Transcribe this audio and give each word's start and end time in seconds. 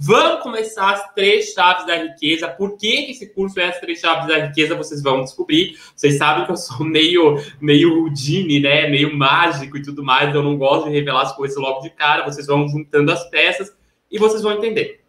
Vamos 0.00 0.42
começar 0.42 0.92
as 0.92 1.14
três 1.14 1.52
chaves 1.52 1.86
da 1.86 1.96
riqueza. 1.96 2.48
Por 2.48 2.76
que 2.76 3.10
esse 3.10 3.32
curso 3.32 3.60
é 3.60 3.68
as 3.68 3.78
três 3.78 4.00
chaves 4.00 4.26
da 4.26 4.46
riqueza? 4.46 4.74
Vocês 4.74 5.02
vão 5.02 5.22
descobrir. 5.22 5.78
Vocês 5.94 6.18
sabem 6.18 6.44
que 6.44 6.52
eu 6.52 6.56
sou 6.56 6.84
meio, 6.86 7.36
meio 7.60 8.02
Houdini, 8.02 8.60
né? 8.60 8.88
Meio 8.88 9.16
mágico 9.16 9.76
e 9.76 9.82
tudo 9.82 10.02
mais. 10.02 10.34
Eu 10.34 10.42
não 10.42 10.56
gosto 10.56 10.88
de 10.88 10.94
revelar 10.94 11.22
as 11.22 11.36
coisas 11.36 11.56
logo 11.56 11.80
de 11.80 11.90
cara. 11.90 12.24
Vocês 12.24 12.46
vão 12.46 12.68
juntando 12.68 13.12
as 13.12 13.28
peças 13.30 13.74
e 14.10 14.18
vocês 14.18 14.42
vão 14.42 14.52
entender. 14.52 15.00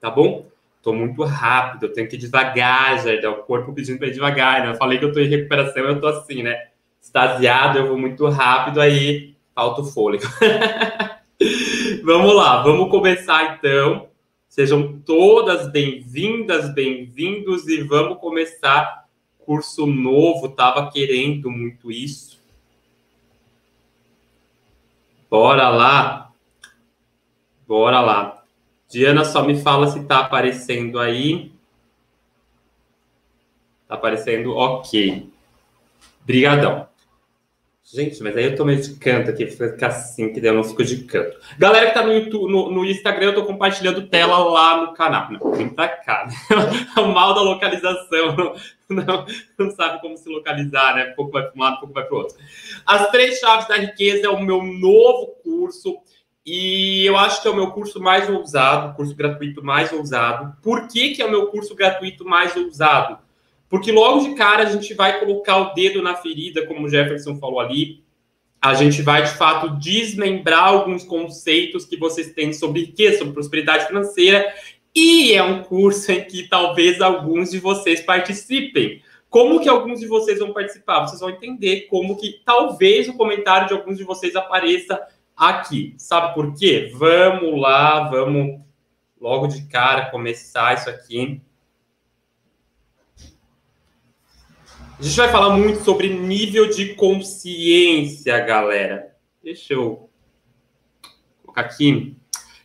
Tá 0.00 0.10
bom? 0.10 0.46
Tô 0.82 0.92
muito 0.92 1.22
rápido, 1.24 1.86
eu 1.86 1.92
tenho 1.92 2.08
que 2.08 2.16
ir 2.16 2.18
devagar. 2.18 3.06
É 3.06 3.28
o 3.28 3.42
corpo 3.42 3.72
pedindo 3.72 3.98
para 3.98 4.08
ir 4.08 4.12
devagar, 4.12 4.62
né? 4.62 4.70
Eu 4.70 4.76
falei 4.76 4.98
que 4.98 5.04
eu 5.04 5.12
tô 5.12 5.20
em 5.20 5.28
recuperação, 5.28 5.84
eu 5.84 6.00
tô 6.00 6.06
assim, 6.06 6.42
né? 6.42 6.68
Extasiado, 7.02 7.78
eu 7.78 7.88
vou 7.88 7.98
muito 7.98 8.26
rápido, 8.28 8.80
aí 8.80 9.34
falta 9.54 9.80
o 9.80 9.84
fôlego. 9.84 10.24
vamos 12.04 12.34
lá, 12.34 12.62
vamos 12.62 12.90
começar 12.90 13.56
então. 13.56 14.07
Sejam 14.58 14.98
todas 15.02 15.70
bem-vindas, 15.70 16.74
bem-vindos 16.74 17.68
e 17.68 17.80
vamos 17.80 18.18
começar 18.18 19.06
curso 19.38 19.86
novo. 19.86 20.48
Tava 20.48 20.90
querendo 20.90 21.48
muito 21.48 21.92
isso. 21.92 22.42
Bora 25.30 25.68
lá. 25.68 26.32
Bora 27.68 28.00
lá. 28.00 28.42
Diana, 28.88 29.24
só 29.24 29.44
me 29.44 29.62
fala 29.62 29.86
se 29.86 30.02
tá 30.06 30.18
aparecendo 30.18 30.98
aí. 30.98 31.52
Tá 33.86 33.94
aparecendo, 33.94 34.56
ok. 34.56 35.30
Brigadão. 36.26 36.88
Gente, 37.90 38.22
mas 38.22 38.36
aí 38.36 38.44
eu 38.44 38.54
tô 38.54 38.66
meio 38.66 38.82
de 38.82 38.96
canto 38.96 39.30
aqui, 39.30 39.46
fica 39.46 39.86
assim, 39.86 40.30
que 40.30 40.42
daí 40.42 40.50
eu 40.50 40.56
não 40.56 40.62
fico 40.62 40.84
de 40.84 41.04
canto. 41.04 41.38
Galera 41.58 41.86
que 41.86 41.94
tá 41.94 42.04
no, 42.04 42.12
YouTube, 42.12 42.52
no, 42.52 42.70
no 42.70 42.84
Instagram, 42.84 43.28
eu 43.28 43.34
tô 43.36 43.46
compartilhando 43.46 44.06
tela 44.08 44.36
lá 44.36 44.82
no 44.82 44.92
canal. 44.92 45.32
Não, 45.32 45.52
vem 45.52 45.70
pra 45.70 45.88
cá. 45.88 46.26
Né? 46.26 46.34
o 47.02 47.06
mal 47.06 47.32
da 47.34 47.40
localização. 47.40 48.54
Não, 48.90 49.26
não 49.58 49.70
sabe 49.70 50.00
como 50.00 50.16
se 50.16 50.30
localizar, 50.30 50.94
né? 50.94 51.12
Pouco 51.14 51.30
vai 51.30 51.42
para 51.42 51.52
um 51.54 51.62
lado, 51.62 51.78
pouco 51.78 51.92
vai 51.92 52.04
para 52.04 52.14
o 52.14 52.20
outro. 52.20 52.38
As 52.86 53.10
três 53.10 53.38
chaves 53.38 53.68
da 53.68 53.76
riqueza 53.76 54.24
é 54.26 54.30
o 54.30 54.40
meu 54.40 54.62
novo 54.62 55.36
curso. 55.44 55.98
E 56.46 57.04
eu 57.04 57.14
acho 57.18 57.42
que 57.42 57.48
é 57.48 57.50
o 57.50 57.54
meu 57.54 57.70
curso 57.70 58.00
mais 58.00 58.30
ousado, 58.30 58.96
curso 58.96 59.14
gratuito 59.14 59.62
mais 59.62 59.92
ousado. 59.92 60.56
Por 60.62 60.88
que, 60.88 61.10
que 61.10 61.20
é 61.20 61.26
o 61.26 61.30
meu 61.30 61.48
curso 61.48 61.74
gratuito 61.74 62.24
mais 62.24 62.56
ousado? 62.56 63.18
Porque 63.68 63.92
logo 63.92 64.20
de 64.26 64.34
cara 64.34 64.62
a 64.62 64.70
gente 64.70 64.94
vai 64.94 65.20
colocar 65.20 65.58
o 65.58 65.74
dedo 65.74 66.02
na 66.02 66.14
ferida, 66.14 66.66
como 66.66 66.86
o 66.86 66.88
Jefferson 66.88 67.36
falou 67.36 67.60
ali. 67.60 68.02
A 68.60 68.74
gente 68.74 69.02
vai, 69.02 69.22
de 69.22 69.30
fato, 69.30 69.78
desmembrar 69.78 70.64
alguns 70.64 71.04
conceitos 71.04 71.84
que 71.84 71.96
vocês 71.96 72.32
têm 72.32 72.52
sobre 72.52 72.80
riqueza, 72.80 73.18
sobre 73.18 73.34
prosperidade 73.34 73.86
financeira. 73.86 74.52
E 74.94 75.32
é 75.32 75.42
um 75.42 75.62
curso 75.62 76.10
em 76.10 76.24
que 76.24 76.48
talvez 76.48 77.00
alguns 77.00 77.50
de 77.50 77.60
vocês 77.60 78.00
participem. 78.00 79.02
Como 79.30 79.60
que 79.60 79.68
alguns 79.68 80.00
de 80.00 80.06
vocês 80.06 80.38
vão 80.38 80.52
participar? 80.52 81.06
Vocês 81.06 81.20
vão 81.20 81.30
entender 81.30 81.82
como 81.88 82.16
que 82.16 82.40
talvez 82.44 83.08
o 83.08 83.16
comentário 83.16 83.68
de 83.68 83.74
alguns 83.74 83.98
de 83.98 84.04
vocês 84.04 84.34
apareça 84.34 85.00
aqui. 85.36 85.94
Sabe 85.98 86.34
por 86.34 86.54
quê? 86.54 86.90
Vamos 86.94 87.60
lá, 87.60 88.08
vamos 88.08 88.60
logo 89.20 89.46
de 89.46 89.68
cara 89.68 90.10
começar 90.10 90.74
isso 90.74 90.88
aqui. 90.88 91.40
A 94.98 95.02
gente 95.02 95.16
vai 95.16 95.30
falar 95.30 95.56
muito 95.56 95.84
sobre 95.84 96.08
nível 96.08 96.68
de 96.68 96.94
consciência, 96.96 98.36
galera. 98.40 99.14
Deixa 99.40 99.74
eu 99.74 100.10
colocar 101.40 101.60
aqui. 101.60 102.16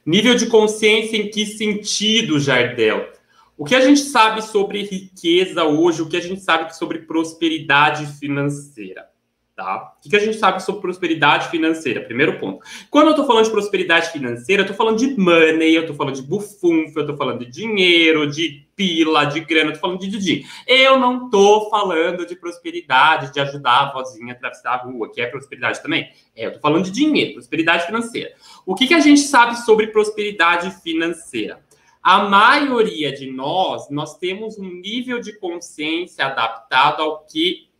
Nível 0.03 0.33
de 0.33 0.47
consciência 0.47 1.15
em 1.15 1.29
que 1.29 1.45
sentido, 1.45 2.39
Jardel? 2.39 3.07
O 3.55 3.63
que 3.63 3.75
a 3.75 3.81
gente 3.81 3.99
sabe 3.99 4.41
sobre 4.41 4.81
riqueza 4.81 5.63
hoje? 5.63 6.01
O 6.01 6.09
que 6.09 6.17
a 6.17 6.19
gente 6.19 6.41
sabe 6.41 6.75
sobre 6.75 7.03
prosperidade 7.03 8.07
financeira? 8.17 9.07
Tá? 9.55 9.93
O 10.03 10.09
que 10.09 10.15
a 10.15 10.19
gente 10.19 10.37
sabe 10.37 10.63
sobre 10.63 10.81
prosperidade 10.81 11.49
financeira? 11.49 12.01
Primeiro 12.01 12.39
ponto. 12.39 12.65
Quando 12.89 13.05
eu 13.05 13.11
estou 13.11 13.27
falando 13.27 13.45
de 13.45 13.51
prosperidade 13.51 14.11
financeira, 14.11 14.61
eu 14.61 14.63
estou 14.63 14.75
falando 14.75 14.97
de 14.97 15.15
money, 15.15 15.75
eu 15.75 15.81
estou 15.81 15.95
falando 15.95 16.15
de 16.15 16.23
bufunfa, 16.23 16.99
eu 16.99 17.01
estou 17.01 17.15
falando 17.15 17.45
de 17.45 17.51
dinheiro, 17.51 18.27
de 18.27 18.67
pila, 18.75 19.25
de 19.25 19.41
grana, 19.41 19.69
eu 19.69 19.73
estou 19.73 19.81
falando 19.81 19.99
de 19.99 20.07
Didi. 20.07 20.43
Eu 20.65 20.97
não 20.97 21.25
estou 21.25 21.69
falando 21.69 22.25
de 22.25 22.35
prosperidade, 22.35 23.31
de 23.31 23.39
ajudar 23.41 23.81
a 23.81 23.93
vozinha 23.93 24.33
a 24.33 24.35
atravessar 24.35 24.71
a 24.71 24.77
rua, 24.77 25.11
que 25.11 25.21
é 25.21 25.27
prosperidade 25.27 25.83
também. 25.83 26.09
É, 26.35 26.45
eu 26.45 26.47
estou 26.47 26.61
falando 26.61 26.85
de 26.85 26.91
dinheiro, 26.91 27.33
prosperidade 27.33 27.85
financeira. 27.85 28.33
O 28.65 28.73
que, 28.73 28.87
que 28.87 28.95
a 28.95 28.99
gente 28.99 29.21
sabe 29.21 29.55
sobre 29.57 29.85
prosperidade 29.85 30.71
financeira? 30.81 31.63
A 32.01 32.23
maioria 32.27 33.13
de 33.13 33.31
nós, 33.31 33.87
nós 33.91 34.17
temos 34.17 34.57
um 34.57 34.67
nível 34.67 35.19
de 35.19 35.37
consciência 35.39 36.25
adaptado 36.25 37.03
ao 37.03 37.23
que 37.23 37.71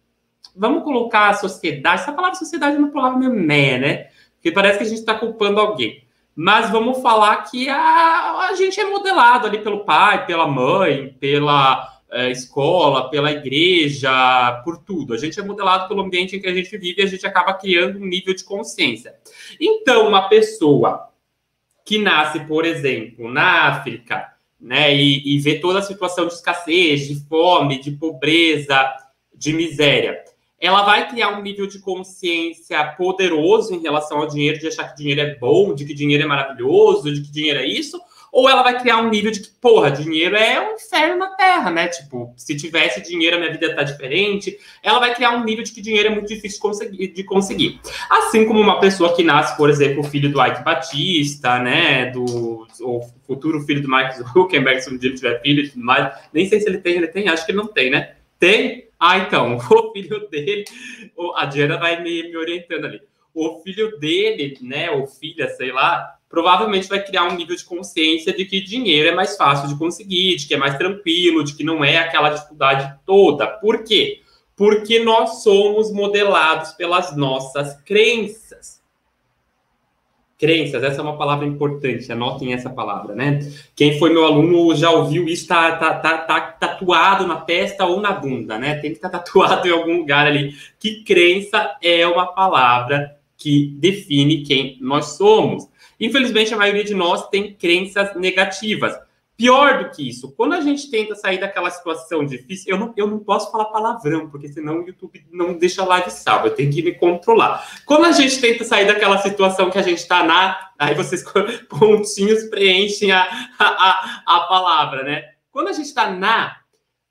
vamos 0.56 0.84
colocar 0.84 1.30
a 1.30 1.34
sociedade, 1.34 2.02
essa 2.02 2.14
palavra 2.14 2.38
sociedade 2.38 2.76
é 2.76 2.80
uma 2.80 2.92
palavra 2.92 3.18
meio 3.18 3.34
né? 3.80 4.08
Porque 4.36 4.52
parece 4.52 4.78
que 4.78 4.84
a 4.84 4.88
gente 4.88 5.00
está 5.00 5.16
culpando 5.16 5.60
alguém. 5.60 6.04
Mas 6.36 6.70
vamos 6.70 7.02
falar 7.02 7.44
que 7.44 7.70
a, 7.70 8.48
a 8.50 8.56
gente 8.56 8.80
é 8.80 8.90
modelado 8.90 9.48
ali 9.48 9.60
pelo 9.60 9.86
pai, 9.86 10.26
pela 10.26 10.48
mãe, 10.48 11.16
pela 11.20 12.02
é, 12.12 12.32
escola, 12.32 13.10
pela 13.10 13.32
igreja, 13.32 14.62
por 14.64 14.78
tudo. 14.78 15.14
A 15.14 15.18
gente 15.18 15.40
é 15.40 15.44
modelado 15.44 15.88
pelo 15.88 16.02
ambiente 16.02 16.36
em 16.36 16.40
que 16.40 16.48
a 16.48 16.54
gente 16.54 16.76
vive 16.78 17.02
e 17.02 17.04
a 17.04 17.08
gente 17.08 17.26
acaba 17.26 17.54
criando 17.54 18.00
um 18.00 18.06
nível 18.06 18.34
de 18.34 18.44
consciência. 18.44 19.16
Então, 19.60 20.08
uma 20.08 20.28
pessoa 20.28 21.10
que 21.86 21.98
nasce, 21.98 22.40
por 22.42 22.66
exemplo, 22.66 23.30
na 23.30 23.68
África, 23.68 24.32
né, 24.60 24.96
e, 24.96 25.36
e 25.36 25.40
vê 25.40 25.60
toda 25.60 25.80
a 25.80 25.84
situação 25.84 26.26
de 26.28 26.34
escassez, 26.34 27.08
de 27.08 27.16
fome, 27.28 27.82
de 27.82 27.92
pobreza, 27.92 28.94
de 29.36 29.52
miséria, 29.52 30.24
ela 30.64 30.84
vai 30.84 31.10
criar 31.10 31.38
um 31.38 31.42
nível 31.42 31.68
de 31.68 31.80
consciência 31.80 32.82
poderoso 32.98 33.76
em 33.76 33.82
relação 33.82 34.20
ao 34.20 34.28
dinheiro, 34.28 34.58
de 34.58 34.68
achar 34.68 34.88
que 34.88 34.96
dinheiro 34.96 35.20
é 35.20 35.36
bom, 35.36 35.76
de 35.76 35.84
que 35.84 35.94
dinheiro 35.94 36.24
é 36.24 36.26
maravilhoso, 36.26 37.14
de 37.14 37.22
que 37.22 37.30
dinheiro 37.30 37.60
é 37.60 37.66
isso, 37.68 38.00
ou 38.32 38.50
ela 38.50 38.64
vai 38.64 38.80
criar 38.80 39.00
um 39.00 39.10
nível 39.10 39.30
de 39.30 39.42
que, 39.42 39.50
porra, 39.62 39.92
dinheiro 39.92 40.38
é 40.38 40.60
um 40.66 40.76
inferno 40.76 41.18
na 41.18 41.36
Terra, 41.36 41.70
né? 41.70 41.90
Tipo, 41.90 42.34
se 42.38 42.56
tivesse 42.56 43.04
dinheiro, 43.04 43.36
a 43.36 43.40
minha 43.40 43.52
vida 43.52 43.76
tá 43.76 43.84
diferente. 43.84 44.58
Ela 44.82 45.00
vai 45.00 45.14
criar 45.14 45.32
um 45.32 45.44
nível 45.44 45.66
de 45.66 45.74
que 45.74 45.82
dinheiro 45.82 46.08
é 46.08 46.12
muito 46.12 46.30
difícil 46.30 46.60
de 47.14 47.24
conseguir. 47.26 47.82
Assim 48.10 48.46
como 48.46 48.60
uma 48.60 48.80
pessoa 48.80 49.14
que 49.14 49.22
nasce, 49.22 49.58
por 49.58 49.70
exemplo, 49.70 50.02
filho 50.04 50.32
do 50.32 50.44
Ike 50.44 50.64
Batista, 50.64 51.60
né? 51.60 52.06
Do 52.06 52.66
o 52.80 53.02
futuro 53.28 53.60
filho 53.62 53.82
do 53.82 53.90
Mark 53.90 54.14
Zuckerberg, 54.14 54.82
se 54.82 54.90
um 54.90 54.98
dia 54.98 55.14
tiver 55.14 55.42
filho 55.42 55.66
e 55.66 55.70
tudo 55.70 55.84
mais. 55.84 56.12
Nem 56.34 56.48
sei 56.48 56.62
se 56.62 56.68
ele 56.68 56.78
tem, 56.78 56.96
ele 56.96 57.08
tem, 57.08 57.28
acho 57.28 57.46
que 57.46 57.52
ele 57.52 57.60
não 57.60 57.68
tem, 57.68 57.92
né? 57.92 58.14
Tem? 58.40 58.88
Ah, 59.06 59.18
então, 59.18 59.58
o 59.70 59.92
filho 59.92 60.30
dele, 60.30 60.64
a 61.36 61.46
Diana 61.46 61.78
vai 61.78 62.02
me, 62.02 62.24
me 62.24 62.38
orientando 62.38 62.86
ali. 62.86 63.02
O 63.34 63.60
filho 63.60 64.00
dele, 64.00 64.58
né, 64.62 64.90
ou 64.92 65.06
filha, 65.06 65.50
sei 65.50 65.74
lá, 65.74 66.16
provavelmente 66.30 66.88
vai 66.88 67.04
criar 67.04 67.26
um 67.26 67.36
nível 67.36 67.54
de 67.54 67.66
consciência 67.66 68.32
de 68.32 68.46
que 68.46 68.62
dinheiro 68.62 69.10
é 69.10 69.12
mais 69.14 69.36
fácil 69.36 69.68
de 69.68 69.78
conseguir, 69.78 70.38
de 70.38 70.48
que 70.48 70.54
é 70.54 70.58
mais 70.58 70.78
tranquilo, 70.78 71.44
de 71.44 71.54
que 71.54 71.66
não 71.66 71.84
é 71.84 71.98
aquela 71.98 72.30
dificuldade 72.30 72.98
toda. 73.06 73.46
Por 73.46 73.84
quê? 73.84 74.22
Porque 74.56 75.00
nós 75.00 75.44
somos 75.44 75.92
modelados 75.92 76.72
pelas 76.72 77.14
nossas 77.14 77.76
crenças 77.82 78.43
crenças, 80.44 80.84
essa 80.84 81.00
é 81.00 81.02
uma 81.02 81.16
palavra 81.16 81.48
importante, 81.48 82.12
anotem 82.12 82.54
essa 82.54 82.70
palavra, 82.70 83.16
né? 83.16 83.40
Quem 83.74 83.98
foi 83.98 84.12
meu 84.12 84.26
aluno 84.26 84.76
já 84.76 84.92
ouviu 84.92 85.26
isso, 85.26 85.48
tá, 85.48 85.72
tá, 85.78 85.94
tá, 85.94 86.18
tá 86.18 86.42
tatuado 86.42 87.26
na 87.26 87.38
testa 87.38 87.86
ou 87.86 88.02
na 88.02 88.12
bunda, 88.12 88.60
né? 88.60 88.76
Tem 88.76 88.92
que 88.92 88.98
estar 88.98 89.08
tá 89.08 89.20
tatuado 89.20 89.66
em 89.70 89.72
algum 89.72 90.00
lugar 90.00 90.28
ali. 90.28 90.54
Que 90.78 91.02
crença 91.06 91.78
é 91.82 92.06
uma 92.06 92.28
palavra 92.28 93.16
que 93.38 93.74
define 93.78 94.44
quem 94.44 94.78
nós 94.82 95.16
somos. 95.16 95.66
Infelizmente, 95.98 96.54
a 96.54 96.58
maioria 96.58 96.84
de 96.84 96.94
nós 96.94 97.30
tem 97.30 97.54
crenças 97.54 98.14
negativas. 98.18 98.94
Pior 99.36 99.84
do 99.84 99.90
que 99.90 100.08
isso, 100.08 100.32
quando 100.34 100.54
a 100.54 100.62
gente 100.62 100.92
tenta 100.92 101.16
sair 101.16 101.40
daquela 101.40 101.72
situação 101.72 102.24
difícil, 102.24 102.72
eu 102.72 102.80
não, 102.80 102.94
eu 102.96 103.08
não 103.08 103.18
posso 103.18 103.52
falar 103.52 103.66
palavrão, 103.66 104.30
porque 104.30 104.48
senão 104.48 104.82
o 104.82 104.88
YouTube 104.88 105.26
não 105.32 105.58
deixa 105.58 105.82
a 105.82 105.86
live 105.86 106.12
salva, 106.12 106.48
eu 106.48 106.56
tenho 106.56 106.72
que 106.72 106.84
me 106.84 106.94
controlar. 106.94 107.68
Quando 107.84 108.06
a 108.06 108.12
gente 108.12 108.40
tenta 108.40 108.64
sair 108.64 108.86
daquela 108.86 109.18
situação 109.18 109.72
que 109.72 109.80
a 109.80 109.82
gente 109.82 109.98
está 109.98 110.24
na. 110.24 110.70
Aí 110.78 110.94
vocês 110.94 111.24
pontinhos 111.68 112.44
preenchem 112.44 113.12
a, 113.12 113.28
a, 113.58 114.24
a 114.26 114.40
palavra, 114.42 115.04
né? 115.04 115.24
Quando 115.52 115.70
a 115.70 115.74
gente 115.74 115.88
está 115.88 116.12
na, 116.12 116.56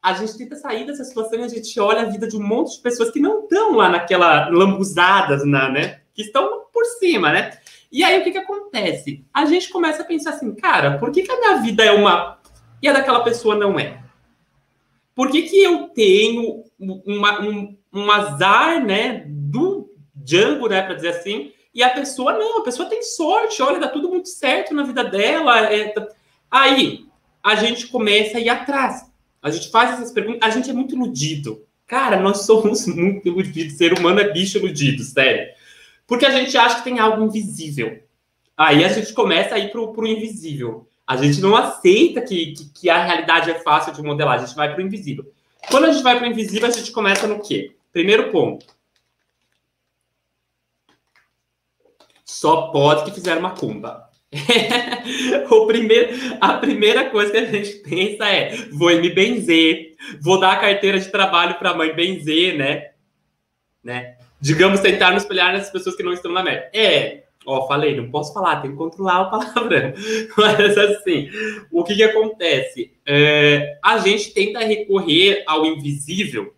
a 0.01 0.13
gente 0.15 0.39
tenta 0.39 0.55
sair 0.55 0.87
dessa 0.87 1.05
situação 1.05 1.41
e 1.41 1.45
a 1.45 1.49
gente 1.49 1.79
olha 1.81 2.03
a 2.03 2.07
vida 2.07 2.29
de 2.29 2.37
um 2.37 2.43
monte 2.43 2.77
de 2.77 2.83
pessoas 2.83 3.11
que 3.11 3.19
não 3.19 3.45
estão 3.45 3.77
lá 3.77 3.89
naquela 3.89 4.49
lambuzadas, 4.49 5.45
na, 5.45 5.69
né? 5.69 6.01
Que 6.15 6.23
estão 6.23 6.67
por 6.73 6.85
cima, 6.85 7.33
né? 7.33 7.59
E 7.93 8.03
aí 8.03 8.19
o 8.19 8.25
que, 8.25 8.31
que 8.31 8.39
acontece? 8.39 9.23
A 9.33 9.45
gente 9.45 9.69
começa 9.69 10.03
a 10.03 10.07
pensar 10.07 10.31
assim, 10.31 10.55
cara, 10.55 10.99
por 10.99 11.13
que, 11.13 11.23
que 11.23 11.31
a 11.31 11.39
minha 11.39 11.57
vida 11.59 11.85
é 11.85 11.93
uma 11.93 12.39
e 12.83 12.89
a 12.89 12.93
daquela 12.93 13.23
pessoa 13.23 13.55
não 13.55 13.79
é? 13.79 14.03
Por 15.15 15.31
que, 15.31 15.43
que 15.43 15.63
eu 15.63 15.89
tenho 15.89 16.65
uma, 16.81 17.43
um, 17.43 17.77
um 17.93 18.11
azar, 18.11 18.83
né, 18.83 19.25
do 19.27 19.93
Django, 20.15 20.69
né, 20.69 20.81
para 20.81 20.95
dizer 20.95 21.11
assim, 21.11 21.53
e 21.75 21.83
a 21.83 21.91
pessoa 21.91 22.33
não, 22.33 22.59
a 22.59 22.65
pessoa 22.65 22.89
tem 22.89 23.03
sorte, 23.03 23.63
olha, 23.63 23.79
dá 23.79 23.89
tudo 23.89 24.09
muito 24.09 24.29
certo 24.29 24.75
na 24.75 24.83
vida 24.83 25.05
dela. 25.05 25.61
É, 25.73 25.89
tá... 25.89 26.07
Aí, 26.51 27.07
a 27.43 27.55
gente 27.55 27.89
começa 27.89 28.39
a 28.39 28.41
ir 28.41 28.49
atrás. 28.49 29.11
A 29.43 29.51
gente 29.51 29.71
faz 29.71 29.95
essas 29.95 30.13
perguntas, 30.13 30.41
a 30.43 30.51
gente 30.51 30.71
é 30.71 30.73
muito 30.73 30.95
iludido. 30.95 31.67
Cara, 31.87 32.21
nós 32.21 32.47
somos 32.47 32.87
muito 32.95 33.27
iludidos. 33.27 33.77
Ser 33.77 33.99
humano 33.99 34.21
é 34.21 34.33
bicho 34.33 34.59
iludido, 34.59 35.03
sério. 35.03 35.53
Porque 36.13 36.27
a 36.27 36.31
gente 36.31 36.55
acha 36.59 36.77
que 36.77 36.85
tem 36.85 36.99
algo 36.99 37.25
invisível. 37.25 38.03
Aí 38.55 38.85
a 38.85 38.89
gente 38.89 39.15
começa 39.15 39.55
a 39.55 39.59
ir 39.59 39.73
pro, 39.73 39.95
pro 39.95 40.07
invisível. 40.07 40.87
A 41.07 41.17
gente 41.17 41.41
não 41.41 41.57
aceita 41.57 42.21
que, 42.21 42.53
que, 42.53 42.65
que 42.71 42.91
a 42.91 43.03
realidade 43.03 43.51
é 43.51 43.59
fácil 43.61 43.95
de 43.95 44.03
modelar, 44.03 44.39
a 44.39 44.45
gente 44.45 44.55
vai 44.55 44.75
pro 44.75 44.83
invisível. 44.83 45.25
Quando 45.71 45.87
a 45.87 45.91
gente 45.91 46.03
vai 46.03 46.19
pro 46.19 46.27
invisível, 46.27 46.69
a 46.69 46.71
gente 46.71 46.93
começa 46.93 47.27
no 47.27 47.41
quê? 47.41 47.75
Primeiro 47.91 48.31
ponto. 48.31 48.67
Só 52.27 52.71
pode 52.71 53.07
que 53.07 53.13
fizer 53.13 53.39
uma 53.39 53.53
cumba. 53.53 54.11
o 55.51 55.67
primeiro, 55.67 56.15
a 56.43 56.59
primeira 56.59 57.09
coisa 57.09 57.33
que 57.33 57.39
a 57.39 57.47
gente 57.47 57.73
pensa 57.77 58.29
é: 58.29 58.55
vou 58.71 58.91
me 59.01 59.09
benzer, 59.09 59.97
vou 60.21 60.39
dar 60.39 60.53
a 60.53 60.61
carteira 60.61 61.01
de 61.01 61.11
trabalho 61.11 61.55
para 61.55 61.71
a 61.71 61.75
mãe 61.75 61.95
benzer, 61.95 62.59
né? 62.59 62.91
né? 63.83 64.19
Digamos, 64.43 64.81
tentar 64.81 65.13
nos 65.13 65.23
espelhar 65.23 65.53
nessas 65.53 65.71
pessoas 65.71 65.95
que 65.95 66.03
não 66.03 66.13
estão 66.13 66.33
na 66.33 66.43
média. 66.43 66.69
É, 66.75 67.23
ó, 67.47 67.69
falei, 67.69 67.97
não 67.97 68.11
posso 68.11 68.35
falar, 68.35 68.61
tenho 68.61 68.75
que 68.75 68.79
controlar 68.79 69.23
o 69.23 69.31
palavrão. 69.31 69.93
Mas 70.37 70.77
assim, 70.77 71.31
o 71.71 71.85
que, 71.85 71.95
que 71.95 72.03
acontece? 72.03 72.93
É, 73.07 73.79
a 73.81 73.99
gente 73.99 74.35
tenta 74.35 74.59
recorrer 74.59 75.45
ao 75.47 75.65
invisível, 75.65 76.53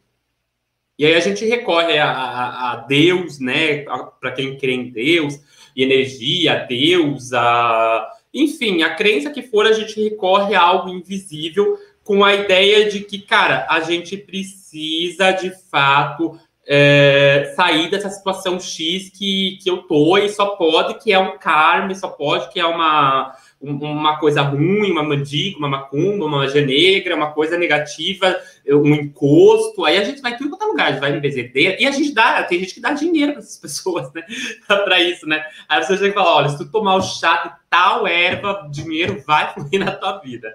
e 0.99 1.05
aí 1.05 1.15
a 1.15 1.21
gente 1.21 1.45
recorre 1.45 1.99
a, 1.99 2.11
a, 2.11 2.73
a 2.73 2.77
Deus, 2.77 3.39
né? 3.39 3.85
Para 4.19 4.33
quem 4.33 4.57
crê 4.57 4.73
em 4.73 4.91
Deus 4.91 5.39
e 5.77 5.83
energia, 5.83 6.65
Deus, 6.67 7.35
a... 7.35 8.09
enfim, 8.33 8.83
a 8.83 8.95
crença 8.95 9.31
que 9.31 9.43
for, 9.43 9.67
a 9.67 9.73
gente 9.73 10.03
recorre 10.03 10.55
a 10.55 10.63
algo 10.63 10.89
invisível 10.89 11.77
com 12.03 12.25
a 12.25 12.35
ideia 12.35 12.89
de 12.89 13.01
que, 13.01 13.19
cara, 13.19 13.67
a 13.69 13.81
gente 13.81 14.17
precisa 14.17 15.33
de 15.33 15.51
fato 15.69 16.39
é, 16.66 17.52
sair 17.55 17.90
dessa 17.90 18.08
situação 18.08 18.58
X 18.58 19.11
que, 19.11 19.58
que 19.62 19.70
eu 19.70 19.78
tô 19.78 20.16
e 20.16 20.28
só 20.28 20.56
pode 20.56 20.94
que 20.94 21.12
é 21.12 21.19
um 21.19 21.38
karma, 21.38 21.94
só 21.94 22.08
pode 22.08 22.50
que 22.52 22.58
é 22.58 22.64
uma, 22.64 23.37
uma 23.61 24.19
coisa 24.19 24.43
ruim, 24.43 24.90
uma 24.90 25.02
mandiga, 25.02 25.58
uma 25.58 25.69
macumba, 25.69 26.25
uma 26.25 26.38
magia 26.38 26.64
negra, 26.64 27.16
uma 27.16 27.32
coisa 27.32 27.58
negativa, 27.58 28.37
um 28.66 28.94
encosto. 28.94 29.84
Aí 29.84 29.99
a 29.99 30.05
gente 30.05 30.22
vai 30.22 30.37
tudo 30.37 30.50
quanto 30.50 30.64
é 30.64 30.66
lugar, 30.66 30.87
a 30.87 30.90
gente 30.93 31.00
vai 31.00 31.16
em 31.16 31.20
bezedeira 31.20 31.76
e 31.78 31.87
a 31.87 31.90
gente 31.90 32.12
dá, 32.12 32.43
tem 32.44 32.61
gente 32.61 32.75
que 32.75 32.81
dá 32.81 32.93
dinheiro 32.93 33.32
para 33.32 33.43
essas 33.43 33.58
pessoas, 33.61 34.12
né? 34.12 34.22
para 34.66 35.00
isso, 35.00 35.26
né? 35.26 35.44
Aí 35.69 35.82
você 35.82 35.96
chega 35.96 36.08
e 36.08 36.12
fala: 36.12 36.37
olha, 36.37 36.49
se 36.49 36.58
tu 36.58 36.70
tomar 36.70 36.96
o 36.96 37.02
chá 37.02 37.43
de 37.44 37.52
tal 37.69 38.06
erva, 38.06 38.69
dinheiro 38.70 39.22
vai 39.26 39.52
fluir 39.52 39.84
na 39.84 39.93
tua 39.93 40.19
vida. 40.19 40.55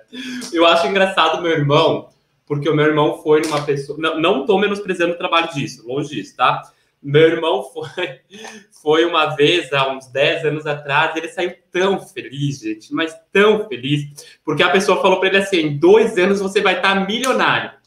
Eu 0.52 0.66
acho 0.66 0.88
engraçado 0.88 1.42
meu 1.42 1.52
irmão, 1.52 2.10
porque 2.50 2.68
o 2.68 2.76
meu 2.76 2.88
irmão 2.88 3.22
foi 3.22 3.42
numa 3.42 3.62
pessoa. 3.62 3.96
Não, 4.00 4.20
não 4.20 4.46
tô 4.48 4.58
menosprezando 4.58 5.14
o 5.14 5.18
trabalho 5.18 5.54
disso, 5.54 5.88
longe 5.88 6.16
disso, 6.16 6.36
tá? 6.36 6.64
Meu 7.02 7.30
irmão 7.30 7.64
foi, 7.64 8.20
foi 8.82 9.06
uma 9.06 9.36
vez, 9.36 9.72
há 9.72 9.88
uns 9.94 10.08
10 10.08 10.46
anos 10.46 10.66
atrás, 10.66 11.16
ele 11.16 11.30
saiu 11.30 11.54
tão 11.72 12.00
feliz, 12.00 12.60
gente, 12.60 12.92
mas 12.92 13.16
tão 13.32 13.70
feliz, 13.70 14.04
porque 14.44 14.64
a 14.64 14.72
pessoa 14.72 15.00
falou 15.00 15.20
para 15.20 15.30
ele 15.30 15.38
assim: 15.38 15.58
em 15.58 15.78
dois 15.78 16.18
anos 16.18 16.40
você 16.40 16.60
vai 16.60 16.78
estar 16.78 16.96
tá 16.96 17.06
milionário. 17.06 17.78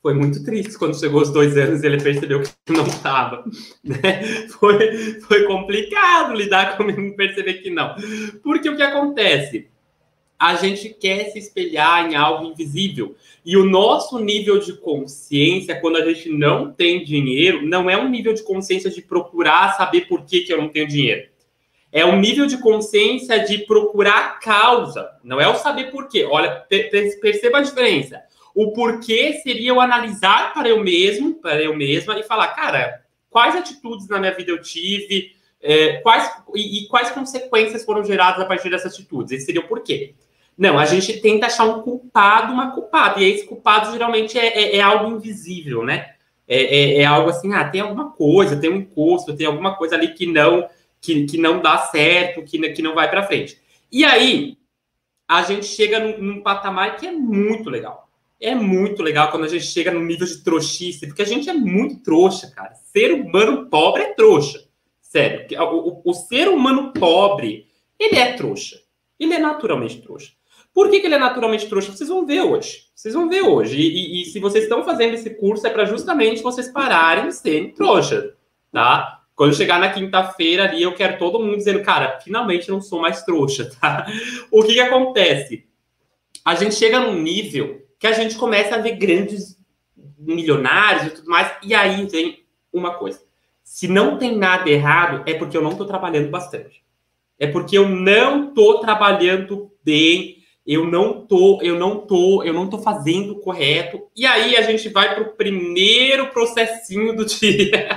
Foi 0.00 0.14
muito 0.14 0.42
triste 0.42 0.76
quando 0.78 0.98
chegou 0.98 1.20
os 1.20 1.30
dois 1.30 1.56
anos 1.56 1.82
e 1.82 1.86
ele 1.86 2.02
percebeu 2.02 2.42
que 2.42 2.50
não 2.72 2.86
estava. 2.86 3.44
Né? 3.84 4.48
Foi, 4.48 5.20
foi 5.20 5.44
complicado 5.44 6.34
lidar 6.34 6.76
e 6.80 7.12
perceber 7.12 7.54
que 7.54 7.70
não. 7.70 7.94
Porque 8.42 8.68
o 8.68 8.76
que 8.76 8.82
acontece? 8.82 9.70
A 10.42 10.56
gente 10.56 10.88
quer 10.88 11.30
se 11.30 11.38
espelhar 11.38 12.10
em 12.10 12.16
algo 12.16 12.46
invisível. 12.46 13.14
E 13.46 13.56
o 13.56 13.64
nosso 13.64 14.18
nível 14.18 14.58
de 14.58 14.72
consciência, 14.72 15.80
quando 15.80 15.98
a 15.98 16.04
gente 16.04 16.28
não 16.28 16.72
tem 16.72 17.04
dinheiro, 17.04 17.64
não 17.64 17.88
é 17.88 17.96
um 17.96 18.08
nível 18.08 18.34
de 18.34 18.42
consciência 18.42 18.90
de 18.90 19.00
procurar 19.00 19.76
saber 19.76 20.08
por 20.08 20.24
que, 20.24 20.40
que 20.40 20.52
eu 20.52 20.60
não 20.60 20.68
tenho 20.68 20.88
dinheiro. 20.88 21.28
É 21.92 22.04
um 22.04 22.18
nível 22.18 22.46
de 22.46 22.58
consciência 22.58 23.38
de 23.44 23.58
procurar 23.58 24.18
a 24.18 24.28
causa, 24.30 25.08
não 25.22 25.40
é 25.40 25.46
o 25.46 25.54
saber 25.54 25.92
por 25.92 26.08
quê. 26.08 26.26
Olha, 26.28 26.66
perceba 27.20 27.58
a 27.58 27.62
diferença. 27.62 28.20
O 28.52 28.72
porquê 28.72 29.34
seria 29.44 29.68
eu 29.68 29.80
analisar 29.80 30.52
para 30.52 30.68
eu 30.68 30.82
mesmo, 30.82 31.34
para 31.34 31.62
eu 31.62 31.76
mesma, 31.76 32.18
e 32.18 32.24
falar, 32.24 32.48
cara, 32.48 33.00
quais 33.30 33.54
atitudes 33.54 34.08
na 34.08 34.18
minha 34.18 34.34
vida 34.34 34.50
eu 34.50 34.60
tive, 34.60 35.36
é, 35.62 35.98
quais, 35.98 36.28
e, 36.52 36.80
e, 36.80 36.88
quais 36.88 37.12
consequências 37.12 37.84
foram 37.84 38.04
geradas 38.04 38.40
a 38.40 38.44
partir 38.44 38.68
dessas 38.68 38.92
atitudes. 38.92 39.30
Esse 39.30 39.46
seria 39.46 39.60
o 39.60 39.68
porquê. 39.68 40.14
Não, 40.56 40.78
a 40.78 40.84
gente 40.84 41.20
tenta 41.20 41.46
achar 41.46 41.64
um 41.64 41.82
culpado, 41.82 42.52
uma 42.52 42.72
culpada. 42.72 43.20
E 43.20 43.24
esse 43.24 43.46
culpado 43.46 43.90
geralmente 43.92 44.38
é, 44.38 44.46
é, 44.46 44.76
é 44.76 44.80
algo 44.80 45.16
invisível, 45.16 45.84
né? 45.84 46.14
É, 46.46 46.62
é, 46.62 46.98
é, 46.98 47.04
algo 47.04 47.30
assim, 47.30 47.52
ah, 47.54 47.68
tem 47.68 47.80
alguma 47.80 48.10
coisa, 48.10 48.56
tem 48.56 48.70
um 48.70 48.76
encosto, 48.76 49.34
tem 49.34 49.46
alguma 49.46 49.76
coisa 49.76 49.94
ali 49.94 50.12
que 50.12 50.26
não 50.26 50.68
que, 51.00 51.26
que 51.26 51.36
não 51.36 51.60
dá 51.60 51.78
certo, 51.78 52.44
que, 52.44 52.58
que 52.70 52.82
não 52.82 52.94
vai 52.94 53.10
para 53.10 53.24
frente. 53.24 53.58
E 53.90 54.04
aí, 54.04 54.56
a 55.26 55.42
gente 55.42 55.66
chega 55.66 55.98
num, 55.98 56.18
num, 56.18 56.42
patamar 56.42 56.96
que 56.96 57.06
é 57.06 57.12
muito 57.12 57.68
legal. 57.68 58.08
É 58.40 58.54
muito 58.54 59.02
legal 59.02 59.30
quando 59.30 59.44
a 59.44 59.48
gente 59.48 59.66
chega 59.66 59.90
no 59.90 60.04
nível 60.04 60.26
de 60.26 60.42
trouxice, 60.42 61.06
porque 61.06 61.22
a 61.22 61.26
gente 61.26 61.50
é 61.50 61.52
muito 61.52 62.02
trouxa, 62.02 62.50
cara. 62.50 62.74
Ser 62.74 63.12
humano 63.12 63.66
pobre 63.68 64.02
é 64.02 64.14
trouxa. 64.14 64.64
Sério. 65.00 65.46
O, 65.60 65.88
o, 65.88 66.02
o 66.04 66.14
ser 66.14 66.48
humano 66.48 66.92
pobre, 66.92 67.66
ele 67.98 68.16
é 68.16 68.34
trouxa. 68.34 68.80
Ele 69.18 69.34
é 69.34 69.38
naturalmente 69.38 70.00
trouxa. 70.00 70.32
Por 70.74 70.90
que, 70.90 71.00
que, 71.00 71.06
ele 71.06 71.16
é 71.16 71.18
naturalmente 71.18 71.68
trouxa? 71.68 71.92
Vocês 71.92 72.08
vão 72.08 72.24
ver 72.24 72.42
hoje. 72.42 72.84
Vocês 72.94 73.14
vão 73.14 73.28
ver 73.28 73.42
hoje. 73.42 73.78
E, 73.78 74.20
e, 74.20 74.22
e 74.22 74.24
se 74.26 74.40
vocês 74.40 74.64
estão 74.64 74.84
fazendo 74.84 75.14
esse 75.14 75.30
curso, 75.30 75.66
é 75.66 75.70
para 75.70 75.84
justamente 75.84 76.42
vocês 76.42 76.68
pararem 76.68 77.28
de 77.28 77.34
serem 77.34 77.72
trouxa, 77.72 78.34
tá? 78.70 79.22
Quando 79.34 79.54
chegar 79.54 79.78
na 79.78 79.90
quinta-feira 79.90 80.64
ali, 80.64 80.82
eu 80.82 80.94
quero 80.94 81.18
todo 81.18 81.40
mundo 81.40 81.56
dizendo, 81.56 81.82
cara, 81.82 82.20
finalmente 82.20 82.70
não 82.70 82.80
sou 82.80 83.00
mais 83.00 83.22
trouxa, 83.22 83.70
tá? 83.80 84.06
O 84.50 84.62
que, 84.62 84.74
que 84.74 84.80
acontece? 84.80 85.66
A 86.44 86.54
gente 86.54 86.74
chega 86.74 87.00
num 87.00 87.20
nível 87.20 87.82
que 87.98 88.06
a 88.06 88.12
gente 88.12 88.36
começa 88.36 88.74
a 88.74 88.78
ver 88.78 88.96
grandes 88.96 89.58
milionários 90.18 91.06
e 91.06 91.10
tudo 91.10 91.28
mais, 91.28 91.52
e 91.62 91.74
aí 91.74 92.06
vem 92.06 92.44
uma 92.72 92.94
coisa. 92.94 93.20
Se 93.62 93.86
não 93.86 94.18
tem 94.18 94.36
nada 94.36 94.68
errado, 94.68 95.22
é 95.26 95.34
porque 95.34 95.56
eu 95.56 95.62
não 95.62 95.72
estou 95.72 95.86
trabalhando 95.86 96.30
bastante. 96.30 96.82
É 97.38 97.46
porque 97.46 97.76
eu 97.76 97.88
não 97.88 98.48
estou 98.48 98.80
trabalhando 98.80 99.70
bem 99.84 100.41
eu 100.66 100.86
não 100.86 101.26
tô, 101.26 101.60
eu 101.62 101.78
não 101.78 101.98
tô, 101.98 102.42
eu 102.42 102.52
não 102.52 102.68
tô 102.68 102.78
fazendo 102.78 103.40
correto. 103.40 104.02
E 104.16 104.24
aí 104.24 104.56
a 104.56 104.62
gente 104.62 104.88
vai 104.88 105.14
para 105.14 105.24
o 105.24 105.32
primeiro 105.32 106.28
processinho 106.28 107.14
do 107.14 107.24
dia. 107.26 107.88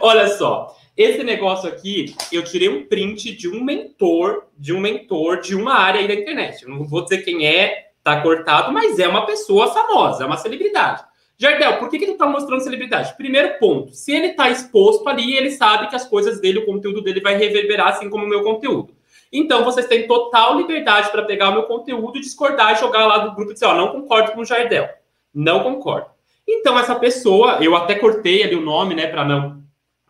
Olha 0.00 0.28
só, 0.28 0.74
esse 0.96 1.22
negócio 1.22 1.68
aqui, 1.68 2.14
eu 2.30 2.42
tirei 2.44 2.68
um 2.68 2.86
print 2.86 3.36
de 3.36 3.48
um 3.48 3.62
mentor, 3.62 4.44
de 4.58 4.72
um 4.72 4.80
mentor 4.80 5.40
de 5.40 5.54
uma 5.54 5.74
área 5.74 6.00
aí 6.00 6.08
da 6.08 6.14
internet. 6.14 6.62
Eu 6.62 6.70
não 6.70 6.84
vou 6.84 7.02
dizer 7.02 7.22
quem 7.22 7.46
é, 7.46 7.90
tá 8.02 8.20
cortado, 8.20 8.72
mas 8.72 8.98
é 8.98 9.06
uma 9.06 9.26
pessoa 9.26 9.72
famosa, 9.72 10.24
é 10.24 10.26
uma 10.26 10.36
celebridade. 10.36 11.04
Jardel, 11.38 11.78
por 11.78 11.88
que, 11.88 11.98
que 11.98 12.06
tu 12.06 12.14
tá 12.14 12.26
mostrando 12.26 12.62
celebridade? 12.62 13.16
Primeiro 13.16 13.58
ponto, 13.58 13.92
se 13.94 14.12
ele 14.12 14.34
tá 14.34 14.50
exposto 14.50 15.08
ali, 15.08 15.34
ele 15.34 15.50
sabe 15.50 15.88
que 15.88 15.96
as 15.96 16.06
coisas 16.06 16.40
dele, 16.40 16.60
o 16.60 16.66
conteúdo 16.66 17.02
dele 17.02 17.20
vai 17.20 17.36
reverberar 17.36 17.88
assim 17.88 18.08
como 18.08 18.24
o 18.24 18.28
meu 18.28 18.42
conteúdo. 18.42 18.94
Então, 19.32 19.64
vocês 19.64 19.86
têm 19.86 20.06
total 20.06 20.58
liberdade 20.58 21.10
para 21.10 21.22
pegar 21.22 21.48
o 21.48 21.52
meu 21.52 21.62
conteúdo, 21.62 22.20
discordar 22.20 22.74
e 22.74 22.80
jogar 22.80 23.06
lá 23.06 23.18
do 23.18 23.34
grupo 23.34 23.52
e 23.52 23.54
dizer, 23.54 23.66
ó, 23.66 23.74
não 23.74 23.88
concordo 23.88 24.32
com 24.32 24.42
o 24.42 24.44
Jardel. 24.44 24.88
Não 25.32 25.62
concordo. 25.62 26.08
Então, 26.46 26.78
essa 26.78 26.94
pessoa, 26.94 27.58
eu 27.62 27.74
até 27.74 27.94
cortei 27.94 28.42
ali 28.42 28.54
o 28.54 28.60
nome, 28.60 28.94
né, 28.94 29.06
para 29.06 29.24
não 29.24 29.62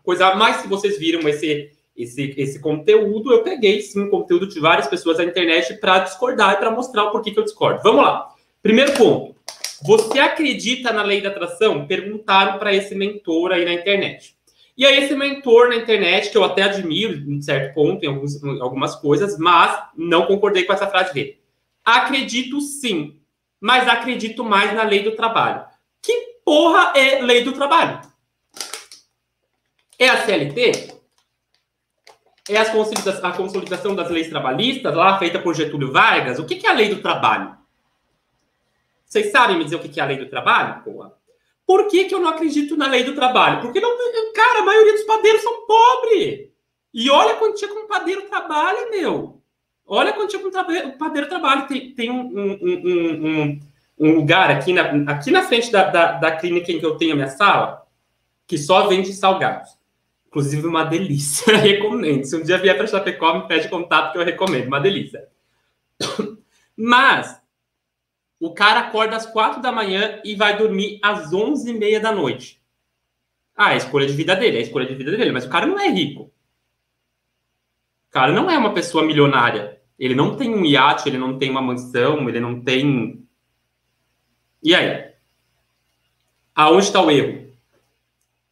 coisa, 0.03 0.35
mas 0.35 0.57
se 0.57 0.69
vocês 0.69 0.99
viram 0.99 1.27
esse, 1.29 1.71
esse, 1.97 2.35
esse 2.37 2.61
conteúdo, 2.61 3.33
eu 3.33 3.43
peguei 3.43 3.81
sim 3.81 4.11
conteúdo 4.11 4.49
de 4.49 4.59
várias 4.59 4.89
pessoas 4.89 5.19
na 5.19 5.25
internet 5.25 5.75
para 5.75 6.01
discordar 6.01 6.55
e 6.55 6.57
para 6.57 6.71
mostrar 6.71 7.05
o 7.05 7.11
porquê 7.13 7.31
que 7.31 7.39
eu 7.39 7.45
discordo. 7.45 7.81
Vamos 7.83 8.03
lá. 8.03 8.29
Primeiro 8.63 8.93
ponto. 8.95 9.37
Você 9.85 10.19
acredita 10.19 10.93
na 10.93 11.03
lei 11.03 11.21
da 11.21 11.29
atração? 11.29 11.87
Perguntaram 11.87 12.59
para 12.59 12.75
esse 12.75 12.95
mentor 12.95 13.53
aí 13.53 13.65
na 13.65 13.73
internet. 13.73 14.37
E 14.77 14.87
aí, 14.87 15.05
esse 15.05 15.15
mentor 15.15 15.69
na 15.69 15.77
internet, 15.77 16.31
que 16.31 16.37
eu 16.37 16.45
até 16.45 16.63
admiro 16.63 17.31
em 17.31 17.43
certo 17.43 17.75
ponto, 17.75 18.03
em, 18.03 18.09
alguns, 18.09 18.43
em 18.43 18.61
algumas 18.61 18.97
coisas, 18.97 19.39
mas 19.39 19.83
não 19.97 20.27
concordei 20.27 20.65
com 20.65 20.73
essa 20.73 20.87
frase 20.87 21.13
dele. 21.13 21.39
Acredito 21.85 22.61
sim, 22.61 23.21
mas 23.61 23.87
acredito 23.87 24.43
mais 24.43 24.75
na 24.75 24.83
lei 24.83 25.03
do 25.03 25.15
trabalho. 25.15 25.65
Que 26.01 26.39
porra 26.45 26.93
é 26.97 27.21
lei 27.21 27.45
do 27.45 27.53
trabalho? 27.53 28.01
É 29.99 30.09
a 30.09 30.25
CLT? 30.25 31.03
É 32.49 32.57
a 32.57 32.71
consolidação, 32.71 33.95
das 33.95 34.11
leis 34.11 34.29
trabalhistas, 34.29 34.95
lá 34.95 35.19
feita 35.19 35.39
por 35.39 35.55
Getúlio 35.55 35.93
Vargas? 35.93 36.39
O 36.39 36.45
que 36.45 36.67
é 36.67 36.71
a 36.71 36.75
lei 36.75 36.89
do 36.89 37.01
trabalho? 37.01 37.57
Vocês 39.05 39.31
sabem 39.31 39.59
me 39.59 39.65
dizer 39.65 39.77
o 39.77 39.81
que 39.81 40.01
é 40.01 40.03
a 40.03 40.07
lei 40.07 40.17
do 40.17 40.29
trabalho? 40.29 40.83
Porra. 40.83 41.13
Por 41.73 41.89
que, 41.89 42.05
que 42.05 42.15
eu 42.15 42.21
não 42.21 42.29
acredito 42.29 42.77
na 42.77 42.87
lei 42.87 43.03
do 43.03 43.15
trabalho? 43.15 43.63
Porque, 43.63 43.81
não, 43.81 43.97
cara, 44.35 44.59
a 44.59 44.63
maioria 44.63 44.93
dos 44.93 45.05
padeiros 45.05 45.41
são 45.41 45.67
pobres. 45.67 46.51
E 46.93 47.09
olha 47.09 47.37
quanto 47.37 47.57
dia 47.57 47.67
que 47.67 47.73
um 47.73 47.87
padeiro 47.87 48.29
trabalha, 48.29 48.91
meu. 48.91 49.41
Olha 49.87 50.13
quanto 50.13 50.33
tempo 50.33 50.49
o 50.49 50.99
padeiro 50.99 51.31
trabalha. 51.31 51.63
Tem, 51.63 51.95
tem 51.95 52.11
um, 52.11 52.27
um, 52.27 52.59
um, 52.63 53.61
um, 53.99 54.15
lugar 54.17 54.51
aqui 54.51 54.75
na, 54.75 55.13
aqui 55.15 55.31
na 55.31 55.45
frente 55.45 55.73
da, 55.73 55.85
da, 55.85 56.13
da 56.13 56.37
clínica 56.37 56.71
em 56.71 56.79
que 56.79 56.85
eu 56.85 56.99
tenho 56.99 57.15
a 57.15 57.17
minha 57.17 57.29
sala, 57.29 57.87
que 58.47 58.59
só 58.59 58.87
vende 58.87 59.11
salgados. 59.15 59.71
Inclusive, 60.27 60.67
uma 60.67 60.85
delícia. 60.85 61.57
recomendo. 61.57 62.27
Se 62.27 62.37
um 62.37 62.43
dia 62.43 62.59
vier 62.59 62.77
para 62.77 62.87
Chapecó, 62.87 63.33
me 63.33 63.49
pede 63.49 63.71
contato 63.71 64.13
que 64.13 64.19
eu 64.19 64.25
recomendo. 64.27 64.67
Uma 64.67 64.79
delícia. 64.79 65.27
Mas, 66.77 67.41
o 68.43 68.53
cara 68.53 68.81
acorda 68.81 69.15
às 69.15 69.25
quatro 69.25 69.63
da 69.63 69.71
manhã 69.71 70.21
e 70.25 70.35
vai 70.35 70.59
dormir 70.59 70.99
às 71.01 71.33
onze 71.33 71.71
e 71.71 71.73
meia 71.73 72.01
da 72.01 72.11
noite. 72.11 72.61
Ah, 73.57 73.71
é 73.71 73.75
a 73.75 73.77
escolha 73.77 74.05
de 74.05 74.15
vida 74.15 74.35
dele, 74.35 74.57
é 74.57 74.59
a 74.59 74.65
escolha 74.65 74.85
de 74.85 74.97
vida 74.97 75.17
dele. 75.17 75.31
Mas 75.31 75.45
o 75.45 75.49
cara 75.49 75.65
não 75.65 75.79
é 75.79 75.89
rico. 75.89 76.23
O 78.09 78.11
cara 78.11 78.33
não 78.33 78.51
é 78.51 78.59
uma 78.59 78.75
pessoa 78.75 79.07
milionária. 79.07 79.81
Ele 79.97 80.17
não 80.17 80.37
tem 80.37 80.53
um 80.53 80.65
iate, 80.65 81.09
ele 81.09 81.19
não 81.19 81.39
tem 81.39 81.51
uma 81.51 81.63
mansão, 81.63 82.29
ele 82.29 82.41
não 82.41 82.61
tem. 82.61 83.25
E 84.61 84.75
aí? 84.75 85.13
Aonde 86.53 86.87
está 86.87 87.01
o 87.01 87.13
erro? 87.13 87.49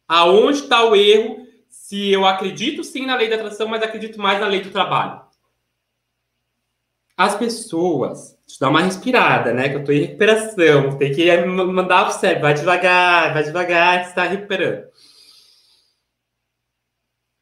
Aonde 0.07 0.59
está 0.59 0.85
o 0.85 0.95
erro 0.95 1.45
se 1.67 2.09
eu 2.09 2.25
acredito 2.25 2.81
sim 2.81 3.05
na 3.05 3.17
lei 3.17 3.27
da 3.27 3.35
atração, 3.35 3.67
mas 3.67 3.83
acredito 3.83 4.17
mais 4.21 4.39
na 4.39 4.47
lei 4.47 4.61
do 4.61 4.71
trabalho? 4.71 5.21
As 7.23 7.35
pessoas. 7.35 8.37
Deixa 8.47 8.63
eu 8.63 8.67
dar 8.67 8.69
uma 8.69 8.81
respirada, 8.81 9.53
né? 9.53 9.69
Que 9.69 9.75
eu 9.75 9.83
tô 9.83 9.91
em 9.91 10.01
recuperação. 10.01 10.97
Tem 10.97 11.13
que 11.13 11.45
mandar 11.45 12.05
pro 12.05 12.19
cérebro. 12.19 12.43
Vai 12.43 12.53
devagar, 12.53 13.33
vai 13.33 13.43
devagar, 13.43 14.01
está 14.01 14.23
recuperando. 14.23 14.85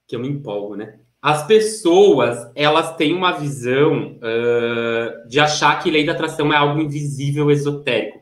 Que 0.07 0.15
eu 0.15 0.19
me 0.19 0.27
empolgo, 0.27 0.75
né? 0.75 0.99
as 1.21 1.45
pessoas 1.45 2.49
elas 2.55 2.95
têm 2.95 3.13
uma 3.13 3.33
visão 3.33 4.17
uh, 4.17 5.27
de 5.27 5.39
achar 5.39 5.81
que 5.81 5.91
lei 5.91 6.05
da 6.05 6.13
atração 6.13 6.53
é 6.53 6.55
algo 6.55 6.81
invisível, 6.81 7.51
esotérico. 7.51 8.19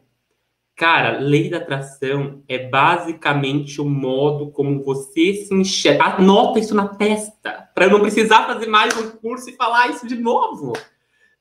Cara, 0.76 1.20
lei 1.20 1.50
da 1.50 1.58
atração 1.58 2.44
é 2.48 2.68
basicamente 2.68 3.82
o 3.82 3.86
modo 3.86 4.52
como 4.52 4.84
você 4.84 5.34
se 5.34 5.54
enxerga. 5.54 6.04
Anota 6.04 6.60
isso 6.60 6.76
na 6.76 6.88
testa, 6.88 7.68
para 7.74 7.88
não 7.88 8.00
precisar 8.00 8.46
fazer 8.46 8.68
mais 8.68 8.96
um 8.96 9.10
curso 9.12 9.50
e 9.50 9.56
falar 9.56 9.90
isso 9.90 10.08
de 10.08 10.16
novo. 10.16 10.74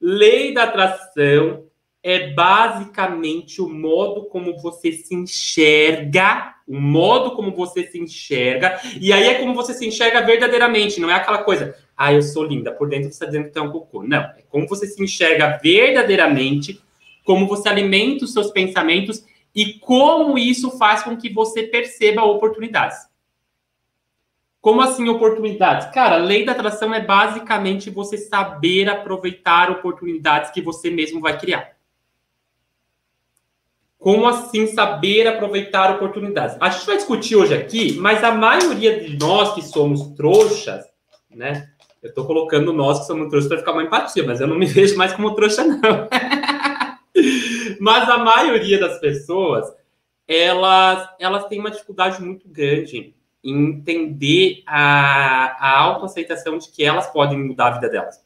Lei 0.01 0.53
da 0.53 0.65
atração 0.65 1.65
é 2.03 2.33
basicamente 2.33 3.61
o 3.61 3.69
modo 3.69 4.27
como 4.27 4.57
você 4.59 4.93
se 4.93 5.15
enxerga 5.15 6.57
o 6.67 6.81
modo 6.81 7.37
como 7.37 7.55
você 7.55 7.87
se 7.87 7.99
enxerga, 7.99 8.81
e 9.01 9.13
aí 9.13 9.29
é 9.29 9.35
como 9.35 9.55
você 9.55 9.73
se 9.73 9.87
enxerga 9.87 10.21
verdadeiramente, 10.23 11.01
não 11.01 11.09
é 11.09 11.15
aquela 11.15 11.39
coisa, 11.39 11.77
ah, 11.97 12.13
eu 12.13 12.23
sou 12.23 12.43
linda, 12.43 12.73
por 12.73 12.89
dentro 12.89 13.05
você 13.05 13.13
está 13.13 13.27
dizendo 13.27 13.45
que 13.45 13.53
tem 13.53 13.63
um 13.63 13.71
cocô. 13.71 14.03
Não, 14.03 14.19
é 14.19 14.43
como 14.49 14.67
você 14.67 14.87
se 14.87 15.03
enxerga 15.03 15.59
verdadeiramente, 15.63 16.81
como 17.25 17.47
você 17.47 17.69
alimenta 17.69 18.25
os 18.25 18.33
seus 18.33 18.51
pensamentos 18.51 19.25
e 19.55 19.75
como 19.75 20.37
isso 20.37 20.77
faz 20.77 21.03
com 21.03 21.17
que 21.17 21.33
você 21.33 21.63
perceba 21.63 22.25
oportunidades. 22.25 22.99
Como 24.67 24.81
assim 24.81 25.09
oportunidades? 25.09 25.93
Cara, 25.93 26.17
lei 26.17 26.45
da 26.45 26.51
atração 26.51 26.93
é 26.93 27.01
basicamente 27.01 27.89
você 27.89 28.19
saber 28.19 28.89
aproveitar 28.89 29.71
oportunidades 29.71 30.51
que 30.51 30.61
você 30.61 30.91
mesmo 30.91 31.21
vai 31.21 31.39
criar. 31.39 31.77
Como 33.97 34.27
assim 34.27 34.67
saber 34.67 35.29
aproveitar 35.29 35.95
oportunidades? 35.95 36.57
A 36.61 36.69
gente 36.69 36.85
vai 36.85 36.97
discutir 36.97 37.37
hoje 37.37 37.55
aqui, 37.55 37.97
mas 38.01 38.25
a 38.25 38.33
maioria 38.33 38.99
de 38.99 39.17
nós 39.17 39.55
que 39.55 39.63
somos 39.63 40.03
trouxas, 40.17 40.85
né? 41.31 41.69
Eu 42.03 42.09
estou 42.09 42.27
colocando 42.27 42.73
nós 42.73 42.99
que 42.99 43.07
somos 43.07 43.29
trouxas 43.29 43.49
para 43.49 43.59
ficar 43.59 43.71
uma 43.71 43.85
empatia, 43.85 44.25
mas 44.25 44.41
eu 44.41 44.49
não 44.49 44.59
me 44.59 44.67
vejo 44.67 44.97
mais 44.97 45.13
como 45.13 45.37
trouxa, 45.37 45.63
não. 45.63 46.09
mas 47.79 48.09
a 48.09 48.19
maioria 48.19 48.81
das 48.81 48.99
pessoas, 48.99 49.73
elas, 50.27 51.09
elas 51.21 51.47
têm 51.47 51.61
uma 51.61 51.71
dificuldade 51.71 52.21
muito 52.21 52.49
grande 52.49 53.15
entender 53.51 54.63
a, 54.67 55.57
a 55.59 55.79
autoaceitação 55.79 56.59
de 56.59 56.71
que 56.71 56.85
elas 56.85 57.07
podem 57.09 57.39
mudar 57.39 57.69
a 57.69 57.71
vida 57.73 57.89
delas. 57.89 58.25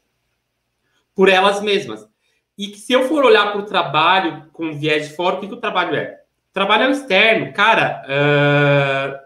Por 1.14 1.28
elas 1.28 1.60
mesmas. 1.60 2.08
E 2.56 2.68
que 2.68 2.78
se 2.78 2.92
eu 2.92 3.08
for 3.08 3.24
olhar 3.24 3.52
para 3.52 3.60
o 3.60 3.66
trabalho 3.66 4.46
com 4.52 4.72
viés 4.72 5.08
de 5.08 5.16
fora, 5.16 5.36
o 5.36 5.40
que, 5.40 5.48
que 5.48 5.54
o 5.54 5.60
trabalho 5.60 5.96
é? 5.96 6.20
O 6.50 6.52
trabalho 6.52 6.84
é 6.84 6.88
o 6.88 6.92
externo. 6.92 7.52
Cara, 7.52 8.02
uh... 8.06 9.18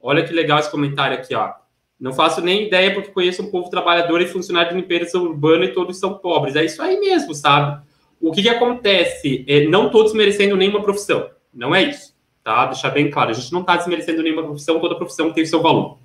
olha 0.00 0.24
que 0.24 0.32
legal 0.32 0.58
esse 0.58 0.70
comentário 0.70 1.16
aqui, 1.16 1.34
ó. 1.34 1.52
Não 1.98 2.12
faço 2.12 2.40
nem 2.40 2.66
ideia 2.66 2.92
porque 2.92 3.12
conheço 3.12 3.42
um 3.42 3.50
povo 3.50 3.70
trabalhador 3.70 4.20
e 4.20 4.26
funcionário 4.26 4.70
de 4.70 4.80
limpeza 4.80 5.18
urbana 5.18 5.64
e 5.64 5.72
todos 5.72 5.98
são 5.98 6.18
pobres. 6.18 6.56
É 6.56 6.64
isso 6.64 6.82
aí 6.82 6.98
mesmo, 6.98 7.34
sabe? 7.34 7.82
O 8.20 8.32
que, 8.32 8.42
que 8.42 8.48
acontece? 8.48 9.44
É, 9.48 9.66
não 9.66 9.90
todos 9.90 10.12
merecendo 10.12 10.56
nenhuma 10.56 10.82
profissão. 10.82 11.30
Não 11.52 11.74
é 11.74 11.82
isso, 11.82 12.13
tá? 12.44 12.66
Deixar 12.66 12.90
bem 12.90 13.10
claro. 13.10 13.30
A 13.30 13.32
gente 13.32 13.52
não 13.52 13.62
está 13.62 13.76
desmerecendo 13.76 14.22
nenhuma 14.22 14.44
profissão, 14.44 14.78
toda 14.78 14.94
profissão 14.94 15.32
tem 15.32 15.46
seu 15.46 15.62
valor. 15.62 15.94
O 15.94 15.98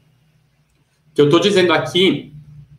que 1.13 1.21
eu 1.21 1.25
estou 1.25 1.39
dizendo 1.39 1.73
aqui 1.73 2.33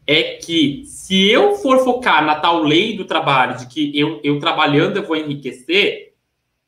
é 0.06 0.38
que 0.38 0.82
se 0.86 1.28
eu 1.28 1.54
for 1.56 1.84
focar 1.84 2.24
na 2.24 2.36
tal 2.36 2.62
lei 2.62 2.96
do 2.96 3.04
trabalho, 3.04 3.58
de 3.58 3.66
que 3.66 3.96
eu, 3.96 4.18
eu 4.24 4.40
trabalhando 4.40 4.96
eu 4.96 5.06
vou 5.06 5.14
enriquecer, 5.14 6.14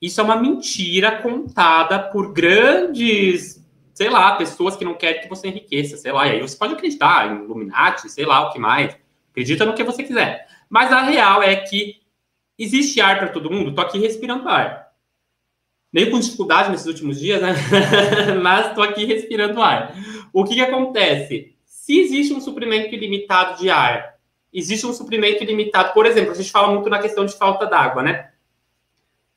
isso 0.00 0.20
é 0.20 0.24
uma 0.24 0.36
mentira 0.36 1.22
contada 1.22 1.98
por 1.98 2.32
grandes, 2.32 3.64
sei 3.94 4.10
lá, 4.10 4.36
pessoas 4.36 4.76
que 4.76 4.84
não 4.84 4.94
querem 4.94 5.22
que 5.22 5.28
você 5.28 5.48
enriqueça, 5.48 5.96
sei 5.96 6.12
lá. 6.12 6.26
E 6.26 6.32
aí 6.32 6.40
você 6.40 6.56
pode 6.56 6.74
acreditar 6.74 7.32
em 7.32 7.44
Illuminati, 7.44 8.10
sei 8.10 8.26
lá, 8.26 8.48
o 8.48 8.52
que 8.52 8.58
mais. 8.58 8.96
Acredita 9.30 9.64
no 9.64 9.74
que 9.74 9.82
você 9.82 10.02
quiser. 10.02 10.46
Mas 10.68 10.92
a 10.92 11.02
real 11.02 11.42
é 11.42 11.56
que 11.56 12.02
existe 12.58 13.00
ar 13.00 13.18
para 13.18 13.28
todo 13.28 13.50
mundo. 13.50 13.74
Tô 13.74 13.80
aqui 13.80 13.98
respirando 13.98 14.48
ar. 14.48 14.91
Meio 15.92 16.10
com 16.10 16.18
dificuldade 16.18 16.70
nesses 16.70 16.86
últimos 16.86 17.20
dias, 17.20 17.42
né? 17.42 17.54
Mas 18.42 18.74
tô 18.74 18.82
aqui 18.82 19.04
respirando 19.04 19.60
ar. 19.60 19.94
O 20.32 20.44
que, 20.44 20.54
que 20.54 20.60
acontece? 20.62 21.54
Se 21.66 22.00
existe 22.00 22.32
um 22.32 22.40
suprimento 22.40 22.94
ilimitado 22.94 23.58
de 23.58 23.68
ar 23.68 24.12
existe 24.52 24.86
um 24.86 24.92
suprimento 24.92 25.42
ilimitado. 25.42 25.94
Por 25.94 26.04
exemplo, 26.04 26.32
a 26.32 26.34
gente 26.34 26.52
fala 26.52 26.68
muito 26.68 26.90
na 26.90 26.98
questão 26.98 27.24
de 27.24 27.34
falta 27.34 27.66
d'água, 27.66 28.02
né? 28.02 28.28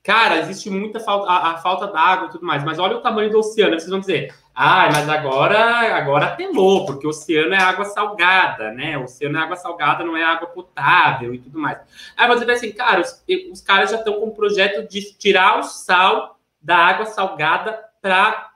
Cara, 0.04 0.38
existe 0.38 0.70
muita 0.70 1.00
falta, 1.00 1.28
a, 1.28 1.54
a 1.54 1.58
falta 1.58 1.88
d'água 1.88 2.28
e 2.28 2.32
tudo 2.32 2.46
mais, 2.46 2.64
mas 2.64 2.78
olha 2.78 2.98
o 2.98 3.02
tamanho 3.02 3.32
do 3.32 3.40
oceano. 3.40 3.80
Vocês 3.80 3.90
vão 3.90 4.00
dizer, 4.00 4.36
ah, 4.54 4.88
mas 4.92 5.10
agora, 5.10 5.58
agora 5.98 6.28
apelou, 6.28 6.86
porque 6.86 7.08
o 7.08 7.10
oceano 7.10 7.56
é 7.56 7.58
água 7.58 7.86
salgada, 7.86 8.72
né? 8.72 8.98
O 9.00 9.06
oceano 9.06 9.36
é 9.36 9.42
água 9.42 9.56
salgada, 9.56 10.04
não 10.04 10.16
é 10.16 10.24
água 10.24 10.48
potável 10.48 11.34
e 11.34 11.40
tudo 11.40 11.58
mais. 11.58 11.80
Aí 12.16 12.28
você 12.28 12.46
vai 12.46 12.54
assim, 12.54 12.72
cara, 12.72 13.02
os, 13.02 13.24
os 13.52 13.62
caras 13.62 13.90
já 13.90 13.98
estão 13.98 14.20
com 14.20 14.28
o 14.28 14.36
projeto 14.36 14.88
de 14.88 15.02
tirar 15.18 15.60
o 15.60 15.64
sal 15.64 16.35
da 16.66 16.78
água 16.78 17.06
salgada 17.06 17.80
para. 18.02 18.52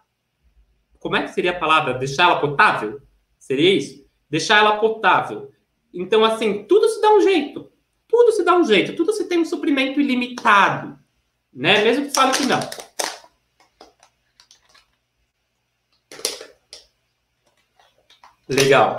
Como 1.00 1.16
é 1.16 1.22
que 1.22 1.30
seria 1.30 1.52
a 1.52 1.60
palavra? 1.60 1.94
Deixar 1.94 2.24
ela 2.24 2.42
potável? 2.42 3.00
Seria 3.38 3.72
isso? 3.72 4.04
Deixar 4.28 4.58
ela 4.58 4.78
potável. 4.80 5.52
Então, 5.94 6.26
assim, 6.26 6.64
tudo 6.64 6.90
se 6.90 7.00
dá 7.00 7.14
um 7.14 7.22
jeito. 7.22 7.72
Tudo 8.08 8.32
se 8.32 8.44
dá 8.44 8.58
um 8.58 8.64
jeito. 8.64 8.96
Tudo 8.96 9.14
se 9.14 9.30
tem 9.30 9.40
um 9.40 9.46
suprimento 9.46 10.02
ilimitado. 10.02 10.98
Né? 11.54 11.84
Mesmo 11.84 12.08
que 12.08 12.14
fale 12.14 12.32
que 12.32 12.46
não. 12.46 12.60
Legal. 18.50 18.96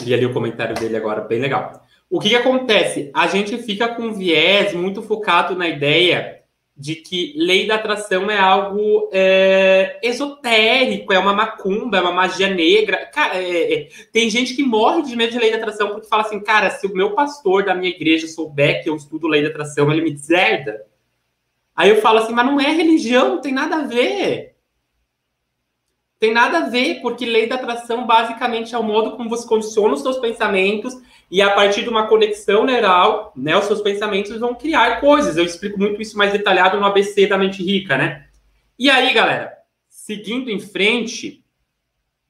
Li 0.00 0.12
ali 0.12 0.26
o 0.26 0.32
comentário 0.32 0.74
dele 0.74 0.96
agora, 0.96 1.20
bem 1.20 1.40
legal. 1.40 1.80
O 2.10 2.18
que, 2.18 2.28
que 2.28 2.36
acontece? 2.36 3.10
A 3.14 3.28
gente 3.28 3.56
fica 3.58 3.94
com 3.94 4.12
viés 4.12 4.74
muito 4.74 5.00
focado 5.00 5.54
na 5.56 5.68
ideia 5.68 6.43
de 6.76 6.96
que 6.96 7.34
lei 7.36 7.68
da 7.68 7.76
atração 7.76 8.28
é 8.28 8.38
algo 8.38 9.08
é, 9.12 10.00
esotérico, 10.02 11.12
é 11.12 11.18
uma 11.18 11.32
macumba, 11.32 11.98
é 11.98 12.00
uma 12.00 12.12
magia 12.12 12.48
negra. 12.52 13.06
Cara, 13.06 13.36
é, 13.36 13.74
é, 13.74 13.88
tem 14.12 14.28
gente 14.28 14.54
que 14.54 14.62
morre 14.64 15.02
de 15.02 15.14
medo 15.14 15.32
de 15.32 15.38
lei 15.38 15.52
da 15.52 15.58
atração 15.58 15.90
porque 15.90 16.08
fala 16.08 16.22
assim, 16.22 16.40
cara, 16.40 16.70
se 16.70 16.86
o 16.86 16.94
meu 16.94 17.14
pastor 17.14 17.64
da 17.64 17.74
minha 17.74 17.90
igreja 17.90 18.26
souber 18.26 18.82
que 18.82 18.88
eu 18.90 18.96
estudo 18.96 19.28
lei 19.28 19.42
da 19.42 19.50
atração, 19.50 19.90
ele 19.92 20.02
me 20.02 20.10
deserda. 20.10 20.84
Aí 21.76 21.90
eu 21.90 22.00
falo 22.00 22.18
assim, 22.18 22.32
mas 22.32 22.46
não 22.46 22.60
é 22.60 22.70
religião, 22.72 23.36
não 23.36 23.40
tem 23.40 23.52
nada 23.52 23.76
a 23.76 23.86
ver. 23.86 24.53
Tem 26.24 26.32
nada 26.32 26.60
a 26.60 26.68
ver, 26.70 27.02
porque 27.02 27.26
lei 27.26 27.46
da 27.46 27.56
atração 27.56 28.06
basicamente 28.06 28.74
é 28.74 28.78
o 28.78 28.82
modo 28.82 29.14
como 29.14 29.28
você 29.28 29.46
condiciona 29.46 29.92
os 29.92 30.00
seus 30.00 30.16
pensamentos 30.16 30.94
e 31.30 31.42
a 31.42 31.50
partir 31.50 31.82
de 31.82 31.90
uma 31.90 32.06
conexão 32.06 32.64
neural, 32.64 33.30
né, 33.36 33.54
os 33.54 33.66
seus 33.66 33.82
pensamentos 33.82 34.40
vão 34.40 34.54
criar 34.54 35.02
coisas. 35.02 35.36
Eu 35.36 35.44
explico 35.44 35.78
muito 35.78 36.00
isso 36.00 36.16
mais 36.16 36.32
detalhado 36.32 36.80
no 36.80 36.86
ABC 36.86 37.26
da 37.26 37.36
mente 37.36 37.62
rica, 37.62 37.98
né? 37.98 38.24
E 38.78 38.88
aí, 38.88 39.12
galera, 39.12 39.52
seguindo 39.86 40.48
em 40.48 40.58
frente, 40.58 41.44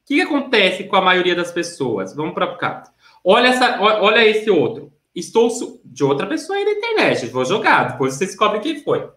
o 0.03 0.07
que, 0.07 0.19
acontece 0.19 0.83
com 0.83 0.97
a 0.97 1.01
maioria 1.01 1.33
das 1.33 1.53
pessoas? 1.53 2.13
Vamos 2.13 2.33
para 2.33 2.53
cá. 2.57 2.83
Olha 3.23 3.47
essa, 3.47 3.79
olha 3.79 4.27
esse 4.27 4.49
outro. 4.49 4.91
Estou 5.15 5.49
su... 5.49 5.79
de 5.85 6.03
outra 6.03 6.27
pessoa 6.27 6.57
aí 6.57 6.65
na 6.65 6.71
internet. 6.71 7.27
Vou 7.27 7.45
jogar, 7.45 7.93
depois 7.93 8.15
você 8.15 8.25
descobre 8.25 8.59
quem 8.59 8.83
foi. 8.83 9.09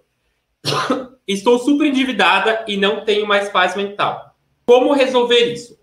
Estou 1.26 1.58
super 1.58 1.84
endividada 1.84 2.64
e 2.68 2.76
não 2.76 3.04
tenho 3.04 3.26
mais 3.26 3.48
paz 3.48 3.74
mental. 3.74 4.27
Como 4.68 4.92
resolver 4.92 5.50
isso? 5.50 5.80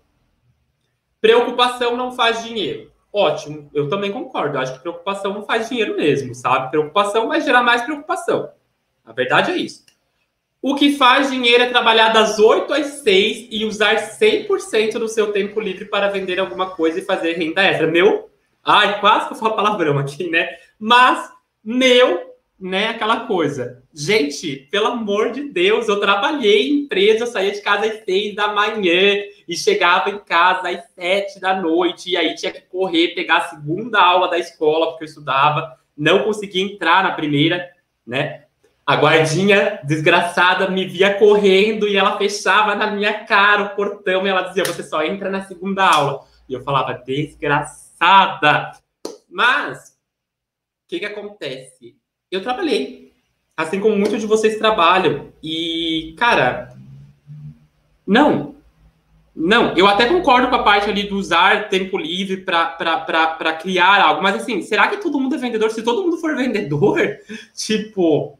Preocupação 1.20 1.96
não 1.96 2.12
faz 2.12 2.44
dinheiro. 2.44 2.92
ótimo. 3.12 3.68
Eu 3.74 3.88
também 3.88 4.12
concordo. 4.12 4.58
Acho 4.58 4.74
que 4.74 4.78
preocupação 4.78 5.34
não 5.34 5.42
faz 5.42 5.68
dinheiro 5.68 5.96
mesmo, 5.96 6.32
sabe? 6.36 6.70
Preocupação 6.70 7.26
vai 7.26 7.40
gerar 7.40 7.64
mais 7.64 7.82
preocupação. 7.82 8.48
A 9.04 9.12
verdade 9.12 9.50
é 9.50 9.56
isso. 9.56 9.84
O 10.62 10.76
que 10.76 10.96
faz 10.96 11.32
dinheiro 11.32 11.64
é 11.64 11.68
trabalhar 11.68 12.10
das 12.10 12.38
8 12.38 12.72
às 12.74 12.86
6 12.98 13.48
e 13.50 13.64
usar 13.64 13.96
100% 13.96 15.00
do 15.00 15.08
seu 15.08 15.32
tempo 15.32 15.58
livre 15.58 15.86
para 15.86 16.08
vender 16.08 16.38
alguma 16.38 16.70
coisa 16.70 17.00
e 17.00 17.04
fazer 17.04 17.32
renda 17.32 17.64
extra. 17.64 17.88
Meu, 17.88 18.30
ai, 18.62 19.00
quase 19.00 19.26
que 19.26 19.34
eu 19.34 19.38
falo 19.38 19.56
palavrão 19.56 19.98
aqui, 19.98 20.30
né? 20.30 20.48
Mas, 20.78 21.28
meu, 21.64 22.35
né, 22.58 22.88
aquela 22.88 23.26
coisa. 23.26 23.82
Gente, 23.92 24.68
pelo 24.70 24.86
amor 24.86 25.30
de 25.32 25.48
Deus, 25.50 25.88
eu 25.88 26.00
trabalhei 26.00 26.68
em 26.68 26.80
empresa, 26.80 27.24
eu 27.24 27.26
saía 27.26 27.52
de 27.52 27.60
casa 27.60 27.86
às 27.86 28.04
6 28.04 28.34
da 28.34 28.48
manhã 28.48 29.22
e 29.46 29.56
chegava 29.56 30.10
em 30.10 30.18
casa 30.18 30.68
às 30.68 30.84
7 30.94 31.38
da 31.38 31.60
noite, 31.60 32.10
e 32.10 32.16
aí 32.16 32.34
tinha 32.34 32.52
que 32.52 32.62
correr, 32.62 33.14
pegar 33.14 33.38
a 33.38 33.48
segunda 33.48 34.00
aula 34.00 34.28
da 34.28 34.38
escola, 34.38 34.88
porque 34.88 35.04
eu 35.04 35.08
estudava, 35.08 35.78
não 35.96 36.24
conseguia 36.24 36.62
entrar 36.62 37.02
na 37.02 37.12
primeira, 37.12 37.70
né? 38.06 38.44
A 38.84 38.94
guardinha 38.94 39.80
desgraçada 39.82 40.70
me 40.70 40.86
via 40.86 41.18
correndo 41.18 41.88
e 41.88 41.96
ela 41.96 42.16
fechava 42.16 42.76
na 42.76 42.88
minha 42.88 43.24
cara 43.24 43.64
o 43.64 43.74
portão 43.74 44.24
e 44.24 44.28
ela 44.28 44.42
dizia: 44.42 44.64
Você 44.64 44.84
só 44.84 45.02
entra 45.02 45.28
na 45.28 45.44
segunda 45.44 45.84
aula. 45.84 46.24
E 46.48 46.54
eu 46.54 46.62
falava: 46.62 46.94
Desgraçada. 47.04 48.70
Mas, 49.28 49.88
o 49.88 50.88
que, 50.88 51.00
que 51.00 51.04
acontece? 51.04 51.95
Eu 52.30 52.42
trabalhei, 52.42 53.12
assim 53.56 53.80
como 53.80 53.96
muitos 53.96 54.20
de 54.20 54.26
vocês 54.26 54.58
trabalham. 54.58 55.32
E, 55.42 56.14
cara, 56.18 56.76
não. 58.06 58.54
Não, 59.34 59.76
eu 59.76 59.86
até 59.86 60.06
concordo 60.06 60.48
com 60.48 60.54
a 60.54 60.62
parte 60.62 60.88
ali 60.88 61.02
do 61.02 61.16
usar 61.16 61.68
tempo 61.68 61.98
livre 61.98 62.38
para 62.38 63.58
criar 63.60 64.00
algo, 64.00 64.22
mas 64.22 64.36
assim, 64.36 64.62
será 64.62 64.88
que 64.88 64.96
todo 64.96 65.20
mundo 65.20 65.34
é 65.34 65.38
vendedor? 65.38 65.70
Se 65.70 65.82
todo 65.82 66.02
mundo 66.02 66.16
for 66.16 66.34
vendedor, 66.34 66.98
tipo, 67.54 68.38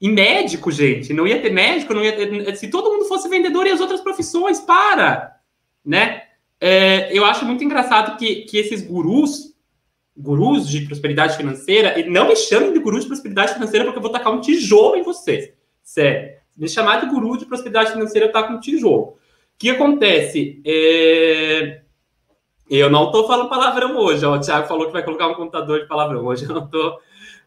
e 0.00 0.08
médico, 0.08 0.70
gente, 0.70 1.12
não 1.12 1.26
ia 1.26 1.40
ter 1.40 1.50
médico, 1.50 1.94
não 1.94 2.04
ia 2.04 2.14
ter. 2.14 2.56
Se 2.56 2.68
todo 2.68 2.90
mundo 2.92 3.06
fosse 3.06 3.28
vendedor 3.28 3.66
e 3.66 3.70
as 3.70 3.80
outras 3.80 4.00
profissões, 4.00 4.60
para! 4.60 5.40
Né? 5.84 6.24
É, 6.60 7.16
eu 7.16 7.24
acho 7.24 7.44
muito 7.44 7.64
engraçado 7.64 8.18
que, 8.18 8.42
que 8.42 8.58
esses 8.58 8.82
gurus, 8.82 9.54
gurus 10.16 10.68
de 10.68 10.82
prosperidade 10.82 11.36
financeira, 11.36 11.98
e 11.98 12.08
não 12.08 12.28
me 12.28 12.36
chamem 12.36 12.72
de 12.72 12.78
gurus 12.78 13.02
de 13.02 13.08
prosperidade 13.08 13.54
financeira, 13.54 13.84
porque 13.84 13.98
eu 13.98 14.02
vou 14.02 14.10
tacar 14.10 14.32
um 14.32 14.40
tijolo 14.40 14.96
em 14.96 15.02
vocês. 15.02 15.52
Sério. 15.82 16.36
Me 16.56 16.68
chamar 16.68 17.00
de 17.00 17.10
guru 17.10 17.36
de 17.36 17.44
prosperidade 17.44 17.92
financeira, 17.92 18.26
eu 18.26 18.32
taco 18.32 18.52
um 18.52 18.60
tijolo. 18.60 19.02
O 19.02 19.18
que 19.58 19.70
acontece? 19.70 20.60
É... 20.64 21.82
Eu 22.68 22.90
não 22.90 23.06
estou 23.06 23.26
falando 23.26 23.48
palavrão 23.48 23.96
hoje. 23.96 24.24
Ó. 24.24 24.36
O 24.36 24.40
Thiago 24.40 24.66
falou 24.66 24.86
que 24.86 24.92
vai 24.92 25.04
colocar 25.04 25.28
um 25.28 25.34
contador 25.34 25.80
de 25.80 25.86
palavrão. 25.86 26.24
Hoje 26.26 26.44
eu 26.44 26.54
não 26.54 26.64
estou. 26.64 26.98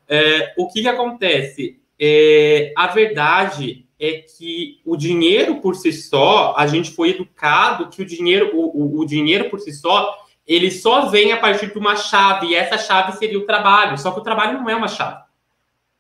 É... 0.08 0.54
O 0.58 0.68
que, 0.68 0.82
que 0.82 0.88
acontece? 0.88 1.80
É, 2.00 2.72
a 2.78 2.88
verdade 2.88 3.86
é 4.00 4.20
que 4.20 4.80
o 4.86 4.96
dinheiro 4.96 5.60
por 5.60 5.76
si 5.76 5.92
só, 5.92 6.56
a 6.58 6.66
gente 6.66 6.92
foi 6.92 7.10
educado 7.10 7.90
que 7.90 8.02
o 8.02 8.06
dinheiro, 8.06 8.52
o, 8.56 8.98
o, 8.98 9.00
o 9.02 9.06
dinheiro 9.06 9.50
por 9.50 9.60
si 9.60 9.74
só, 9.74 10.16
ele 10.50 10.72
só 10.72 11.06
vem 11.06 11.32
a 11.32 11.38
partir 11.38 11.72
de 11.72 11.78
uma 11.78 11.96
chave, 11.96 12.48
e 12.48 12.56
essa 12.56 12.76
chave 12.76 13.16
seria 13.20 13.38
o 13.38 13.46
trabalho. 13.46 13.96
Só 14.00 14.10
que 14.10 14.20
o 14.20 14.24
trabalho 14.24 14.60
não 14.60 14.68
é 14.68 14.76
uma 14.76 14.88
chave. 14.88 15.22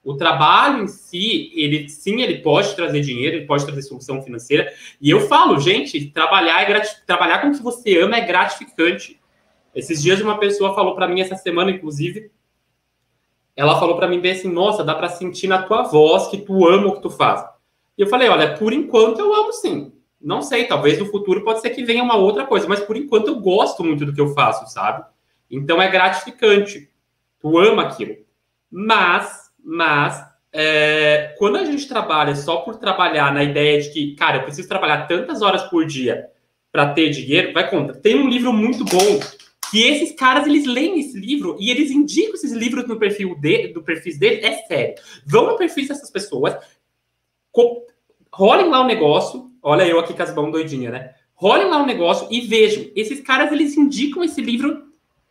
O 0.03 0.15
trabalho 0.15 0.85
em 0.85 0.87
si, 0.87 1.51
ele 1.53 1.87
sim, 1.87 2.19
ele 2.19 2.39
pode 2.39 2.75
trazer 2.75 3.01
dinheiro, 3.01 3.37
ele 3.37 3.45
pode 3.45 3.63
trazer 3.63 3.83
solução 3.83 4.23
financeira. 4.23 4.73
E 4.99 5.07
eu 5.07 5.27
falo, 5.27 5.59
gente, 5.59 6.03
trabalhar 6.07 6.63
é 6.63 6.81
trabalhar 7.05 7.41
com 7.41 7.49
o 7.49 7.51
que 7.51 7.61
você 7.61 7.99
ama 7.99 8.17
é 8.17 8.21
gratificante. 8.21 9.21
Esses 9.75 10.01
dias 10.01 10.19
uma 10.19 10.39
pessoa 10.39 10.73
falou 10.73 10.95
para 10.95 11.07
mim 11.07 11.21
essa 11.21 11.35
semana, 11.35 11.69
inclusive, 11.69 12.31
ela 13.55 13.79
falou 13.79 13.97
para 13.97 14.07
mim 14.07 14.19
bem 14.19 14.31
assim, 14.31 14.51
nossa, 14.51 14.83
dá 14.83 14.95
para 14.95 15.09
sentir 15.09 15.45
na 15.45 15.61
tua 15.61 15.83
voz 15.83 16.27
que 16.27 16.37
tu 16.37 16.67
ama 16.67 16.87
o 16.87 16.95
que 16.95 17.03
tu 17.03 17.11
faz. 17.11 17.45
E 17.95 18.01
eu 18.01 18.07
falei, 18.07 18.27
olha, 18.29 18.57
por 18.57 18.73
enquanto 18.73 19.19
eu 19.19 19.31
amo 19.31 19.53
sim. 19.53 19.93
Não 20.21 20.41
sei, 20.41 20.65
talvez 20.65 20.99
no 20.99 21.05
futuro 21.05 21.43
pode 21.43 21.61
ser 21.61 21.69
que 21.69 21.83
venha 21.83 22.03
uma 22.03 22.15
outra 22.15 22.45
coisa, 22.45 22.67
mas 22.67 22.81
por 22.81 22.97
enquanto 22.97 23.27
eu 23.27 23.39
gosto 23.39 23.83
muito 23.83 24.05
do 24.05 24.13
que 24.13 24.19
eu 24.19 24.33
faço, 24.33 24.71
sabe? 24.71 25.05
Então 25.49 25.81
é 25.81 25.89
gratificante. 25.89 26.89
Tu 27.39 27.57
ama 27.57 27.83
aquilo. 27.83 28.17
Mas, 28.69 29.49
mas, 29.63 30.21
é, 30.51 31.35
quando 31.37 31.57
a 31.57 31.63
gente 31.63 31.87
trabalha 31.87 32.35
só 32.35 32.57
por 32.57 32.77
trabalhar 32.77 33.33
na 33.33 33.43
ideia 33.43 33.81
de 33.81 33.91
que, 33.91 34.15
cara, 34.15 34.37
eu 34.37 34.43
preciso 34.43 34.67
trabalhar 34.67 35.07
tantas 35.07 35.41
horas 35.41 35.63
por 35.63 35.85
dia 35.85 36.27
para 36.71 36.93
ter 36.93 37.09
dinheiro, 37.09 37.53
vai 37.53 37.69
contra. 37.69 37.95
Tem 37.95 38.15
um 38.15 38.29
livro 38.29 38.51
muito 38.51 38.83
bom 38.85 39.19
que 39.71 39.83
esses 39.83 40.15
caras, 40.15 40.47
eles 40.47 40.65
leem 40.65 40.99
esse 40.99 41.17
livro 41.17 41.55
e 41.59 41.69
eles 41.69 41.91
indicam 41.91 42.33
esses 42.33 42.51
livros 42.51 42.87
no 42.87 42.97
perfil 42.97 43.35
de, 43.35 43.67
do 43.69 43.83
perfil 43.83 44.17
dele. 44.17 44.45
É 44.45 44.53
sério. 44.65 44.95
Vão 45.25 45.47
no 45.47 45.57
perfil 45.57 45.87
dessas 45.87 46.09
pessoas, 46.09 46.55
rolem 48.33 48.69
lá 48.69 48.81
o 48.81 48.87
negócio. 48.87 49.48
Olha 49.61 49.87
eu 49.87 49.99
aqui 49.99 50.13
com 50.13 50.23
as 50.23 50.33
mãos 50.33 50.51
doidinha, 50.51 50.91
né? 50.91 51.13
Rolem 51.33 51.69
lá 51.69 51.81
o 51.81 51.85
negócio 51.85 52.27
e 52.29 52.41
vejam. 52.41 52.91
Esses 52.95 53.21
caras, 53.21 53.51
eles 53.51 53.77
indicam 53.77 54.23
esse 54.23 54.41
livro. 54.41 54.89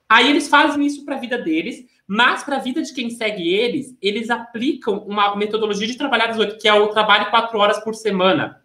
Aí 0.08 0.30
eles 0.30 0.48
fazem 0.48 0.86
isso 0.86 1.04
para 1.04 1.16
a 1.16 1.20
vida 1.20 1.38
deles. 1.38 1.84
Mas 2.06 2.42
para 2.42 2.56
a 2.56 2.60
vida 2.60 2.80
de 2.82 2.94
quem 2.94 3.10
segue 3.10 3.52
eles, 3.52 3.94
eles 4.00 4.30
aplicam 4.30 5.00
uma 5.00 5.36
metodologia 5.36 5.86
de 5.86 5.98
trabalhar 5.98 6.28
18, 6.28 6.56
que 6.56 6.66
é 6.66 6.72
o 6.72 6.88
trabalho 6.88 7.28
quatro 7.28 7.58
horas 7.58 7.78
por 7.84 7.94
semana. 7.94 8.62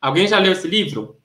Alguém 0.00 0.26
já 0.26 0.38
leu 0.38 0.52
esse 0.52 0.66
livro? 0.66 1.20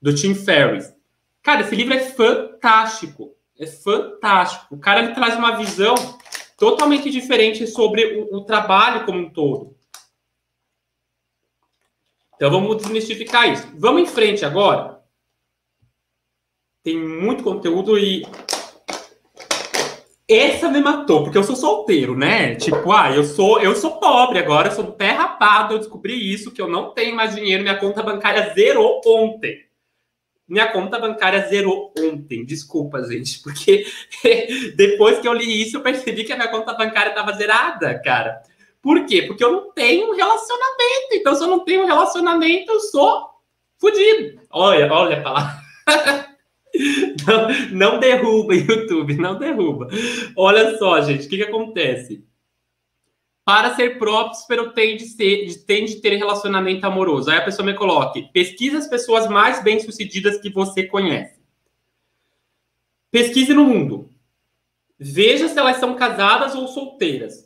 Do 0.00 0.14
Tim 0.14 0.34
Ferriss. 0.34 0.94
Cara, 1.42 1.60
esse 1.60 1.76
livro 1.76 1.92
é 1.92 2.00
fantástico. 2.00 3.34
É 3.58 3.66
fantástico. 3.66 4.74
O 4.74 4.78
cara 4.78 5.04
ele 5.04 5.14
traz 5.14 5.36
uma 5.36 5.58
visão 5.58 5.94
totalmente 6.58 7.10
diferente 7.10 7.66
sobre 7.66 8.18
o, 8.18 8.36
o 8.36 8.44
trabalho 8.44 9.04
como 9.04 9.18
um 9.18 9.28
todo. 9.28 9.76
Então 12.36 12.50
vamos 12.50 12.76
desmistificar 12.76 13.50
isso. 13.52 13.66
Vamos 13.76 14.02
em 14.02 14.06
frente 14.06 14.44
agora. 14.44 15.00
Tem 16.82 16.98
muito 16.98 17.42
conteúdo 17.42 17.98
e 17.98 18.26
essa 20.28 20.70
me 20.70 20.80
matou, 20.80 21.22
porque 21.22 21.36
eu 21.36 21.44
sou 21.44 21.54
solteiro, 21.54 22.16
né? 22.16 22.54
Tipo, 22.56 22.92
ah, 22.92 23.10
eu 23.14 23.24
sou, 23.24 23.60
eu 23.60 23.74
sou 23.76 23.98
pobre 23.98 24.38
agora, 24.38 24.68
eu 24.68 24.72
sou 24.72 24.92
pé 24.92 25.10
rapado, 25.10 25.74
eu 25.74 25.78
descobri 25.78 26.32
isso, 26.32 26.50
que 26.50 26.60
eu 26.60 26.68
não 26.68 26.92
tenho 26.92 27.14
mais 27.14 27.34
dinheiro, 27.34 27.62
minha 27.62 27.78
conta 27.78 28.02
bancária 28.02 28.52
zerou 28.54 29.00
ontem. 29.06 29.64
Minha 30.46 30.70
conta 30.70 30.98
bancária 30.98 31.46
zerou 31.48 31.92
ontem. 31.98 32.44
Desculpa, 32.44 33.02
gente, 33.04 33.42
porque 33.42 33.86
depois 34.76 35.18
que 35.18 35.28
eu 35.28 35.32
li 35.32 35.62
isso, 35.62 35.76
eu 35.76 35.82
percebi 35.82 36.24
que 36.24 36.32
a 36.32 36.36
minha 36.36 36.48
conta 36.48 36.74
bancária 36.74 37.10
estava 37.10 37.32
zerada, 37.32 37.98
cara. 38.02 38.42
Por 38.84 39.06
quê? 39.06 39.22
Porque 39.22 39.42
eu 39.42 39.50
não 39.50 39.72
tenho 39.72 40.10
um 40.10 40.14
relacionamento. 40.14 41.08
Então, 41.14 41.34
se 41.34 41.42
eu 41.42 41.48
não 41.48 41.60
tenho 41.60 41.84
um 41.84 41.86
relacionamento, 41.86 42.70
eu 42.70 42.80
sou 42.80 43.30
fudido. 43.78 44.42
Olha, 44.50 44.92
olha 44.92 45.18
a 45.18 45.22
palavra. 45.22 45.64
Não, 47.24 47.48
não 47.70 48.00
derruba, 48.00 48.52
YouTube, 48.52 49.14
não 49.14 49.38
derruba. 49.38 49.86
Olha 50.36 50.76
só, 50.76 51.00
gente, 51.02 51.24
o 51.24 51.30
que, 51.30 51.36
que 51.36 51.44
acontece? 51.44 52.26
Para 53.44 53.76
ser 53.76 53.96
próspero, 53.96 54.72
tem 54.72 54.96
de, 54.96 55.04
ser, 55.04 55.64
tem 55.66 55.84
de 55.84 56.00
ter 56.00 56.16
relacionamento 56.16 56.84
amoroso. 56.84 57.30
Aí 57.30 57.38
a 57.38 57.44
pessoa 57.44 57.64
me 57.64 57.74
coloque: 57.74 58.28
pesquisa 58.32 58.78
as 58.78 58.88
pessoas 58.88 59.28
mais 59.28 59.62
bem-sucedidas 59.62 60.40
que 60.40 60.50
você 60.50 60.82
conhece. 60.82 61.38
Pesquise 63.08 63.54
no 63.54 63.64
mundo. 63.64 64.10
Veja 64.98 65.46
se 65.46 65.56
elas 65.56 65.76
são 65.76 65.94
casadas 65.94 66.56
ou 66.56 66.66
solteiras. 66.66 67.43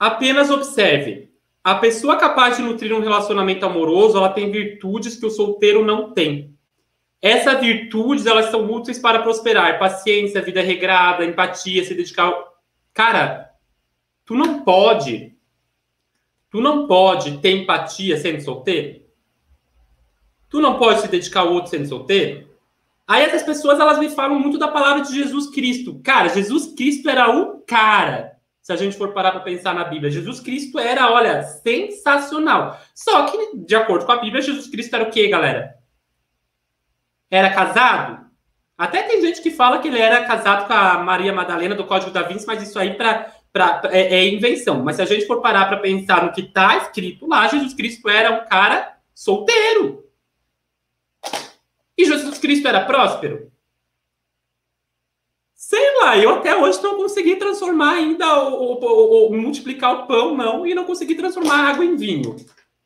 Apenas 0.00 0.50
observe. 0.50 1.30
A 1.62 1.76
pessoa 1.76 2.16
capaz 2.16 2.56
de 2.56 2.62
nutrir 2.64 2.92
um 2.92 3.00
relacionamento 3.00 3.64
amoroso, 3.64 4.16
ela 4.16 4.30
tem 4.30 4.50
virtudes 4.50 5.14
que 5.14 5.26
o 5.26 5.30
solteiro 5.30 5.84
não 5.84 6.12
tem. 6.12 6.56
Essas 7.22 7.60
virtudes, 7.60 8.26
elas 8.26 8.46
são 8.46 8.68
úteis 8.68 8.98
para 8.98 9.22
prosperar. 9.22 9.78
Paciência, 9.78 10.42
vida 10.42 10.62
regrada, 10.62 11.24
empatia, 11.24 11.84
se 11.84 11.94
dedicar. 11.94 12.32
Cara, 12.94 13.50
Tu 14.30 14.36
não 14.36 14.62
pode, 14.62 15.34
tu 16.48 16.60
não 16.60 16.86
pode 16.86 17.38
ter 17.38 17.50
empatia 17.50 18.16
sendo 18.16 18.40
solteiro? 18.40 19.02
Tu 20.48 20.60
não 20.60 20.78
pode 20.78 21.00
se 21.00 21.08
dedicar 21.08 21.40
ao 21.40 21.52
outro 21.52 21.68
sendo 21.68 21.88
solteiro? 21.88 22.48
Aí 23.08 23.24
essas 23.24 23.42
pessoas, 23.42 23.80
elas 23.80 23.98
me 23.98 24.08
falam 24.08 24.38
muito 24.38 24.56
da 24.56 24.68
palavra 24.68 25.02
de 25.02 25.12
Jesus 25.12 25.50
Cristo. 25.50 26.00
Cara, 26.04 26.28
Jesus 26.28 26.72
Cristo 26.76 27.10
era 27.10 27.28
o 27.28 27.60
cara. 27.62 28.39
Se 28.70 28.74
a 28.74 28.76
gente 28.76 28.96
for 28.96 29.12
parar 29.12 29.32
para 29.32 29.40
pensar 29.40 29.74
na 29.74 29.82
Bíblia, 29.82 30.12
Jesus 30.12 30.38
Cristo 30.38 30.78
era, 30.78 31.10
olha, 31.10 31.42
sensacional. 31.42 32.80
Só 32.94 33.26
que, 33.26 33.56
de 33.56 33.74
acordo 33.74 34.06
com 34.06 34.12
a 34.12 34.18
Bíblia, 34.18 34.40
Jesus 34.40 34.68
Cristo 34.68 34.94
era 34.94 35.02
o 35.02 35.10
quê, 35.10 35.26
galera? 35.26 35.74
Era 37.28 37.52
casado? 37.52 38.26
Até 38.78 39.02
tem 39.02 39.20
gente 39.22 39.42
que 39.42 39.50
fala 39.50 39.80
que 39.80 39.88
ele 39.88 39.98
era 39.98 40.24
casado 40.24 40.68
com 40.68 40.72
a 40.72 40.98
Maria 40.98 41.32
Madalena 41.32 41.74
do 41.74 41.84
Código 41.84 42.12
da 42.12 42.22
Vinci, 42.22 42.46
mas 42.46 42.62
isso 42.62 42.78
aí 42.78 42.94
para 42.94 43.34
pra, 43.52 43.82
é, 43.86 44.20
é, 44.20 44.28
invenção. 44.28 44.84
Mas 44.84 44.94
se 44.94 45.02
a 45.02 45.04
gente 45.04 45.26
for 45.26 45.42
parar 45.42 45.66
para 45.66 45.78
pensar 45.78 46.24
no 46.24 46.32
que 46.32 46.42
está 46.42 46.76
escrito 46.76 47.26
lá, 47.26 47.48
Jesus 47.48 47.74
Cristo 47.74 48.08
era 48.08 48.30
um 48.30 48.48
cara 48.48 48.98
solteiro. 49.12 50.04
E 51.98 52.04
Jesus 52.04 52.38
Cristo 52.38 52.68
era 52.68 52.84
próspero? 52.84 53.49
Lá, 56.00 56.18
eu 56.18 56.30
até 56.30 56.56
hoje 56.56 56.82
não 56.82 56.96
consegui 56.96 57.36
transformar 57.36 57.92
ainda, 57.92 58.44
o, 58.48 58.72
o, 58.74 59.28
o, 59.28 59.36
multiplicar 59.36 59.94
o 59.94 60.06
pão, 60.06 60.36
não, 60.36 60.66
e 60.66 60.74
não 60.74 60.84
consegui 60.84 61.14
transformar 61.14 61.70
água 61.70 61.84
em 61.84 61.96
vinho. 61.96 62.36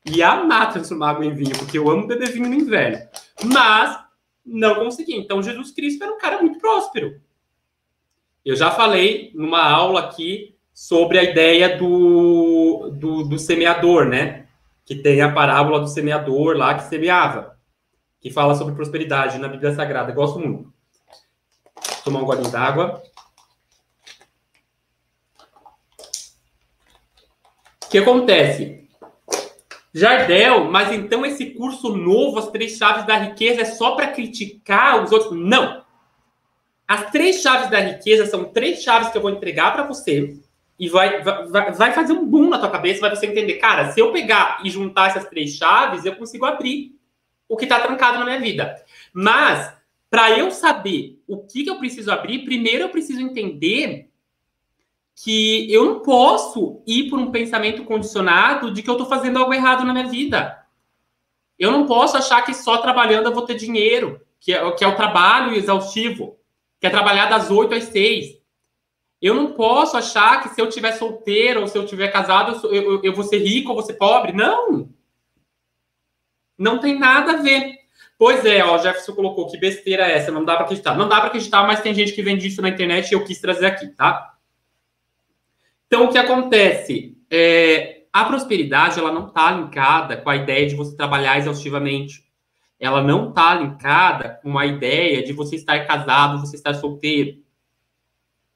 E 0.04 0.22
amar 0.22 0.72
transformar 0.72 1.10
água 1.10 1.24
em 1.24 1.34
vinho, 1.34 1.56
porque 1.56 1.78
eu 1.78 1.88
amo 1.88 2.06
beber 2.06 2.30
vinho 2.30 2.48
no 2.48 2.54
inverno. 2.54 2.98
Mas 3.44 3.98
não 4.44 4.74
consegui. 4.74 5.16
Então, 5.16 5.42
Jesus 5.42 5.70
Cristo 5.70 6.04
era 6.04 6.12
um 6.12 6.18
cara 6.18 6.42
muito 6.42 6.58
próspero. 6.58 7.20
Eu 8.44 8.54
já 8.54 8.70
falei 8.70 9.32
numa 9.34 9.62
aula 9.62 10.00
aqui 10.00 10.54
sobre 10.74 11.18
a 11.18 11.22
ideia 11.22 11.78
do, 11.78 12.90
do, 12.90 13.22
do 13.22 13.38
semeador, 13.38 14.04
né? 14.04 14.46
Que 14.84 14.96
tem 14.96 15.22
a 15.22 15.32
parábola 15.32 15.80
do 15.80 15.86
semeador 15.86 16.54
lá 16.54 16.74
que 16.74 16.84
semeava, 16.84 17.56
que 18.20 18.30
fala 18.30 18.54
sobre 18.54 18.74
prosperidade 18.74 19.38
na 19.38 19.48
Bíblia 19.48 19.72
Sagrada. 19.72 20.10
Eu 20.10 20.16
gosto 20.16 20.38
muito. 20.38 20.73
Tomar 22.04 22.20
um 22.20 22.24
golinho 22.24 22.50
d'água. 22.50 23.02
O 27.84 27.88
que 27.88 27.98
acontece? 27.98 28.86
Jardel, 29.92 30.64
mas 30.64 30.92
então 30.92 31.24
esse 31.24 31.46
curso 31.50 31.96
novo, 31.96 32.38
as 32.38 32.50
três 32.50 32.76
chaves 32.76 33.06
da 33.06 33.16
riqueza, 33.16 33.62
é 33.62 33.64
só 33.64 33.94
para 33.94 34.08
criticar 34.08 35.02
os 35.02 35.12
outros? 35.12 35.38
Não. 35.38 35.84
As 36.86 37.10
três 37.10 37.40
chaves 37.40 37.70
da 37.70 37.78
riqueza 37.78 38.26
são 38.26 38.44
três 38.44 38.82
chaves 38.82 39.08
que 39.08 39.16
eu 39.16 39.22
vou 39.22 39.30
entregar 39.30 39.72
para 39.72 39.84
você 39.84 40.36
e 40.78 40.88
vai, 40.88 41.22
vai, 41.22 41.72
vai 41.72 41.92
fazer 41.92 42.12
um 42.12 42.26
boom 42.26 42.50
na 42.50 42.58
tua 42.58 42.70
cabeça, 42.70 43.00
vai 43.00 43.14
você 43.14 43.26
entender, 43.26 43.54
cara, 43.54 43.92
se 43.92 44.00
eu 44.00 44.12
pegar 44.12 44.60
e 44.64 44.70
juntar 44.70 45.10
essas 45.10 45.26
três 45.28 45.54
chaves, 45.54 46.04
eu 46.04 46.16
consigo 46.16 46.44
abrir 46.44 46.98
o 47.48 47.56
que 47.56 47.64
está 47.64 47.80
trancado 47.80 48.18
na 48.18 48.24
minha 48.24 48.40
vida. 48.40 48.74
Mas, 49.12 49.72
para 50.14 50.38
eu 50.38 50.52
saber 50.52 51.20
o 51.26 51.38
que, 51.38 51.64
que 51.64 51.70
eu 51.70 51.76
preciso 51.76 52.08
abrir, 52.12 52.44
primeiro 52.44 52.84
eu 52.84 52.88
preciso 52.88 53.20
entender 53.20 54.12
que 55.12 55.66
eu 55.72 55.84
não 55.84 56.00
posso 56.02 56.80
ir 56.86 57.10
por 57.10 57.18
um 57.18 57.32
pensamento 57.32 57.82
condicionado 57.82 58.70
de 58.70 58.80
que 58.80 58.88
eu 58.88 58.94
estou 58.94 59.08
fazendo 59.08 59.40
algo 59.40 59.52
errado 59.52 59.84
na 59.84 59.92
minha 59.92 60.06
vida. 60.06 60.64
Eu 61.58 61.72
não 61.72 61.84
posso 61.84 62.16
achar 62.16 62.42
que 62.42 62.54
só 62.54 62.78
trabalhando 62.78 63.26
eu 63.26 63.34
vou 63.34 63.44
ter 63.44 63.56
dinheiro, 63.56 64.20
que 64.38 64.54
é, 64.54 64.70
que 64.70 64.84
é 64.84 64.86
o 64.86 64.94
trabalho 64.94 65.52
exaustivo, 65.52 66.38
que 66.80 66.86
é 66.86 66.90
trabalhar 66.90 67.26
das 67.26 67.50
8 67.50 67.74
às 67.74 67.82
6. 67.86 68.38
Eu 69.20 69.34
não 69.34 69.54
posso 69.54 69.96
achar 69.96 70.44
que 70.44 70.50
se 70.50 70.60
eu 70.60 70.68
tiver 70.68 70.92
solteiro 70.92 71.62
ou 71.62 71.66
se 71.66 71.76
eu 71.76 71.84
tiver 71.86 72.06
casado, 72.12 72.68
eu, 72.68 72.72
eu, 72.72 73.02
eu 73.02 73.12
vou 73.12 73.24
ser 73.24 73.38
rico 73.38 73.70
ou 73.70 73.74
vou 73.74 73.84
ser 73.84 73.94
pobre. 73.94 74.32
Não! 74.32 74.88
Não 76.56 76.78
tem 76.78 76.96
nada 77.00 77.32
a 77.32 77.42
ver. 77.42 77.83
Pois 78.18 78.44
é, 78.44 78.64
ó, 78.64 78.76
o 78.76 78.78
Jefferson 78.78 79.12
colocou 79.14 79.50
que 79.50 79.58
besteira 79.58 80.06
é 80.06 80.16
essa, 80.16 80.30
não 80.30 80.44
dá 80.44 80.54
para 80.54 80.64
acreditar. 80.64 80.96
Não 80.96 81.08
dá 81.08 81.16
para 81.16 81.26
acreditar, 81.28 81.66
mas 81.66 81.80
tem 81.80 81.94
gente 81.94 82.12
que 82.12 82.22
vende 82.22 82.46
isso 82.46 82.62
na 82.62 82.68
internet 82.68 83.10
e 83.10 83.14
eu 83.14 83.24
quis 83.24 83.40
trazer 83.40 83.66
aqui, 83.66 83.88
tá? 83.88 84.34
Então, 85.86 86.06
o 86.06 86.12
que 86.12 86.18
acontece? 86.18 87.16
É, 87.30 88.02
a 88.12 88.24
prosperidade, 88.24 88.98
ela 88.98 89.12
não 89.12 89.26
está 89.26 89.50
linkada 89.50 90.16
com 90.16 90.30
a 90.30 90.36
ideia 90.36 90.66
de 90.68 90.76
você 90.76 90.96
trabalhar 90.96 91.38
exaustivamente. 91.38 92.24
Ela 92.78 93.02
não 93.02 93.30
está 93.30 93.54
linkada 93.54 94.38
com 94.42 94.56
a 94.58 94.66
ideia 94.66 95.22
de 95.22 95.32
você 95.32 95.56
estar 95.56 95.84
casado, 95.86 96.40
você 96.40 96.56
estar 96.56 96.74
solteiro, 96.74 97.38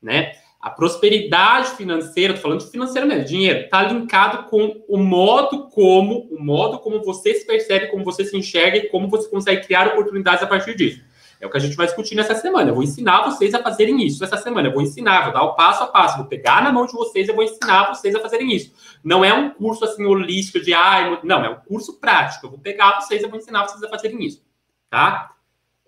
né? 0.01 0.33
A 0.61 0.71
prosperidade 0.71 1.71
financeira, 1.71 2.35
tô 2.35 2.41
falando 2.41 2.61
de 2.61 2.71
financeiro 2.71 3.07
mesmo, 3.07 3.25
dinheiro, 3.25 3.61
está 3.61 3.83
linkado 3.85 4.49
com 4.51 4.83
o 4.89 4.99
modo 4.99 5.69
como, 5.69 6.27
o 6.33 6.43
modo 6.43 6.81
como 6.81 7.01
você 7.05 7.35
se 7.35 7.47
percebe, 7.47 7.87
como 7.87 8.05
você 8.05 8.25
se 8.25 8.37
enxerga 8.37 8.77
e 8.77 8.89
como 8.89 9.09
você 9.09 9.29
consegue 9.29 9.65
criar 9.65 9.87
oportunidades 9.87 10.43
a 10.43 10.49
partir 10.49 10.75
disso. 10.75 11.01
É 11.41 11.47
o 11.47 11.51
que 11.51 11.57
a 11.57 11.61
gente 11.61 11.77
vai 11.77 11.87
discutir 11.87 12.17
nessa 12.17 12.35
semana. 12.35 12.71
Eu 12.71 12.75
vou 12.75 12.83
ensinar 12.83 13.23
vocês 13.23 13.55
a 13.55 13.63
fazerem 13.63 14.05
isso 14.05 14.25
essa 14.25 14.37
semana. 14.37 14.69
Eu 14.69 14.73
vou 14.73 14.83
ensinar, 14.83 15.25
vou 15.25 15.33
dar 15.33 15.45
o 15.45 15.55
passo 15.55 15.85
a 15.85 15.87
passo, 15.87 16.17
vou 16.17 16.27
pegar 16.27 16.63
na 16.63 16.73
mão 16.73 16.85
de 16.85 16.93
vocês, 16.93 17.29
eu 17.29 17.35
vou 17.35 17.45
ensinar 17.45 17.95
vocês 17.95 18.13
a 18.15 18.21
fazerem 18.21 18.53
isso. 18.53 18.73
Não 19.05 19.25
é 19.25 19.33
um 19.33 19.51
curso 19.51 19.85
assim 19.85 20.05
holístico 20.05 20.61
de 20.61 20.75
ai, 20.75 21.21
não, 21.23 21.45
é 21.45 21.51
um 21.51 21.61
curso 21.61 22.01
prático. 22.01 22.47
Eu 22.47 22.51
vou 22.51 22.59
pegar 22.59 23.01
vocês, 23.01 23.23
eu 23.23 23.29
vou 23.29 23.39
ensinar 23.39 23.69
vocês 23.69 23.83
a 23.85 23.89
fazerem 23.89 24.25
isso, 24.25 24.45
tá? 24.91 25.37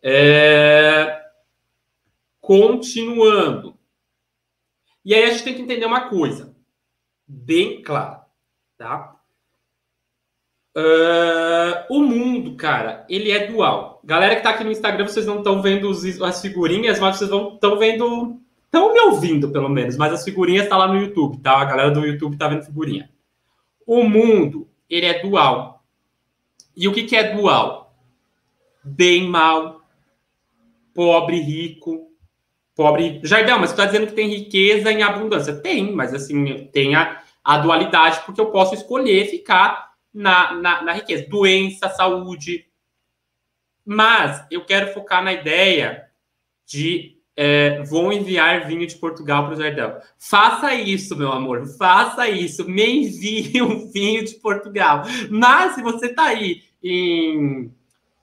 É... 0.00 1.20
Continuando. 2.40 3.79
E 5.04 5.14
aí 5.14 5.24
a 5.24 5.30
gente 5.30 5.44
tem 5.44 5.54
que 5.54 5.62
entender 5.62 5.86
uma 5.86 6.08
coisa 6.08 6.54
bem 7.26 7.82
clara, 7.82 8.26
tá? 8.76 9.16
Uh, 10.76 11.84
o 11.88 12.00
mundo, 12.00 12.54
cara, 12.54 13.04
ele 13.08 13.30
é 13.30 13.46
dual. 13.46 14.00
Galera 14.04 14.36
que 14.36 14.42
tá 14.42 14.50
aqui 14.50 14.62
no 14.62 14.70
Instagram, 14.70 15.06
vocês 15.06 15.26
não 15.26 15.38
estão 15.38 15.60
vendo 15.60 15.90
as 16.24 16.40
figurinhas, 16.40 17.00
mas 17.00 17.16
vocês 17.16 17.30
estão 17.30 17.78
vendo. 17.78 18.40
Estão 18.64 18.92
me 18.92 19.00
ouvindo, 19.00 19.50
pelo 19.50 19.68
menos, 19.68 19.96
mas 19.96 20.12
as 20.12 20.22
figurinhas 20.22 20.68
tá 20.68 20.76
lá 20.76 20.86
no 20.86 21.00
YouTube, 21.00 21.38
tá? 21.38 21.58
A 21.58 21.64
galera 21.64 21.90
do 21.90 22.06
YouTube 22.06 22.36
tá 22.36 22.46
vendo 22.46 22.64
figurinha. 22.64 23.10
O 23.84 24.04
mundo, 24.04 24.68
ele 24.88 25.06
é 25.06 25.20
dual. 25.20 25.84
E 26.76 26.86
o 26.86 26.92
que, 26.92 27.02
que 27.02 27.16
é 27.16 27.34
dual? 27.34 27.92
Bem, 28.84 29.28
mal, 29.28 29.82
pobre, 30.94 31.40
rico, 31.40 32.09
pobre. 32.74 33.20
Jardel, 33.22 33.58
mas 33.58 33.70
você 33.70 33.74
está 33.74 33.86
dizendo 33.86 34.06
que 34.06 34.14
tem 34.14 34.28
riqueza 34.28 34.90
em 34.90 35.02
abundância? 35.02 35.54
Tem, 35.54 35.92
mas 35.92 36.14
assim, 36.14 36.66
tem 36.72 36.94
a, 36.94 37.22
a 37.44 37.58
dualidade, 37.58 38.20
porque 38.24 38.40
eu 38.40 38.50
posso 38.50 38.74
escolher 38.74 39.28
ficar 39.28 39.90
na, 40.12 40.54
na, 40.54 40.82
na 40.82 40.92
riqueza. 40.92 41.26
Doença, 41.28 41.88
saúde. 41.88 42.66
Mas 43.84 44.44
eu 44.50 44.64
quero 44.64 44.92
focar 44.92 45.22
na 45.22 45.32
ideia 45.32 46.06
de 46.66 47.20
é, 47.42 47.82
vou 47.84 48.12
enviar 48.12 48.66
vinho 48.66 48.86
de 48.86 48.96
Portugal 48.96 49.46
para 49.46 49.54
o 49.54 49.56
Jardel. 49.56 49.98
Faça 50.18 50.74
isso, 50.74 51.16
meu 51.16 51.32
amor, 51.32 51.66
faça 51.78 52.28
isso. 52.28 52.68
Me 52.68 52.84
envie 52.84 53.62
um 53.62 53.90
vinho 53.90 54.24
de 54.24 54.34
Portugal. 54.34 55.04
Mas 55.30 55.74
se 55.74 55.82
você 55.82 56.06
está 56.06 56.24
aí 56.24 56.62
em 56.82 57.72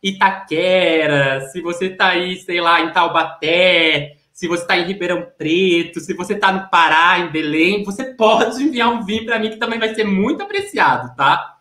Itaquera, 0.04 1.42
se 1.50 1.62
você 1.62 1.88
está 1.88 2.10
aí, 2.10 2.36
sei 2.38 2.62
lá, 2.62 2.82
em 2.82 2.92
Taubaté, 2.92 4.17
se 4.38 4.48
você 4.48 4.62
está 4.62 4.78
em 4.78 4.86
Ribeirão 4.86 5.28
Preto, 5.36 6.00
se 6.00 6.14
você 6.14 6.34
está 6.34 6.52
no 6.52 6.70
Pará, 6.70 7.18
em 7.18 7.32
Belém, 7.32 7.84
você 7.84 8.14
pode 8.14 8.62
enviar 8.62 8.94
um 8.94 9.04
vinho 9.04 9.26
para 9.26 9.40
mim 9.40 9.50
que 9.50 9.58
também 9.58 9.80
vai 9.80 9.96
ser 9.96 10.04
muito 10.04 10.44
apreciado, 10.44 11.16
tá? 11.16 11.58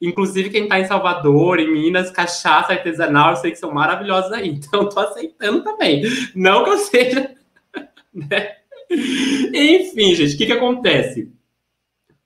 Inclusive 0.00 0.48
quem 0.48 0.62
está 0.62 0.78
em 0.78 0.84
Salvador, 0.84 1.58
em 1.58 1.68
Minas, 1.68 2.08
cachaça 2.12 2.72
artesanal, 2.72 3.30
eu 3.30 3.36
sei 3.36 3.50
que 3.50 3.58
são 3.58 3.72
maravilhosos 3.74 4.30
aí, 4.30 4.46
então 4.62 4.88
tô 4.88 5.00
aceitando 5.00 5.64
também. 5.64 6.04
Não 6.32 6.62
que 6.62 6.70
eu 6.70 6.78
seja. 6.78 7.34
Né? 8.12 8.56
Enfim, 8.90 10.16
gente, 10.16 10.34
o 10.34 10.38
que, 10.38 10.46
que 10.46 10.52
acontece? 10.52 11.32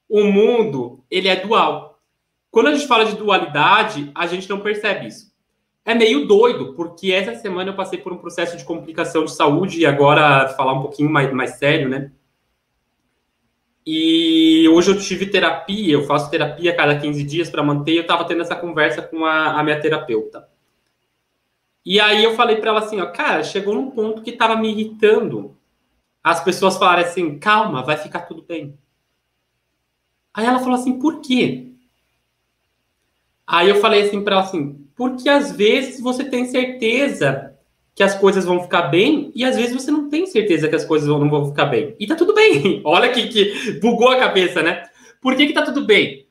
O 0.09 0.25
mundo 0.25 1.05
ele 1.11 1.29
é 1.29 1.37
dual. 1.37 2.01
Quando 2.51 2.69
a 2.69 2.75
gente 2.75 2.87
fala 2.87 3.05
de 3.05 3.17
dualidade, 3.17 4.11
a 4.14 4.27
gente 4.27 4.49
não 4.49 4.61
percebe 4.61 5.09
isso 5.09 5.34
é 5.85 5.94
meio 5.94 6.27
doido, 6.27 6.73
porque 6.75 7.12
essa 7.12 7.35
semana 7.35 7.70
eu 7.70 7.77
passei 7.77 7.99
por 7.99 8.12
um 8.12 8.16
processo 8.18 8.57
de 8.57 8.64
complicação 8.64 9.25
de 9.25 9.33
saúde 9.33 9.81
e 9.81 9.87
agora 9.87 10.49
falar 10.57 10.73
um 10.73 10.83
pouquinho 10.83 11.11
mais, 11.11 11.33
mais 11.33 11.59
sério, 11.59 11.88
né? 11.88 12.11
E 13.87 14.66
hoje 14.70 14.90
eu 14.90 14.99
tive 14.99 15.27
terapia, 15.27 15.92
eu 15.92 16.07
faço 16.07 16.31
terapia 16.31 16.73
a 16.73 16.77
cada 16.77 16.99
15 16.99 17.23
dias 17.23 17.51
para 17.51 17.62
manter, 17.62 17.97
eu 17.97 18.03
estava 18.03 18.25
tendo 18.25 18.40
essa 18.40 18.57
conversa 18.57 19.03
com 19.03 19.27
a, 19.27 19.61
a, 19.61 19.62
minha 19.62 19.79
terapeuta. 19.79 20.49
E 21.85 22.01
aí 22.01 22.25
eu 22.25 22.35
falei 22.35 22.57
para 22.57 22.70
ela 22.70 22.81
assim, 22.81 22.99
ó, 23.03 23.07
cara, 23.12 23.42
chegou 23.42 23.75
num 23.75 23.90
ponto 23.90 24.23
que 24.23 24.31
estava 24.31 24.57
me 24.57 24.70
irritando. 24.70 25.55
As 26.23 26.42
pessoas 26.42 26.79
falaram 26.79 27.03
assim, 27.03 27.38
calma, 27.38 27.83
vai 27.83 27.99
ficar 27.99 28.20
tudo 28.20 28.42
bem. 28.42 28.79
Aí 30.33 30.47
ela 30.47 30.61
falou 30.61 30.77
assim, 30.77 30.99
por 30.99 31.20
quê? 31.20 31.73
Aí 33.46 33.68
eu 33.68 33.76
falei 33.76 34.02
assim 34.02 34.22
para 34.22 34.37
ela 34.37 34.44
assim, 34.44 34.76
porque 34.96 35.28
às 35.28 35.52
vezes 35.52 36.00
você 36.00 36.24
tem 36.24 36.46
certeza 36.46 37.52
que 37.94 38.02
as 38.02 38.14
coisas 38.14 38.44
vão 38.44 38.62
ficar 38.62 38.83
bem 38.83 39.30
e 39.35 39.44
às 39.44 39.57
vezes 39.57 39.72
você 39.72 39.90
não 39.90 40.09
tem 40.09 40.26
certeza 40.26 40.68
que 40.68 40.74
as 40.74 40.85
coisas 40.85 41.09
não 41.09 41.30
vão 41.30 41.48
ficar 41.48 41.66
bem. 41.66 41.94
E 41.98 42.07
tá 42.07 42.16
tudo 42.16 42.35
bem. 42.35 42.80
Olha 42.85 43.11
que, 43.11 43.28
que 43.28 43.78
bugou 43.80 44.09
a 44.09 44.16
cabeça, 44.16 44.62
né? 44.62 44.83
Por 45.20 45.37
que, 45.37 45.46
que 45.46 45.52
tá 45.52 45.62
tudo 45.62 45.85
bem? 45.85 46.24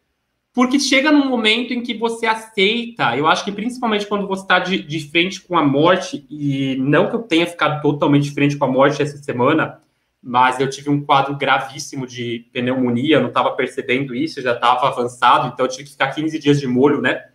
Porque 0.53 0.79
chega 0.79 1.11
num 1.11 1.27
momento 1.27 1.73
em 1.73 1.81
que 1.81 1.95
você 1.95 2.27
aceita, 2.27 3.17
eu 3.17 3.25
acho 3.25 3.43
que 3.43 3.51
principalmente 3.51 4.05
quando 4.05 4.27
você 4.27 4.43
está 4.43 4.59
de, 4.59 4.83
de 4.83 4.99
frente 5.09 5.41
com 5.41 5.57
a 5.57 5.63
morte, 5.63 6.27
e 6.29 6.75
não 6.79 7.09
que 7.09 7.15
eu 7.15 7.23
tenha 7.23 7.47
ficado 7.47 7.81
totalmente 7.81 8.25
de 8.25 8.31
frente 8.31 8.55
com 8.55 8.65
a 8.65 8.71
morte 8.71 9.01
essa 9.01 9.17
semana, 9.17 9.81
mas 10.23 10.57
eu 10.59 10.69
tive 10.69 10.89
um 10.89 11.03
quadro 11.03 11.35
gravíssimo 11.35 12.07
de 12.07 12.49
pneumonia, 12.53 13.17
eu 13.17 13.21
não 13.21 13.27
estava 13.27 13.51
percebendo 13.51 14.15
isso, 14.15 14.41
já 14.41 14.53
estava 14.53 14.87
avançado, 14.87 15.49
então 15.49 15.65
eu 15.65 15.69
tive 15.69 15.83
que 15.83 15.91
ficar 15.91 16.11
15 16.11 16.39
dias 16.39 16.61
de 16.61 16.65
molho, 16.65 17.01
né? 17.01 17.25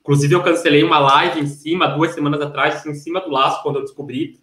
Inclusive, 0.00 0.34
eu 0.34 0.42
cancelei 0.42 0.84
uma 0.84 0.98
live 0.98 1.40
em 1.40 1.46
cima, 1.46 1.88
duas 1.88 2.12
semanas 2.12 2.40
atrás, 2.40 2.84
em 2.84 2.94
cima 2.94 3.20
do 3.20 3.30
laço, 3.30 3.62
quando 3.62 3.76
eu 3.76 3.82
descobri. 3.82 4.38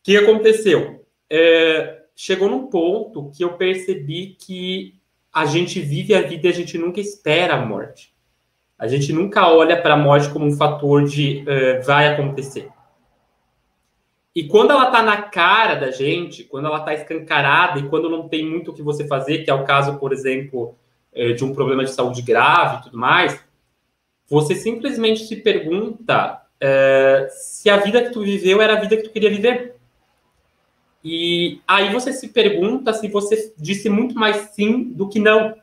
O 0.00 0.02
que 0.02 0.16
aconteceu? 0.16 1.04
É, 1.28 2.04
chegou 2.16 2.48
num 2.48 2.66
ponto 2.66 3.30
que 3.30 3.44
eu 3.44 3.52
percebi 3.52 4.36
que 4.40 4.98
a 5.32 5.44
gente 5.44 5.80
vive 5.80 6.14
a 6.14 6.22
vida 6.22 6.48
e 6.48 6.50
a 6.50 6.54
gente 6.54 6.76
nunca 6.76 6.98
espera 6.98 7.54
a 7.54 7.64
morte. 7.64 8.12
A 8.78 8.88
gente 8.88 9.12
nunca 9.12 9.46
olha 9.48 9.80
para 9.80 9.94
a 9.94 9.98
morte 9.98 10.30
como 10.30 10.46
um 10.46 10.56
fator 10.56 11.04
de 11.04 11.44
uh, 11.44 11.84
vai 11.84 12.08
acontecer. 12.08 12.68
E 14.34 14.44
quando 14.44 14.70
ela 14.70 14.86
está 14.86 15.02
na 15.02 15.22
cara 15.22 15.74
da 15.74 15.90
gente, 15.90 16.44
quando 16.44 16.66
ela 16.66 16.78
está 16.78 16.94
escancarada 16.94 17.80
e 17.80 17.88
quando 17.88 18.08
não 18.08 18.28
tem 18.28 18.46
muito 18.46 18.70
o 18.70 18.74
que 18.74 18.82
você 18.82 19.06
fazer, 19.06 19.44
que 19.44 19.50
é 19.50 19.54
o 19.54 19.64
caso, 19.64 19.98
por 19.98 20.12
exemplo, 20.12 20.76
é, 21.12 21.32
de 21.32 21.44
um 21.44 21.52
problema 21.52 21.84
de 21.84 21.90
saúde 21.90 22.22
grave 22.22 22.78
e 22.78 22.82
tudo 22.84 22.98
mais, 22.98 23.44
você 24.28 24.54
simplesmente 24.54 25.24
se 25.24 25.36
pergunta 25.36 26.42
é, 26.60 27.28
se 27.30 27.68
a 27.68 27.78
vida 27.78 28.02
que 28.02 28.12
tu 28.12 28.22
viveu 28.22 28.62
era 28.62 28.74
a 28.74 28.80
vida 28.80 28.96
que 28.96 29.02
tu 29.02 29.10
queria 29.10 29.30
viver. 29.30 29.74
E 31.02 31.60
aí 31.66 31.92
você 31.92 32.12
se 32.12 32.28
pergunta 32.28 32.92
se 32.92 33.08
você 33.08 33.52
disse 33.58 33.88
muito 33.88 34.14
mais 34.14 34.50
sim 34.52 34.84
do 34.84 35.08
que 35.08 35.18
não. 35.18 35.56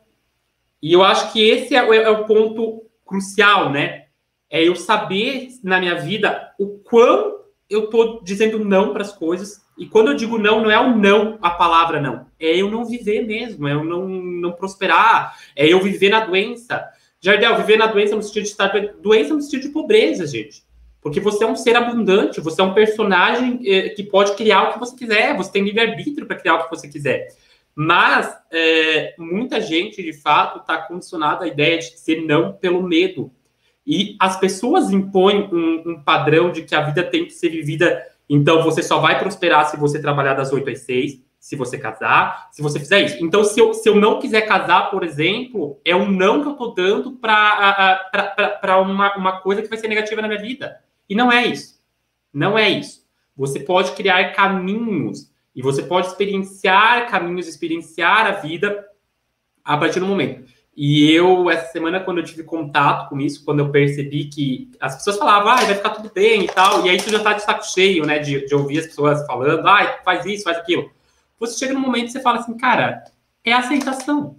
E 0.82 0.92
eu 0.92 1.02
acho 1.02 1.32
que 1.32 1.48
esse 1.48 1.74
é, 1.74 1.78
é 1.78 2.10
o 2.10 2.26
ponto 2.26 2.84
crucial, 3.06 3.70
né? 3.70 4.06
É 4.50 4.62
eu 4.62 4.76
saber 4.76 5.48
na 5.62 5.80
minha 5.80 5.94
vida 5.94 6.52
o 6.58 6.78
quão 6.78 7.37
eu 7.68 7.84
estou 7.84 8.22
dizendo 8.22 8.64
não 8.64 8.92
para 8.92 9.02
as 9.02 9.12
coisas. 9.12 9.62
E 9.76 9.86
quando 9.86 10.08
eu 10.08 10.14
digo 10.14 10.38
não, 10.38 10.62
não 10.62 10.70
é 10.70 10.80
o 10.80 10.96
não, 10.96 11.38
a 11.40 11.50
palavra 11.50 12.00
não. 12.00 12.26
É 12.38 12.56
eu 12.56 12.70
não 12.70 12.84
viver 12.84 13.26
mesmo, 13.26 13.68
é 13.68 13.72
eu 13.72 13.84
não, 13.84 14.08
não 14.08 14.52
prosperar, 14.52 15.36
é 15.54 15.66
eu 15.66 15.80
viver 15.80 16.08
na 16.08 16.20
doença. 16.20 16.84
Jardel, 17.20 17.56
viver 17.56 17.76
na 17.76 17.86
doença 17.86 18.16
no 18.16 18.22
sentido 18.22 18.44
de 18.44 18.50
estar 18.50 18.68
doença 19.00 19.34
no 19.34 19.40
sentido 19.40 19.62
de 19.62 19.68
pobreza, 19.68 20.26
gente. 20.26 20.62
Porque 21.00 21.20
você 21.20 21.44
é 21.44 21.46
um 21.46 21.56
ser 21.56 21.76
abundante, 21.76 22.40
você 22.40 22.60
é 22.60 22.64
um 22.64 22.74
personagem 22.74 23.60
eh, 23.64 23.90
que 23.90 24.02
pode 24.02 24.34
criar 24.34 24.64
o 24.64 24.72
que 24.72 24.78
você 24.78 24.96
quiser, 24.96 25.36
você 25.36 25.50
tem 25.50 25.62
livre-arbítrio 25.62 26.26
para 26.26 26.36
criar 26.36 26.56
o 26.56 26.64
que 26.64 26.70
você 26.70 26.88
quiser. 26.88 27.28
Mas 27.80 28.36
é, 28.50 29.14
muita 29.16 29.60
gente, 29.60 30.02
de 30.02 30.12
fato, 30.12 30.58
está 30.58 30.78
condicionada 30.78 31.44
à 31.44 31.48
ideia 31.48 31.78
de 31.78 31.92
dizer 31.92 32.22
não 32.26 32.52
pelo 32.52 32.82
medo. 32.82 33.30
E 33.88 34.16
as 34.20 34.38
pessoas 34.38 34.90
impõem 34.90 35.48
um, 35.50 35.92
um, 35.92 36.02
padrão 36.02 36.52
de 36.52 36.60
que 36.60 36.74
a 36.74 36.82
vida 36.82 37.02
tem 37.02 37.24
que 37.24 37.32
ser 37.32 37.48
vivida. 37.48 38.06
Então, 38.28 38.62
você 38.62 38.82
só 38.82 39.00
vai 39.00 39.18
prosperar 39.18 39.64
se 39.64 39.78
você 39.78 39.98
trabalhar 39.98 40.34
das 40.34 40.52
8 40.52 40.68
às 40.68 40.80
6, 40.80 41.22
se 41.40 41.56
você 41.56 41.78
casar, 41.78 42.50
se 42.52 42.60
você 42.60 42.78
fizer 42.78 43.00
isso. 43.00 43.24
Então, 43.24 43.42
se 43.42 43.58
eu, 43.58 43.72
se 43.72 43.88
eu 43.88 43.94
não 43.94 44.18
quiser 44.18 44.42
casar, 44.42 44.90
por 44.90 45.02
exemplo, 45.02 45.80
é 45.86 45.96
um 45.96 46.06
não 46.06 46.42
que 46.42 46.48
eu 46.48 46.52
estou 46.52 46.74
dando 46.74 47.12
para 47.12 48.78
uma, 48.82 49.16
uma 49.16 49.40
coisa 49.40 49.62
que 49.62 49.70
vai 49.70 49.78
ser 49.78 49.88
negativa 49.88 50.20
na 50.20 50.28
minha 50.28 50.40
vida. 50.40 50.80
E 51.08 51.14
não 51.14 51.32
é 51.32 51.46
isso. 51.46 51.80
Não 52.30 52.58
é 52.58 52.68
isso. 52.68 53.06
Você 53.34 53.58
pode 53.58 53.92
criar 53.92 54.34
caminhos 54.34 55.32
e 55.56 55.62
você 55.62 55.82
pode 55.82 56.08
experienciar 56.08 57.08
caminhos, 57.08 57.48
experienciar 57.48 58.26
a 58.26 58.32
vida 58.32 58.86
a 59.64 59.78
partir 59.78 60.00
do 60.00 60.06
momento. 60.06 60.46
E 60.80 61.10
eu, 61.10 61.50
essa 61.50 61.72
semana, 61.72 61.98
quando 61.98 62.18
eu 62.18 62.24
tive 62.24 62.44
contato 62.44 63.08
com 63.08 63.20
isso, 63.20 63.44
quando 63.44 63.58
eu 63.58 63.72
percebi 63.72 64.26
que 64.26 64.70
as 64.78 64.94
pessoas 64.94 65.18
falavam, 65.18 65.48
ah, 65.48 65.56
vai 65.56 65.74
ficar 65.74 65.90
tudo 65.90 66.08
bem 66.14 66.44
e 66.44 66.46
tal, 66.46 66.86
e 66.86 66.88
aí 66.88 66.98
tu 66.98 67.10
já 67.10 67.18
tá 67.18 67.32
de 67.32 67.42
saco 67.42 67.66
cheio, 67.66 68.06
né, 68.06 68.20
de, 68.20 68.46
de 68.46 68.54
ouvir 68.54 68.78
as 68.78 68.86
pessoas 68.86 69.26
falando, 69.26 69.66
ah, 69.66 69.98
faz 70.04 70.24
isso, 70.24 70.44
faz 70.44 70.56
aquilo. 70.56 70.88
Você 71.40 71.58
chega 71.58 71.74
num 71.74 71.80
momento 71.80 72.06
e 72.06 72.12
você 72.12 72.20
fala 72.20 72.38
assim, 72.38 72.56
cara, 72.56 73.02
é 73.42 73.52
aceitação. 73.52 74.38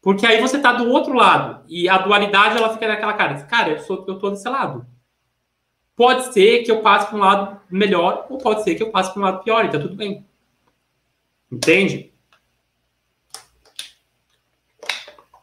Porque 0.00 0.24
aí 0.24 0.40
você 0.40 0.58
tá 0.58 0.72
do 0.72 0.88
outro 0.88 1.12
lado, 1.12 1.66
e 1.68 1.86
a 1.86 1.98
dualidade, 1.98 2.56
ela 2.56 2.72
fica 2.72 2.88
naquela 2.88 3.12
cara, 3.12 3.42
cara, 3.42 3.72
eu, 3.72 3.78
sou, 3.80 4.02
eu 4.08 4.18
tô 4.18 4.30
desse 4.30 4.48
lado. 4.48 4.86
Pode 5.94 6.32
ser 6.32 6.62
que 6.62 6.70
eu 6.70 6.80
passe 6.80 7.08
para 7.08 7.16
um 7.18 7.20
lado 7.20 7.60
melhor, 7.70 8.26
ou 8.30 8.38
pode 8.38 8.62
ser 8.62 8.74
que 8.74 8.82
eu 8.82 8.90
passe 8.90 9.12
para 9.12 9.20
um 9.20 9.24
lado 9.26 9.44
pior, 9.44 9.66
e 9.66 9.70
tá 9.70 9.78
tudo 9.78 9.96
bem. 9.96 10.24
Entende? 11.52 12.09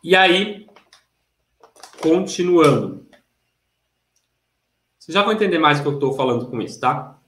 E 0.08 0.15
aí, 0.15 0.65
continuando. 2.02 3.06
Vocês 4.98 5.13
já 5.13 5.22
vão 5.22 5.34
entender 5.34 5.60
mais 5.60 5.80
o 5.80 5.82
que 5.82 5.89
eu 5.89 5.96
estou 5.96 6.13
falando 6.13 6.50
com 6.50 6.62
isso, 6.62 6.80
tá? 6.80 7.20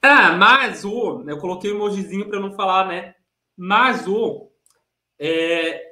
Ah, 0.00 0.32
mas 0.32 0.86
o. 0.86 1.22
Eu 1.28 1.36
coloquei 1.36 1.70
o 1.70 1.74
emojizinho 1.74 2.30
para 2.30 2.40
não 2.40 2.54
falar, 2.54 2.88
né? 2.88 3.14
Mas 3.54 4.08
o. 4.08 4.50
É, 5.18 5.82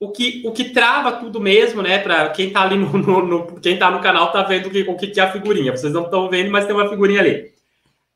o, 0.00 0.10
que, 0.10 0.42
o 0.46 0.52
que 0.52 0.70
trava 0.70 1.20
tudo 1.20 1.42
mesmo, 1.42 1.82
né? 1.82 1.98
Para 1.98 2.30
quem 2.30 2.46
está 2.48 2.62
ali 2.62 2.78
no, 2.78 2.90
no, 2.96 3.22
no, 3.22 3.60
Quem 3.60 3.78
tá 3.78 3.90
no 3.90 4.00
canal 4.00 4.32
tá 4.32 4.44
vendo 4.44 4.70
que, 4.70 4.80
o 4.80 4.96
que 4.96 5.20
é 5.20 5.22
a 5.22 5.30
figurinha. 5.30 5.76
Vocês 5.76 5.92
não 5.92 6.04
estão 6.04 6.30
vendo, 6.30 6.50
mas 6.50 6.64
tem 6.64 6.74
uma 6.74 6.88
figurinha 6.88 7.20
ali. 7.20 7.52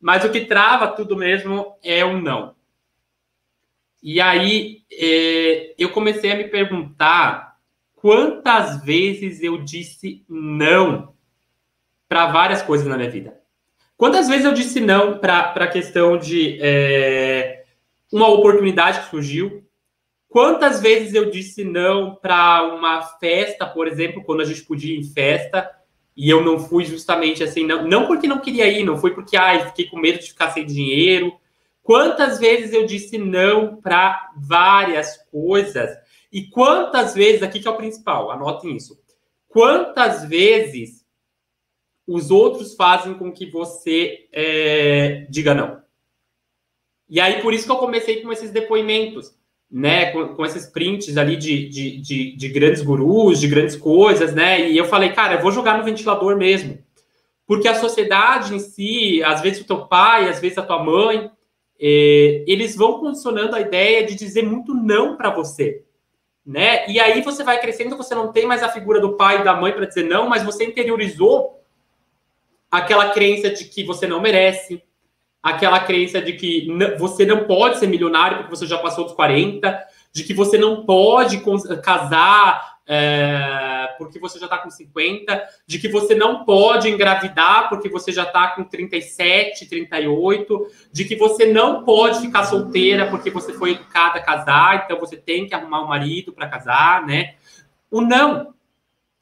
Mas 0.01 0.25
o 0.25 0.33
que 0.33 0.47
trava 0.47 0.89
tudo 0.89 1.15
mesmo 1.15 1.77
é 1.83 2.03
o 2.07 2.19
não. 2.19 2.55
E 4.03 4.21
aí 4.21 4.83
é, 4.91 5.75
eu 5.79 5.91
comecei 5.91 6.33
a 6.33 6.37
me 6.37 6.45
perguntar 6.45 7.57
quantas 7.95 8.83
vezes 8.83 9.43
eu 9.43 9.59
disse 9.59 10.25
não 10.29 11.15
para 12.09 12.27
várias 12.27 12.63
coisas 12.63 12.87
na 12.87 12.97
minha 12.97 13.11
vida. 13.11 13.39
Quantas 13.97 14.29
vezes 14.29 14.47
eu 14.47 14.55
disse 14.55 14.81
não 14.81 15.19
para 15.19 15.53
a 15.55 15.69
questão 15.69 16.17
de 16.17 16.59
é, 16.61 17.65
uma 18.11 18.29
oportunidade 18.29 19.01
que 19.01 19.11
surgiu? 19.11 19.63
Quantas 20.29 20.81
vezes 20.81 21.13
eu 21.13 21.31
disse 21.31 21.65
não 21.65 22.15
para 22.15 22.63
uma 22.75 23.03
festa, 23.03 23.67
por 23.67 23.87
exemplo, 23.87 24.25
quando 24.25 24.41
a 24.41 24.45
gente 24.45 24.63
podia 24.63 24.95
ir 24.95 25.01
em 25.01 25.05
festa 25.05 25.71
e 26.17 26.31
eu 26.31 26.43
não 26.43 26.59
fui 26.59 26.85
justamente 26.85 27.43
assim, 27.43 27.67
não, 27.67 27.87
não 27.87 28.07
porque 28.07 28.27
não 28.27 28.39
queria 28.39 28.69
ir, 28.69 28.85
não 28.85 28.97
foi 28.97 29.13
porque 29.13 29.37
ai, 29.37 29.67
fiquei 29.67 29.87
com 29.87 29.99
medo 29.99 30.19
de 30.19 30.29
ficar 30.29 30.51
sem 30.51 30.65
dinheiro, 30.65 31.35
Quantas 31.91 32.39
vezes 32.39 32.73
eu 32.73 32.87
disse 32.87 33.19
não 33.19 33.75
para 33.75 34.31
várias 34.37 35.17
coisas? 35.29 35.91
E 36.33 36.45
quantas 36.45 37.15
vezes, 37.17 37.43
aqui 37.43 37.59
que 37.59 37.67
é 37.67 37.71
o 37.73 37.77
principal, 37.77 38.31
anotem 38.31 38.77
isso. 38.77 38.97
Quantas 39.49 40.25
vezes 40.25 41.05
os 42.07 42.31
outros 42.31 42.77
fazem 42.77 43.15
com 43.15 43.33
que 43.33 43.51
você 43.51 44.29
é, 44.33 45.27
diga 45.29 45.53
não? 45.53 45.83
E 47.09 47.19
aí, 47.19 47.43
por 47.43 47.53
isso 47.53 47.67
que 47.67 47.73
eu 47.73 47.79
comecei 47.79 48.23
com 48.23 48.33
esses 48.33 48.53
depoimentos, 48.53 49.37
né? 49.69 50.13
Com, 50.13 50.37
com 50.37 50.47
esses 50.47 50.67
prints 50.67 51.17
ali 51.17 51.37
de, 51.37 51.69
de, 51.69 52.01
de, 52.01 52.37
de, 52.37 52.49
grandes 52.51 52.83
gurus, 52.83 53.41
de 53.41 53.49
grandes 53.49 53.75
coisas, 53.75 54.33
né? 54.33 54.71
E 54.71 54.79
eu 54.79 54.85
falei, 54.85 55.11
cara, 55.13 55.35
eu 55.35 55.43
vou 55.43 55.51
jogar 55.51 55.77
no 55.77 55.85
ventilador 55.85 56.37
mesmo. 56.37 56.79
Porque 57.49 57.67
a 57.67 57.75
sociedade 57.75 58.55
em 58.55 58.61
si, 58.61 59.25
às 59.25 59.41
vezes 59.41 59.63
o 59.63 59.67
teu 59.67 59.89
pai, 59.89 60.29
às 60.29 60.39
vezes 60.39 60.57
a 60.57 60.63
tua 60.63 60.85
mãe, 60.85 61.29
é, 61.81 62.45
eles 62.47 62.77
vão 62.77 63.01
condicionando 63.01 63.57
a 63.57 63.61
ideia 63.61 64.05
de 64.05 64.15
dizer 64.15 64.43
muito 64.43 64.75
não 64.75 65.17
para 65.17 65.31
você. 65.31 65.83
Né? 66.45 66.89
E 66.89 67.01
aí 67.01 67.23
você 67.23 67.43
vai 67.43 67.61
crescendo, 67.61 67.97
você 67.97 68.15
não 68.15 68.33
tem 68.33 68.47
mais 68.47 68.63
a 68.63 68.69
figura 68.69 69.01
do 69.01 69.17
pai 69.17 69.41
e 69.41 69.45
da 69.45 69.55
mãe 69.55 69.73
para 69.73 69.87
dizer 69.87 70.05
não, 70.05 70.29
mas 70.29 70.43
você 70.43 70.65
interiorizou 70.65 71.63
aquela 72.71 73.11
crença 73.11 73.51
de 73.51 73.65
que 73.65 73.83
você 73.85 74.07
não 74.07 74.21
merece, 74.21 74.83
aquela 75.43 75.81
crença 75.81 76.21
de 76.21 76.35
que 76.35 76.69
você 76.99 77.25
não 77.25 77.45
pode 77.45 77.79
ser 77.79 77.87
milionário 77.87 78.39
porque 78.39 78.57
você 78.57 78.67
já 78.67 78.79
passou 78.79 79.05
dos 79.05 79.15
40, 79.15 79.81
de 80.13 80.25
que 80.25 80.35
você 80.35 80.59
não 80.59 80.85
pode 80.85 81.43
casar 81.83 82.70
é, 82.93 83.95
porque 83.99 84.19
você 84.19 84.37
já 84.37 84.47
está 84.47 84.59
com 84.59 84.69
50, 84.69 85.49
de 85.65 85.79
que 85.79 85.87
você 85.87 86.13
não 86.13 86.45
pode 86.45 86.89
engravidar 86.89 87.69
porque 87.69 87.89
você 87.89 88.11
já 88.11 88.25
está 88.25 88.49
com 88.49 88.65
37, 88.65 89.69
38, 89.69 90.67
de 90.91 91.05
que 91.05 91.15
você 91.15 91.47
não 91.47 91.85
pode 91.85 92.21
ficar 92.21 92.43
solteira 92.43 93.09
porque 93.09 93.31
você 93.31 93.53
foi 93.53 93.75
educada 93.75 94.19
a 94.19 94.23
casar, 94.23 94.83
então 94.85 94.99
você 94.99 95.17
tem 95.17 95.47
que 95.47 95.55
arrumar 95.55 95.85
um 95.85 95.87
marido 95.87 96.33
para 96.33 96.49
casar, 96.49 97.07
né? 97.07 97.37
O 97.89 98.01
não. 98.01 98.53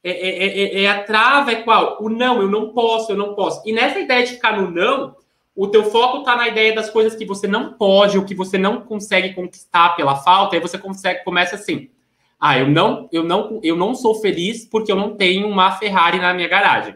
É, 0.03 0.13
é, 0.13 0.47
é, 0.47 0.85
é, 0.85 0.91
a 0.91 1.03
trava 1.03 1.53
é 1.53 1.57
qual? 1.57 2.03
O 2.03 2.09
não, 2.09 2.41
eu 2.41 2.49
não 2.49 2.71
posso, 2.71 3.13
eu 3.13 3.19
não 3.19 3.35
posso. 3.35 3.61
E 3.69 3.73
nessa 3.75 3.99
ideia 3.99 4.25
de 4.25 4.33
ficar 4.33 4.57
no 4.57 4.71
não, 4.71 5.15
o 5.55 5.69
teu 5.69 5.85
foco 5.85 6.21
está 6.21 6.35
na 6.35 6.49
ideia 6.49 6.75
das 6.75 6.89
coisas 6.89 7.15
que 7.15 7.27
você 7.27 7.47
não 7.47 7.75
pode, 7.75 8.17
ou 8.17 8.25
que 8.25 8.35
você 8.35 8.57
não 8.57 8.81
consegue 8.81 9.35
conquistar 9.35 9.91
pela 9.91 10.17
falta, 10.17 10.57
aí 10.57 10.63
você 10.63 10.79
consegue, 10.79 11.23
começa 11.23 11.55
assim 11.55 11.91
ah, 12.41 12.57
eu 12.57 12.69
não, 12.69 13.09
eu 13.11 13.25
não, 13.25 13.61
eu 13.63 13.77
não 13.77 13.95
sou 13.95 14.15
feliz 14.15 14.65
porque 14.65 14.93
eu 14.93 14.97
não 14.97 15.17
tenho 15.17 15.49
uma 15.49 15.73
Ferrari 15.73 16.19
na 16.19 16.33
minha 16.33 16.49
garagem. 16.49 16.95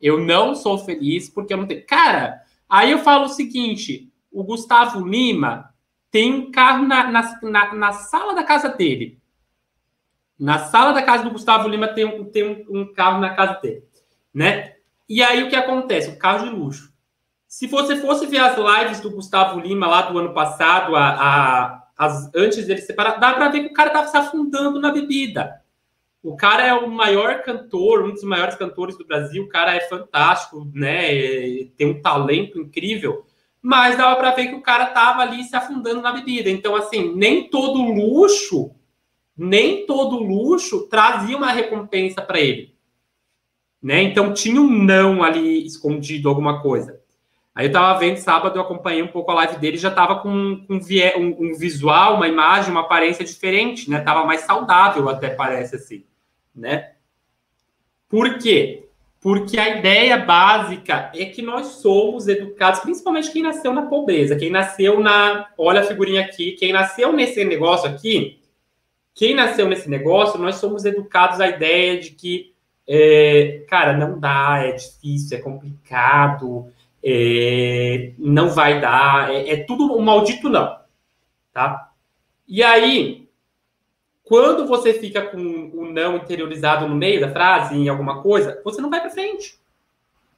Eu 0.00 0.20
não 0.20 0.54
sou 0.54 0.78
feliz 0.78 1.28
porque 1.28 1.52
eu 1.52 1.58
não 1.58 1.66
tenho. 1.66 1.84
Cara, 1.84 2.40
aí 2.68 2.92
eu 2.92 3.00
falo 3.00 3.24
o 3.24 3.28
seguinte: 3.28 4.10
o 4.30 4.44
Gustavo 4.44 5.04
Lima 5.06 5.74
tem 6.10 6.32
um 6.32 6.50
carro 6.52 6.86
na, 6.86 7.10
na, 7.10 7.40
na, 7.42 7.74
na 7.74 7.92
sala 7.92 8.34
da 8.34 8.44
casa 8.44 8.68
dele. 8.68 9.18
Na 10.38 10.58
sala 10.58 10.92
da 10.92 11.02
casa 11.02 11.24
do 11.24 11.30
Gustavo 11.30 11.68
Lima 11.68 11.88
tem, 11.88 12.04
um, 12.04 12.24
tem 12.24 12.66
um, 12.70 12.80
um 12.80 12.94
carro 12.94 13.20
na 13.20 13.34
casa 13.34 13.60
dele, 13.60 13.84
né? 14.32 14.74
E 15.08 15.22
aí 15.22 15.42
o 15.42 15.50
que 15.50 15.56
acontece? 15.56 16.10
Um 16.10 16.18
carro 16.18 16.48
de 16.48 16.54
luxo. 16.54 16.90
Se 17.46 17.66
você 17.66 17.96
fosse 17.96 18.26
ver 18.26 18.38
as 18.38 18.56
lives 18.56 19.00
do 19.00 19.10
Gustavo 19.10 19.58
Lima 19.58 19.88
lá 19.88 20.02
do 20.02 20.16
ano 20.16 20.32
passado, 20.32 20.94
a, 20.94 21.08
a 21.10 21.79
as, 22.00 22.30
antes 22.34 22.66
dele 22.66 22.80
separar, 22.80 23.20
dá 23.20 23.34
para 23.34 23.50
ver 23.50 23.60
que 23.60 23.66
o 23.66 23.74
cara 23.74 23.88
estava 23.90 24.08
se 24.08 24.16
afundando 24.16 24.80
na 24.80 24.90
bebida. 24.90 25.60
O 26.22 26.34
cara 26.34 26.66
é 26.66 26.72
o 26.72 26.88
maior 26.88 27.42
cantor, 27.42 28.04
um 28.04 28.12
dos 28.12 28.24
maiores 28.24 28.54
cantores 28.54 28.96
do 28.96 29.04
Brasil. 29.04 29.42
O 29.44 29.48
cara 29.48 29.74
é 29.76 29.80
fantástico, 29.80 30.66
né? 30.72 31.08
Tem 31.76 31.86
um 31.86 32.00
talento 32.00 32.58
incrível. 32.58 33.26
Mas 33.60 33.98
dava 33.98 34.16
para 34.16 34.30
ver 34.30 34.48
que 34.48 34.54
o 34.54 34.62
cara 34.62 34.84
estava 34.84 35.20
ali 35.20 35.44
se 35.44 35.54
afundando 35.54 36.00
na 36.00 36.10
bebida. 36.10 36.48
Então, 36.48 36.74
assim, 36.74 37.14
nem 37.14 37.50
todo 37.50 37.82
luxo, 37.82 38.70
nem 39.36 39.84
todo 39.84 40.16
luxo 40.16 40.88
trazia 40.88 41.36
uma 41.36 41.52
recompensa 41.52 42.22
para 42.22 42.40
ele. 42.40 42.74
Né? 43.82 44.02
Então 44.04 44.32
tinha 44.32 44.60
um 44.60 44.70
não 44.70 45.22
ali 45.22 45.66
escondido, 45.66 46.30
alguma 46.30 46.62
coisa. 46.62 46.99
Aí 47.54 47.66
eu 47.66 47.72
tava 47.72 47.98
vendo 47.98 48.16
sábado, 48.16 48.56
eu 48.56 48.62
acompanhei 48.62 49.02
um 49.02 49.08
pouco 49.08 49.30
a 49.30 49.34
live 49.34 49.58
dele, 49.58 49.76
já 49.76 49.90
tava 49.90 50.20
com 50.20 50.30
um, 50.30 50.66
um, 50.68 51.54
visual, 51.58 52.14
uma 52.14 52.28
imagem, 52.28 52.70
uma 52.70 52.82
aparência 52.82 53.24
diferente, 53.24 53.90
né? 53.90 54.00
Tava 54.00 54.24
mais 54.24 54.42
saudável, 54.42 55.08
até 55.08 55.30
parece 55.30 55.76
assim, 55.76 56.04
né? 56.54 56.92
Por 58.08 58.38
quê? 58.38 58.88
Porque 59.20 59.58
a 59.58 59.78
ideia 59.78 60.16
básica 60.16 61.10
é 61.14 61.26
que 61.26 61.42
nós 61.42 61.66
somos 61.82 62.26
educados, 62.26 62.80
principalmente 62.80 63.30
quem 63.30 63.42
nasceu 63.42 63.72
na 63.72 63.82
pobreza, 63.82 64.36
quem 64.36 64.50
nasceu 64.50 65.00
na. 65.00 65.48
Olha 65.58 65.80
a 65.80 65.84
figurinha 65.84 66.22
aqui, 66.22 66.52
quem 66.52 66.72
nasceu 66.72 67.12
nesse 67.12 67.44
negócio 67.44 67.90
aqui, 67.90 68.40
quem 69.14 69.34
nasceu 69.34 69.68
nesse 69.68 69.90
negócio, 69.90 70.40
nós 70.40 70.54
somos 70.54 70.86
educados 70.86 71.40
à 71.40 71.48
ideia 71.48 72.00
de 72.00 72.12
que, 72.12 72.54
é, 72.88 73.64
cara, 73.68 73.92
não 73.94 74.18
dá, 74.18 74.62
é 74.64 74.72
difícil, 74.72 75.36
é 75.36 75.40
complicado, 75.40 76.72
é, 77.02 78.12
não 78.18 78.50
vai 78.50 78.80
dar, 78.80 79.34
é, 79.34 79.50
é 79.50 79.56
tudo 79.64 79.96
um 79.96 80.02
maldito 80.02 80.48
não, 80.48 80.78
tá? 81.52 81.92
E 82.46 82.62
aí, 82.62 83.28
quando 84.24 84.66
você 84.66 84.92
fica 84.94 85.22
com 85.22 85.38
o 85.74 85.92
não 85.92 86.16
interiorizado 86.16 86.86
no 86.86 86.94
meio 86.94 87.20
da 87.20 87.30
frase, 87.30 87.74
em 87.74 87.88
alguma 87.88 88.22
coisa, 88.22 88.60
você 88.64 88.80
não 88.80 88.90
vai 88.90 89.00
para 89.00 89.10
frente. 89.10 89.58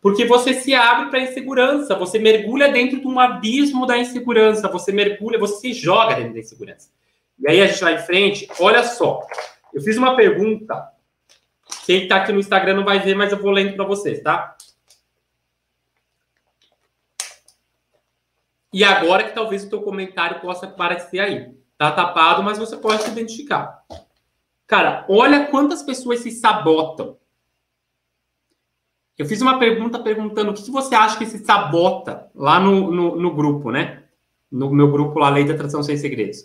Porque 0.01 0.25
você 0.25 0.53
se 0.55 0.75
abre 0.75 1.11
para 1.11 1.21
a 1.21 1.23
insegurança, 1.23 1.95
você 1.95 2.19
mergulha 2.19 2.73
dentro 2.73 3.01
de 3.01 3.07
um 3.07 3.21
abismo 3.21 3.87
da 3.87 3.97
insegurança, 3.97 4.69
você 4.69 4.91
mergulha, 4.93 5.39
você 5.39 5.61
se 5.61 5.73
joga 5.73 6.17
dentro 6.17 6.35
da 6.35 6.41
insegurança. 6.41 6.91
E 7.39 7.49
aí 7.49 7.61
a 7.61 7.67
gente 7.67 7.81
vai 7.81 7.95
em 7.95 7.99
frente, 7.99 8.49
olha 8.59 8.83
só. 8.83 9.25
Eu 9.73 9.81
fiz 9.81 9.97
uma 9.97 10.17
pergunta, 10.17 10.89
quem 11.87 12.03
está 12.03 12.17
aqui 12.17 12.33
no 12.33 12.41
Instagram 12.41 12.75
não 12.75 12.85
vai 12.85 12.99
ver, 12.99 13.15
mas 13.15 13.31
eu 13.31 13.39
vou 13.39 13.53
lendo 13.53 13.75
para 13.75 13.85
vocês, 13.85 14.21
tá? 14.23 14.57
E 18.73 18.83
agora 18.83 19.25
que 19.25 19.35
talvez 19.35 19.65
o 19.65 19.69
teu 19.71 19.83
comentário 19.83 20.41
possa 20.41 20.67
aparecer 20.67 21.21
aí. 21.21 21.55
Tá 21.77 21.91
tapado, 21.91 22.43
mas 22.43 22.59
você 22.59 22.77
pode 22.77 23.03
se 23.03 23.11
identificar. 23.11 23.85
Cara, 24.67 25.05
olha 25.09 25.47
quantas 25.47 25.83
pessoas 25.83 26.21
se 26.21 26.31
sabotam. 26.31 27.19
Eu 29.19 29.27
fiz 29.27 29.43
uma 29.43 29.59
pergunta 29.59 29.99
perguntando 29.99 30.51
o 30.51 30.55
que, 30.55 30.71
você 30.71 30.95
acha 30.95 31.19
que 31.19 31.27
se 31.27 31.45
sabota 31.45 32.31
lá 32.35 32.59
no, 32.59 32.91
no, 32.91 33.17
no 33.17 33.35
grupo, 33.35 33.71
né? 33.71 34.05
No 34.51 34.71
meu 34.71 34.91
grupo 34.91 35.19
lá, 35.19 35.29
Lei 35.29 35.45
da 35.45 35.55
Atração 35.55 35.83
Sem 35.83 35.97
Segredos. 35.97 36.39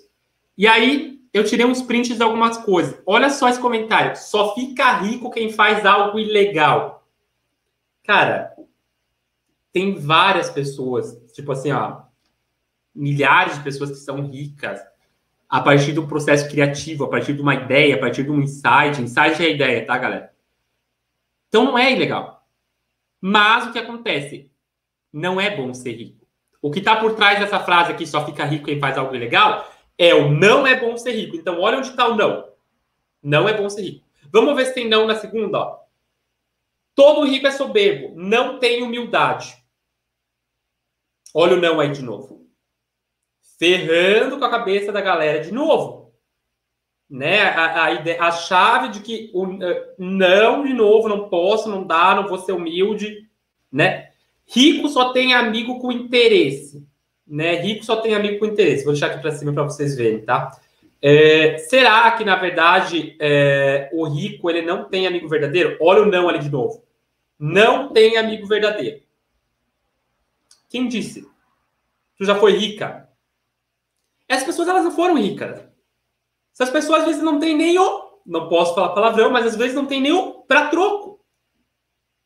E 0.58 0.68
aí, 0.68 1.22
eu 1.34 1.44
tirei 1.44 1.66
uns 1.66 1.82
prints 1.82 2.18
de 2.18 2.24
algumas 2.24 2.58
coisas. 2.58 3.00
Olha 3.06 3.30
só 3.30 3.48
esse 3.48 3.60
comentário. 3.60 4.16
Só 4.18 4.54
fica 4.54 4.98
rico 4.98 5.32
quem 5.32 5.52
faz 5.52 5.86
algo 5.86 6.20
ilegal. 6.20 7.08
Cara, 8.04 8.54
tem 9.72 9.96
várias 10.00 10.50
pessoas, 10.50 11.16
tipo 11.34 11.52
assim, 11.52 11.72
ó, 11.72 12.07
milhares 12.98 13.58
de 13.58 13.64
pessoas 13.64 13.92
que 13.92 13.98
são 13.98 14.28
ricas 14.28 14.82
a 15.48 15.62
partir 15.62 15.94
do 15.94 16.08
processo 16.08 16.50
criativo, 16.50 17.06
a 17.06 17.10
partir 17.10 17.34
de 17.34 17.42
uma 17.42 17.56
ideia, 17.56 17.96
a 17.96 18.00
partir 18.00 18.24
de 18.24 18.32
um 18.32 18.42
insight. 18.42 19.02
Insight 19.02 19.42
é 19.42 19.46
a 19.46 19.50
ideia, 19.50 19.86
tá, 19.86 19.98
galera? 19.98 20.34
Então 21.48 21.66
não 21.66 21.78
é 21.78 21.94
ilegal. 21.94 22.46
Mas 23.22 23.68
o 23.68 23.72
que 23.72 23.80
acontece? 23.80 24.52
Não 25.14 25.40
é 25.40 25.56
bom 25.56 25.74
ser 25.74 25.94
rico. 25.94 26.28
O 26.62 26.70
que 26.70 26.80
está 26.80 26.98
por 26.98 27.16
trás 27.16 27.40
dessa 27.40 27.60
frase 27.60 27.92
aqui, 27.92 28.06
só 28.06 28.26
fica 28.26 28.44
rico 28.44 28.66
quem 28.66 28.80
faz 28.80 28.98
algo 28.98 29.16
ilegal, 29.16 29.72
é 29.98 30.14
o 30.14 30.30
não 30.30 30.68
é 30.68 30.78
bom 30.78 30.98
ser 30.98 31.12
rico. 31.12 31.36
Então, 31.36 31.62
olha 31.62 31.78
onde 31.78 31.90
está 31.90 32.08
o 32.08 32.16
não. 32.16 32.50
Não 33.24 33.48
é 33.48 33.54
bom 33.54 33.70
ser 33.70 33.84
rico. 33.84 34.08
Vamos 34.32 34.56
ver 34.56 34.66
se 34.66 34.74
tem 34.74 34.88
não 34.88 35.08
na 35.08 35.16
segunda. 35.16 35.60
Ó. 35.60 35.80
Todo 36.94 37.26
rico 37.26 37.48
é 37.48 37.52
soberbo, 37.52 38.14
não 38.20 38.60
tem 38.60 38.84
humildade. 38.84 39.56
Olha 41.34 41.56
o 41.56 41.62
não 41.62 41.80
aí 41.80 41.92
de 41.92 42.02
novo 42.02 42.47
ferrando 43.58 44.38
com 44.38 44.46
a 44.46 44.50
cabeça 44.50 44.92
da 44.92 45.02
galera 45.02 45.44
de 45.44 45.52
novo. 45.52 46.14
Né? 47.10 47.42
A, 47.42 47.86
a, 47.86 47.92
ideia, 47.94 48.22
a 48.22 48.32
chave 48.32 48.90
de 48.90 49.00
que 49.00 49.32
o, 49.34 49.64
eh, 49.64 49.94
não, 49.98 50.66
de 50.66 50.74
novo, 50.74 51.08
não 51.08 51.30
posso, 51.30 51.70
não 51.70 51.86
dá, 51.86 52.14
não 52.14 52.28
vou 52.28 52.38
ser 52.38 52.52
humilde, 52.52 53.28
né? 53.72 54.10
Rico 54.46 54.90
só 54.90 55.14
tem 55.14 55.34
amigo 55.34 55.80
com 55.80 55.92
interesse, 55.92 56.86
né? 57.26 57.56
Rico 57.56 57.86
só 57.86 57.98
tem 57.98 58.14
amigo 58.14 58.40
com 58.40 58.46
interesse. 58.46 58.84
Vou 58.84 58.94
deixar 58.94 59.08
aqui 59.08 59.22
para 59.22 59.32
cima 59.32 59.54
para 59.54 59.64
vocês 59.64 59.96
verem, 59.96 60.22
tá? 60.22 60.52
É, 61.02 61.58
será 61.60 62.12
que, 62.12 62.26
na 62.26 62.36
verdade, 62.36 63.16
é, 63.20 63.90
o 63.94 64.06
rico 64.06 64.50
ele 64.50 64.62
não 64.62 64.86
tem 64.86 65.08
amigo 65.08 65.28
verdadeiro? 65.30 65.78
Olha 65.80 66.02
o 66.02 66.06
não 66.06 66.28
ali 66.28 66.40
de 66.40 66.50
novo. 66.50 66.84
Não 67.40 67.94
tem 67.94 68.18
amigo 68.18 68.48
verdadeiro. 68.48 69.02
Quem 70.70 70.88
disse? 70.88 71.26
Tu 72.18 72.26
já 72.26 72.36
foi 72.36 72.54
rica? 72.54 73.07
Essas 74.28 74.46
pessoas 74.46 74.68
elas 74.68 74.84
não 74.84 74.92
foram 74.92 75.16
ricas. 75.16 75.62
Essas 76.54 76.70
pessoas 76.70 77.02
às 77.02 77.06
vezes 77.06 77.22
não 77.22 77.40
têm 77.40 77.56
nem 77.56 77.78
o. 77.80 78.08
Não 78.26 78.50
posso 78.50 78.76
falar 78.76 78.90
palavrão, 78.90 79.30
mas 79.30 79.46
às 79.46 79.56
vezes 79.56 79.76
não 79.76 79.86
tem 79.86 80.02
nem 80.02 80.12
o 80.12 80.42
para 80.42 80.68
troco. 80.68 81.20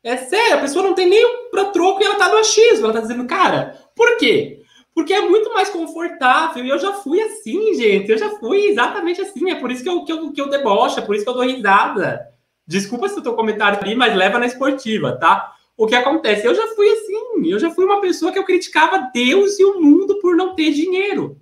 É 0.02 0.16
sério, 0.16 0.56
a 0.56 0.60
pessoa 0.60 0.82
não 0.82 0.94
tem 0.94 1.08
nem 1.08 1.24
o 1.24 1.50
para 1.50 1.66
troco 1.66 2.02
e 2.02 2.04
ela 2.04 2.16
tá 2.16 2.28
no 2.28 2.38
achismo. 2.38 2.86
Ela 2.86 2.94
tá 2.94 3.00
dizendo, 3.00 3.24
cara, 3.26 3.78
por 3.94 4.16
quê? 4.16 4.60
Porque 4.94 5.14
é 5.14 5.20
muito 5.20 5.52
mais 5.54 5.68
confortável. 5.68 6.64
E 6.64 6.68
eu 6.68 6.78
já 6.78 6.94
fui 6.94 7.20
assim, 7.20 7.74
gente. 7.74 8.10
Eu 8.10 8.18
já 8.18 8.30
fui 8.30 8.66
exatamente 8.66 9.20
assim. 9.20 9.50
É 9.50 9.54
por 9.54 9.70
isso 9.70 9.82
que 9.82 9.88
eu, 9.88 10.04
que 10.04 10.12
eu, 10.12 10.32
que 10.32 10.40
eu 10.40 10.48
debocho, 10.48 10.98
é 10.98 11.02
por 11.02 11.14
isso 11.14 11.24
que 11.24 11.30
eu 11.30 11.34
dou 11.34 11.44
risada. 11.44 12.26
Desculpa 12.66 13.08
se 13.08 13.18
o 13.18 13.22
teu 13.22 13.34
comentário 13.34 13.78
ali, 13.80 13.94
mas 13.94 14.16
leva 14.16 14.38
na 14.38 14.46
esportiva, 14.46 15.16
tá? 15.18 15.52
O 15.76 15.86
que 15.86 15.94
acontece? 15.94 16.46
Eu 16.46 16.54
já 16.54 16.66
fui 16.74 16.88
assim. 16.88 17.48
Eu 17.48 17.58
já 17.58 17.70
fui 17.70 17.84
uma 17.84 18.00
pessoa 18.00 18.32
que 18.32 18.38
eu 18.38 18.44
criticava 18.44 19.10
Deus 19.14 19.58
e 19.58 19.64
o 19.64 19.80
mundo 19.80 20.18
por 20.20 20.36
não 20.36 20.54
ter 20.54 20.72
dinheiro. 20.72 21.41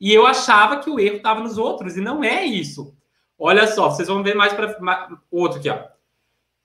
E 0.00 0.12
eu 0.12 0.26
achava 0.26 0.78
que 0.78 0.88
o 0.88 1.00
erro 1.00 1.16
estava 1.16 1.40
nos 1.40 1.58
outros, 1.58 1.96
e 1.96 2.00
não 2.00 2.22
é 2.22 2.44
isso. 2.44 2.94
Olha 3.38 3.66
só, 3.66 3.90
vocês 3.90 4.08
vão 4.08 4.22
ver 4.22 4.34
mais 4.34 4.52
para 4.52 5.08
outro 5.30 5.58
aqui, 5.58 5.70
ó. 5.70 5.78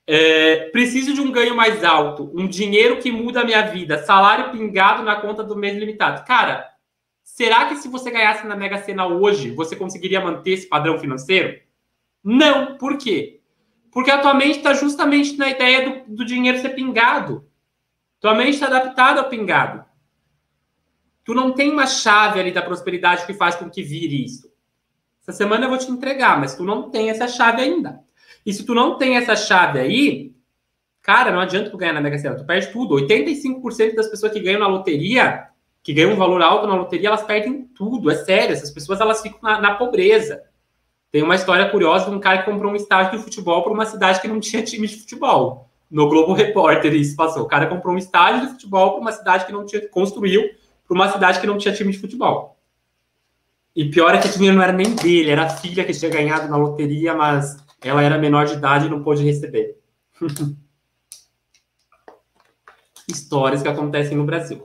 É, 0.06 0.68
preciso 0.70 1.14
de 1.14 1.20
um 1.20 1.32
ganho 1.32 1.56
mais 1.56 1.82
alto, 1.82 2.30
um 2.34 2.46
dinheiro 2.46 2.98
que 2.98 3.10
muda 3.10 3.40
a 3.40 3.44
minha 3.44 3.62
vida, 3.62 4.04
salário 4.04 4.52
pingado 4.52 5.02
na 5.02 5.16
conta 5.16 5.42
do 5.42 5.56
mês 5.56 5.78
limitado. 5.78 6.26
Cara, 6.26 6.68
será 7.22 7.66
que 7.66 7.76
se 7.76 7.88
você 7.88 8.10
ganhasse 8.10 8.46
na 8.46 8.54
Mega 8.54 8.78
Sena 8.78 9.06
hoje, 9.06 9.50
você 9.50 9.74
conseguiria 9.74 10.20
manter 10.20 10.52
esse 10.52 10.68
padrão 10.68 10.98
financeiro? 10.98 11.58
Não. 12.22 12.76
Por 12.76 12.98
quê? 12.98 13.40
Porque 13.90 14.10
a 14.10 14.18
tua 14.18 14.34
mente 14.34 14.58
está 14.58 14.74
justamente 14.74 15.36
na 15.36 15.48
ideia 15.48 15.88
do, 15.88 16.16
do 16.16 16.24
dinheiro 16.24 16.60
ser 16.60 16.70
pingado. 16.70 17.48
Tua 18.20 18.34
mente 18.34 18.54
está 18.54 18.66
adaptada 18.66 19.20
ao 19.20 19.28
pingado. 19.28 19.84
Tu 21.24 21.34
não 21.34 21.52
tem 21.52 21.70
uma 21.70 21.86
chave 21.86 22.38
ali 22.38 22.52
da 22.52 22.62
prosperidade 22.62 23.24
que 23.24 23.32
faz 23.32 23.54
com 23.54 23.70
que 23.70 23.82
vire 23.82 24.24
isso. 24.24 24.52
Essa 25.22 25.32
semana 25.32 25.64
eu 25.64 25.70
vou 25.70 25.78
te 25.78 25.90
entregar, 25.90 26.38
mas 26.38 26.54
tu 26.54 26.64
não 26.64 26.90
tem 26.90 27.08
essa 27.08 27.26
chave 27.26 27.62
ainda. 27.62 28.00
E 28.44 28.52
se 28.52 28.64
tu 28.64 28.74
não 28.74 28.98
tem 28.98 29.16
essa 29.16 29.34
chave 29.34 29.78
aí, 29.78 30.34
cara, 31.00 31.32
não 31.32 31.40
adianta 31.40 31.70
tu 31.70 31.78
ganhar 31.78 31.94
na 31.94 32.00
Mega 32.00 32.18
Sena, 32.18 32.36
tu 32.36 32.44
perde 32.44 32.70
tudo. 32.70 32.96
85% 32.96 33.94
das 33.94 34.08
pessoas 34.08 34.32
que 34.32 34.40
ganham 34.40 34.60
na 34.60 34.66
loteria, 34.66 35.48
que 35.82 35.94
ganham 35.94 36.12
um 36.12 36.16
valor 36.16 36.42
alto 36.42 36.66
na 36.66 36.74
loteria, 36.74 37.08
elas 37.08 37.22
perdem 37.22 37.64
tudo, 37.74 38.10
é 38.10 38.16
sério. 38.16 38.52
Essas 38.52 38.70
pessoas 38.70 39.00
elas 39.00 39.22
ficam 39.22 39.38
na, 39.42 39.58
na 39.58 39.74
pobreza. 39.76 40.42
Tem 41.10 41.22
uma 41.22 41.36
história 41.36 41.70
curiosa 41.70 42.10
de 42.10 42.16
um 42.16 42.20
cara 42.20 42.38
que 42.38 42.50
comprou 42.50 42.70
um 42.70 42.76
estádio 42.76 43.16
de 43.16 43.24
futebol 43.24 43.62
para 43.62 43.72
uma 43.72 43.86
cidade 43.86 44.20
que 44.20 44.28
não 44.28 44.40
tinha 44.40 44.62
time 44.62 44.86
de 44.86 44.96
futebol. 44.96 45.70
No 45.90 46.08
Globo 46.08 46.34
Repórter 46.34 46.92
isso 46.92 47.16
passou. 47.16 47.44
O 47.44 47.46
cara 47.46 47.66
comprou 47.66 47.94
um 47.94 47.98
estádio 47.98 48.42
de 48.42 48.52
futebol 48.54 48.92
para 48.92 49.00
uma 49.00 49.12
cidade 49.12 49.46
que 49.46 49.52
não 49.52 49.64
tinha 49.64 49.88
construiu 49.88 50.42
para 50.94 51.02
uma 51.02 51.12
cidade 51.12 51.40
que 51.40 51.46
não 51.46 51.58
tinha 51.58 51.74
time 51.74 51.90
de 51.90 51.98
futebol. 51.98 52.56
E 53.74 53.90
pior 53.90 54.14
é 54.14 54.20
que 54.20 54.28
o 54.28 54.32
dinheiro 54.32 54.56
não 54.56 54.62
era 54.62 54.72
nem 54.72 54.94
dele, 54.94 55.30
era 55.30 55.46
a 55.46 55.50
filha 55.50 55.84
que 55.84 55.92
tinha 55.92 56.08
ganhado 56.08 56.48
na 56.48 56.56
loteria, 56.56 57.12
mas 57.14 57.56
ela 57.82 58.00
era 58.00 58.16
menor 58.16 58.46
de 58.46 58.52
idade 58.54 58.86
e 58.86 58.88
não 58.88 59.02
pôde 59.02 59.24
receber. 59.24 59.76
Histórias 63.08 63.60
que 63.60 63.66
acontecem 63.68 64.16
no 64.16 64.24
Brasil. 64.24 64.62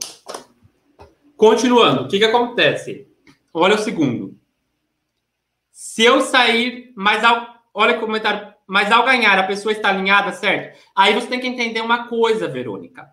Continuando, 1.36 2.04
o 2.04 2.08
que, 2.08 2.18
que 2.18 2.24
acontece? 2.24 3.08
Olha 3.52 3.74
o 3.74 3.78
segundo. 3.78 4.38
Se 5.72 6.04
eu 6.04 6.20
sair, 6.20 6.92
mas 6.94 7.24
ao. 7.24 7.60
Olha 7.74 7.96
o 7.96 8.00
comentário. 8.00 8.54
Mas 8.66 8.92
ao 8.92 9.04
ganhar, 9.04 9.36
a 9.36 9.46
pessoa 9.48 9.72
está 9.72 9.88
alinhada, 9.88 10.32
certo? 10.32 10.78
Aí 10.94 11.12
você 11.12 11.26
tem 11.26 11.40
que 11.40 11.48
entender 11.48 11.80
uma 11.80 12.06
coisa, 12.06 12.46
Verônica. 12.46 13.10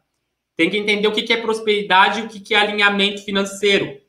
Tem 0.57 0.71
que 0.71 0.77
entender 0.77 1.07
o 1.07 1.11
que 1.11 1.31
é 1.31 1.37
prosperidade 1.37 2.19
e 2.19 2.23
o 2.23 2.27
que 2.27 2.55
é 2.55 2.57
alinhamento 2.57 3.23
financeiro. 3.23 4.01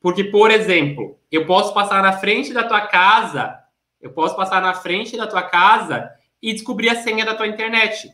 Porque, 0.00 0.24
por 0.24 0.50
exemplo, 0.50 1.18
eu 1.30 1.46
posso 1.46 1.72
passar 1.72 2.02
na 2.02 2.12
frente 2.12 2.52
da 2.52 2.64
tua 2.64 2.82
casa, 2.82 3.56
eu 4.02 4.10
posso 4.10 4.36
passar 4.36 4.60
na 4.60 4.74
frente 4.74 5.16
da 5.16 5.26
tua 5.26 5.42
casa 5.42 6.10
e 6.42 6.52
descobrir 6.52 6.90
a 6.90 6.96
senha 6.96 7.24
da 7.24 7.34
tua 7.34 7.46
internet. 7.46 8.10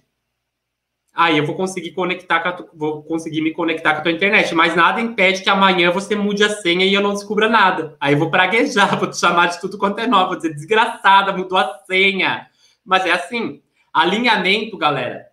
Aí 1.13 1.39
eu 1.39 1.45
vou 1.45 1.57
conseguir 1.57 1.91
conectar 1.93 2.53
tu, 2.53 2.69
vou 2.73 3.03
conseguir 3.03 3.41
me 3.41 3.53
conectar 3.53 3.95
com 3.95 3.99
a 3.99 4.03
tua 4.03 4.13
internet, 4.13 4.55
mas 4.55 4.77
nada 4.77 5.01
impede 5.01 5.43
que 5.43 5.51
amanhã 5.51 5.91
você 5.91 6.15
mude 6.15 6.45
a 6.45 6.49
senha 6.49 6.85
e 6.85 6.95
eu 6.95 7.01
não 7.01 7.15
descubra 7.15 7.49
nada. 7.49 7.97
Aí 7.99 8.13
eu 8.13 8.19
vou 8.19 8.31
praguejar, 8.31 8.97
vou 9.01 9.11
te 9.11 9.19
chamar 9.19 9.47
de 9.47 9.61
tudo 9.61 9.77
quanto 9.77 9.99
é 9.99 10.07
novo, 10.07 10.29
vou 10.29 10.37
dizer 10.37 10.55
desgraçada, 10.55 11.33
mudou 11.33 11.59
a 11.59 11.81
senha. 11.87 12.47
Mas 12.85 13.05
é 13.05 13.11
assim, 13.11 13.61
alinhamento, 13.93 14.79
galera, 14.79 15.27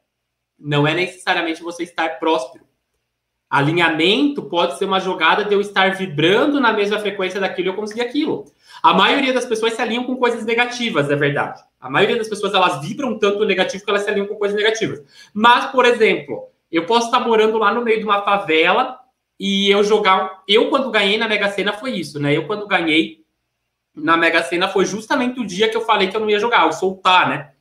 não 0.59 0.87
é 0.87 0.93
necessariamente 0.93 1.61
você 1.61 1.83
estar 1.83 2.19
próspero. 2.19 2.65
Alinhamento 3.49 4.43
pode 4.43 4.77
ser 4.77 4.85
uma 4.85 4.99
jogada 4.99 5.45
de 5.45 5.53
eu 5.53 5.61
estar 5.61 5.95
vibrando 5.95 6.59
na 6.59 6.73
mesma 6.73 6.99
frequência 6.99 7.39
daquilo 7.39 7.69
e 7.69 7.71
eu 7.71 7.75
conseguir 7.75 8.01
aquilo. 8.01 8.45
A 8.83 8.93
maioria 8.93 9.33
das 9.33 9.45
pessoas 9.45 9.73
se 9.73 9.81
alinham 9.81 10.03
com 10.03 10.17
coisas 10.17 10.43
negativas, 10.43 11.09
é 11.09 11.15
verdade. 11.15 11.63
A 11.79 11.89
maioria 11.89 12.17
das 12.17 12.27
pessoas 12.27 12.53
elas 12.53 12.81
vibram 12.81 13.17
tanto 13.17 13.45
negativo 13.45 13.83
que 13.85 13.89
elas 13.89 14.03
se 14.03 14.09
alinham 14.09 14.27
com 14.27 14.35
coisas 14.35 14.57
negativas. 14.57 15.01
Mas, 15.33 15.71
por 15.71 15.85
exemplo, 15.85 16.49
eu 16.69 16.85
posso 16.85 17.05
estar 17.05 17.21
morando 17.21 17.57
lá 17.57 17.73
no 17.73 17.83
meio 17.83 17.99
de 17.99 18.03
uma 18.03 18.21
favela 18.21 18.99
e 19.39 19.69
eu 19.69 19.81
jogar. 19.81 20.43
Eu, 20.45 20.69
quando 20.69 20.91
ganhei 20.91 21.17
na 21.17 21.29
Mega 21.29 21.49
Sena, 21.49 21.71
foi 21.71 21.91
isso, 21.91 22.19
né? 22.19 22.35
Eu, 22.35 22.47
quando 22.47 22.67
ganhei 22.67 23.23
na 23.95 24.17
Mega 24.17 24.43
Sena, 24.43 24.67
foi 24.67 24.85
justamente 24.85 25.39
o 25.39 25.45
dia 25.45 25.69
que 25.69 25.77
eu 25.77 25.81
falei 25.81 26.09
que 26.09 26.17
eu 26.17 26.21
não 26.21 26.29
ia 26.29 26.39
jogar, 26.39 26.65
eu 26.65 26.73
soltar, 26.73 27.29
né? 27.29 27.51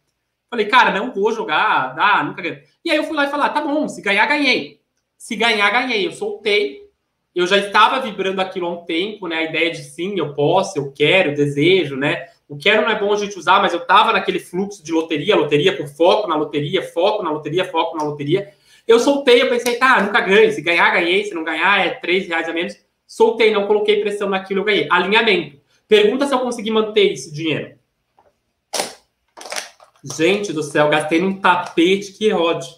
Falei, 0.56 0.70
cara, 0.70 0.90
não 0.90 1.12
vou 1.12 1.32
jogar, 1.32 1.94
ah, 1.98 2.24
nunca 2.24 2.40
ganhei. 2.40 2.62
E 2.82 2.90
aí 2.90 2.96
eu 2.96 3.04
fui 3.04 3.14
lá 3.14 3.26
e 3.26 3.30
falei, 3.30 3.46
ah, 3.46 3.50
tá 3.50 3.60
bom, 3.60 3.86
se 3.86 4.00
ganhar, 4.00 4.24
ganhei. 4.24 4.80
Se 5.18 5.36
ganhar, 5.36 5.70
ganhei. 5.70 6.06
Eu 6.06 6.12
soltei. 6.12 6.86
Eu 7.34 7.46
já 7.46 7.58
estava 7.58 8.00
vibrando 8.00 8.40
aquilo 8.40 8.66
há 8.66 8.70
um 8.70 8.84
tempo, 8.86 9.28
né? 9.28 9.36
A 9.36 9.42
ideia 9.42 9.70
de 9.70 9.82
sim, 9.82 10.18
eu 10.18 10.32
posso, 10.32 10.78
eu 10.78 10.90
quero, 10.92 11.34
desejo, 11.34 11.94
né? 11.94 12.26
O 12.48 12.56
quero 12.56 12.80
não 12.80 12.90
é 12.90 12.98
bom 12.98 13.12
a 13.12 13.16
gente 13.16 13.38
usar, 13.38 13.60
mas 13.60 13.74
eu 13.74 13.80
estava 13.80 14.14
naquele 14.14 14.38
fluxo 14.38 14.82
de 14.82 14.92
loteria, 14.92 15.36
loteria 15.36 15.76
por 15.76 15.88
foco 15.88 16.26
na 16.26 16.36
loteria, 16.36 16.82
foco 16.82 17.22
na 17.22 17.30
loteria, 17.30 17.66
foco 17.66 17.98
na 17.98 18.04
loteria. 18.04 18.50
Eu 18.88 18.98
soltei, 18.98 19.42
eu 19.42 19.50
pensei, 19.50 19.76
tá, 19.76 20.00
nunca 20.00 20.20
ganho. 20.22 20.50
Se 20.50 20.62
ganhar, 20.62 20.90
ganhei. 20.90 21.24
Se 21.24 21.34
não 21.34 21.44
ganhar, 21.44 21.84
é 21.84 21.90
três 21.90 22.26
reais 22.26 22.48
a 22.48 22.52
menos. 22.54 22.74
Soltei, 23.06 23.50
não 23.50 23.66
coloquei 23.66 24.00
pressão 24.00 24.30
naquilo, 24.30 24.60
eu 24.60 24.64
ganhei. 24.64 24.88
Alinhamento. 24.90 25.60
Pergunta 25.86 26.26
se 26.26 26.32
eu 26.32 26.38
consegui 26.38 26.70
manter 26.70 27.12
esse 27.12 27.30
dinheiro. 27.30 27.75
Gente 30.14 30.52
do 30.52 30.62
céu, 30.62 30.88
gastei 30.88 31.20
num 31.20 31.40
tapete, 31.40 32.12
que 32.12 32.32
ódio. 32.32 32.68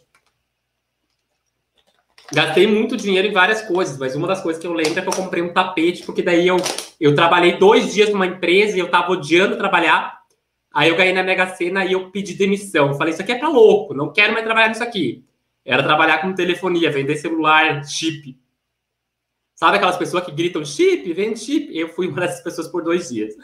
Gastei 2.32 2.66
muito 2.66 2.96
dinheiro 2.96 3.28
em 3.28 3.32
várias 3.32 3.62
coisas, 3.62 3.98
mas 3.98 4.14
uma 4.14 4.28
das 4.28 4.42
coisas 4.42 4.60
que 4.60 4.66
eu 4.66 4.72
lembro 4.72 4.98
é 4.98 5.02
que 5.02 5.08
eu 5.08 5.12
comprei 5.12 5.42
um 5.42 5.52
tapete, 5.52 6.04
porque 6.04 6.22
daí 6.22 6.46
eu, 6.46 6.56
eu 7.00 7.14
trabalhei 7.14 7.56
dois 7.58 7.92
dias 7.92 8.10
numa 8.10 8.26
empresa 8.26 8.76
e 8.76 8.80
eu 8.80 8.90
tava 8.90 9.12
odiando 9.12 9.56
trabalhar. 9.56 10.18
Aí 10.72 10.88
eu 10.88 10.96
ganhei 10.96 11.12
na 11.12 11.22
Mega 11.22 11.46
Sena 11.54 11.84
e 11.84 11.92
eu 11.92 12.10
pedi 12.10 12.34
demissão. 12.34 12.94
falei, 12.94 13.12
isso 13.12 13.22
aqui 13.22 13.32
é 13.32 13.38
pra 13.38 13.48
louco, 13.48 13.94
não 13.94 14.12
quero 14.12 14.32
mais 14.32 14.44
trabalhar 14.44 14.68
nisso 14.68 14.82
aqui. 14.82 15.24
Era 15.64 15.82
trabalhar 15.82 16.18
com 16.18 16.32
telefonia, 16.32 16.90
vender 16.90 17.16
celular, 17.16 17.84
chip. 17.84 18.38
Sabe 19.54 19.76
aquelas 19.76 19.96
pessoas 19.96 20.24
que 20.24 20.32
gritam 20.32 20.64
chip, 20.64 21.12
vende 21.12 21.40
chip? 21.40 21.76
Eu 21.76 21.88
fui 21.88 22.08
uma 22.08 22.20
dessas 22.20 22.42
pessoas 22.42 22.68
por 22.68 22.82
dois 22.82 23.08
dias. 23.08 23.34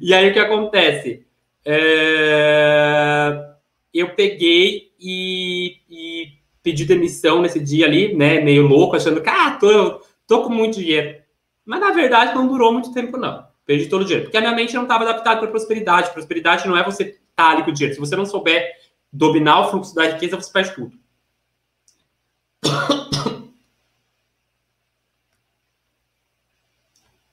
E 0.00 0.14
aí 0.14 0.30
o 0.30 0.32
que 0.32 0.38
acontece? 0.38 1.27
É... 1.64 3.48
Eu 3.92 4.14
peguei 4.14 4.92
e, 5.00 5.76
e, 5.88 6.28
pedi 6.62 6.84
demissão 6.84 7.40
nesse 7.40 7.58
dia 7.60 7.86
ali, 7.86 8.14
né? 8.14 8.40
Meio 8.40 8.66
louco, 8.66 8.96
achando 8.96 9.20
que, 9.20 9.28
ah, 9.28 9.56
tô, 9.58 10.00
tô 10.26 10.42
com 10.42 10.50
muito 10.50 10.78
dinheiro. 10.78 11.18
Mas 11.64 11.80
na 11.80 11.90
verdade 11.90 12.34
não 12.34 12.46
durou 12.46 12.72
muito 12.72 12.92
tempo, 12.92 13.16
não. 13.16 13.46
Perdi 13.66 13.86
todo 13.86 14.02
o 14.02 14.04
dinheiro. 14.04 14.24
Porque 14.24 14.36
a 14.36 14.40
minha 14.40 14.54
mente 14.54 14.74
não 14.74 14.82
estava 14.82 15.04
adaptada 15.04 15.40
para 15.40 15.50
prosperidade. 15.50 16.10
Prosperidade 16.12 16.66
não 16.66 16.76
é 16.76 16.82
você 16.82 17.04
estar 17.04 17.18
tá 17.34 17.50
ali 17.50 17.62
com 17.62 17.70
o 17.70 17.74
dinheiro. 17.74 17.94
Se 17.94 18.00
você 18.00 18.16
não 18.16 18.24
souber 18.24 18.66
dominar 19.12 19.60
o 19.60 19.70
fluxo 19.70 19.94
da 19.94 20.06
riqueza, 20.06 20.36
você 20.36 20.50
perde 20.50 20.74
tudo. 20.74 20.92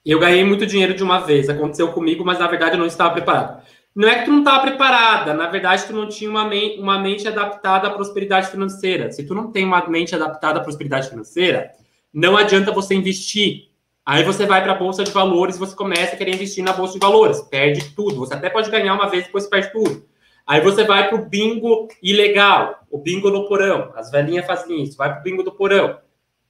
Eu 0.05 0.19
ganhei 0.19 0.43
muito 0.43 0.67
dinheiro 0.67 0.93
de 0.93 1.01
uma 1.01 1.19
vez, 1.19 1.49
aconteceu 1.49 1.91
comigo, 1.91 2.23
mas 2.23 2.37
na 2.37 2.47
verdade 2.47 2.75
eu 2.75 2.79
não 2.79 2.85
estava 2.85 3.13
preparado. 3.13 3.65
Não 3.95 4.09
é 4.09 4.19
que 4.19 4.25
tu 4.25 4.31
não 4.31 4.39
estava 4.39 4.61
preparada, 4.61 5.33
na 5.33 5.47
verdade 5.47 5.85
tu 5.85 5.93
não 5.93 6.09
tinha 6.09 6.29
uma, 6.29 6.43
uma 6.77 6.99
mente 6.99 7.25
adaptada 7.27 7.87
à 7.87 7.91
prosperidade 7.91 8.47
financeira. 8.47 9.09
Se 9.11 9.25
tu 9.25 9.33
não 9.33 9.51
tem 9.51 9.63
uma 9.63 9.87
mente 9.87 10.13
adaptada 10.13 10.59
à 10.59 10.63
prosperidade 10.63 11.09
financeira, 11.09 11.71
não 12.13 12.35
adianta 12.35 12.73
você 12.73 12.93
investir. 12.93 13.69
Aí 14.05 14.23
você 14.23 14.45
vai 14.45 14.61
para 14.61 14.73
a 14.73 14.77
bolsa 14.77 15.03
de 15.03 15.11
valores, 15.11 15.57
você 15.57 15.73
começa 15.73 16.13
a 16.13 16.17
querer 16.17 16.35
investir 16.35 16.61
na 16.61 16.73
bolsa 16.73 16.93
de 16.93 16.99
valores, 16.99 17.41
perde 17.41 17.95
tudo. 17.95 18.17
Você 18.17 18.33
até 18.33 18.49
pode 18.49 18.69
ganhar 18.69 18.93
uma 18.93 19.09
vez, 19.09 19.25
depois 19.25 19.47
perde 19.47 19.71
tudo. 19.71 20.05
Aí 20.45 20.59
você 20.59 20.83
vai 20.83 21.07
para 21.07 21.15
o 21.15 21.25
bingo 21.25 21.87
ilegal, 22.03 22.85
o 22.91 22.97
bingo 22.99 23.31
no 23.31 23.47
porão. 23.47 23.93
As 23.95 24.11
velhinhas 24.11 24.45
fazem 24.45 24.83
isso, 24.83 24.97
vai 24.97 25.09
para 25.09 25.21
o 25.21 25.23
bingo 25.23 25.41
do 25.41 25.53
porão. 25.53 25.97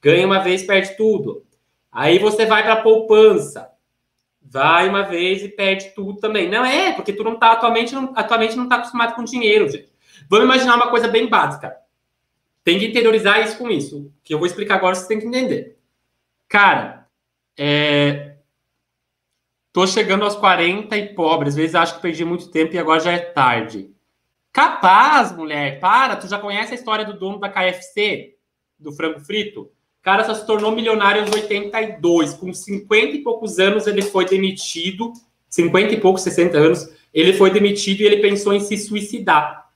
Ganha 0.01 0.25
uma 0.25 0.39
vez, 0.39 0.63
perde 0.63 0.97
tudo. 0.97 1.45
Aí 1.91 2.19
você 2.19 2.45
vai 2.45 2.63
para 2.63 2.73
a 2.73 2.81
poupança. 2.81 3.69
Vai 4.47 4.87
uma 4.87 5.03
vez 5.03 5.41
e 5.41 5.49
perde 5.49 5.91
tudo 5.95 6.19
também. 6.19 6.49
Não 6.49 6.63
é, 6.63 6.93
porque 6.93 7.11
tu 7.11 7.23
não 7.23 7.37
tá 7.37 7.53
atualmente, 7.53 7.93
não, 7.93 8.13
atualmente 8.15 8.55
não 8.55 8.69
tá 8.69 8.75
acostumado 8.75 9.15
com 9.15 9.23
dinheiro, 9.23 9.67
gente. 9.67 9.91
Vamos 10.29 10.45
imaginar 10.45 10.75
uma 10.75 10.89
coisa 10.89 11.07
bem 11.07 11.27
básica. 11.27 11.75
Tem 12.63 12.79
que 12.79 12.85
interiorizar 12.85 13.41
isso 13.41 13.57
com 13.57 13.69
isso, 13.69 14.11
que 14.23 14.33
eu 14.33 14.39
vou 14.39 14.47
explicar 14.47 14.75
agora, 14.75 14.95
você 14.95 15.07
tem 15.07 15.19
que 15.19 15.27
entender. 15.27 15.77
Cara, 16.47 17.07
é... 17.57 18.37
tô 19.71 19.85
chegando 19.85 20.23
aos 20.23 20.35
40 20.35 20.95
e 20.97 21.13
pobre, 21.13 21.49
às 21.49 21.55
vezes 21.55 21.75
acho 21.75 21.95
que 21.95 22.01
perdi 22.01 22.25
muito 22.25 22.49
tempo 22.49 22.73
e 22.73 22.79
agora 22.79 22.99
já 22.99 23.11
é 23.11 23.19
tarde. 23.19 23.93
Capaz, 24.51 25.35
mulher, 25.35 25.79
para, 25.79 26.15
tu 26.15 26.27
já 26.27 26.39
conhece 26.39 26.71
a 26.71 26.75
história 26.75 27.03
do 27.05 27.19
dono 27.19 27.39
da 27.39 27.49
KFC, 27.49 28.37
do 28.79 28.91
frango 28.93 29.19
frito? 29.19 29.71
Cara 30.05 30.23
só 30.23 30.35
se 30.35 30.45
tornou 30.45 30.71
milionário 30.71 31.23
aos 31.23 31.31
82. 31.31 32.35
Com 32.35 32.53
50 32.53 33.15
e 33.15 33.23
poucos 33.23 33.57
anos, 33.57 33.87
ele 33.87 34.03
foi 34.03 34.23
demitido. 34.25 35.11
50 35.49 35.95
e 35.95 35.99
poucos, 35.99 36.21
60 36.21 36.55
anos, 36.55 36.87
ele 37.11 37.33
foi 37.33 37.49
demitido 37.49 38.01
e 38.01 38.05
ele 38.05 38.17
pensou 38.17 38.53
em 38.53 38.59
se 38.59 38.77
suicidar. 38.77 39.67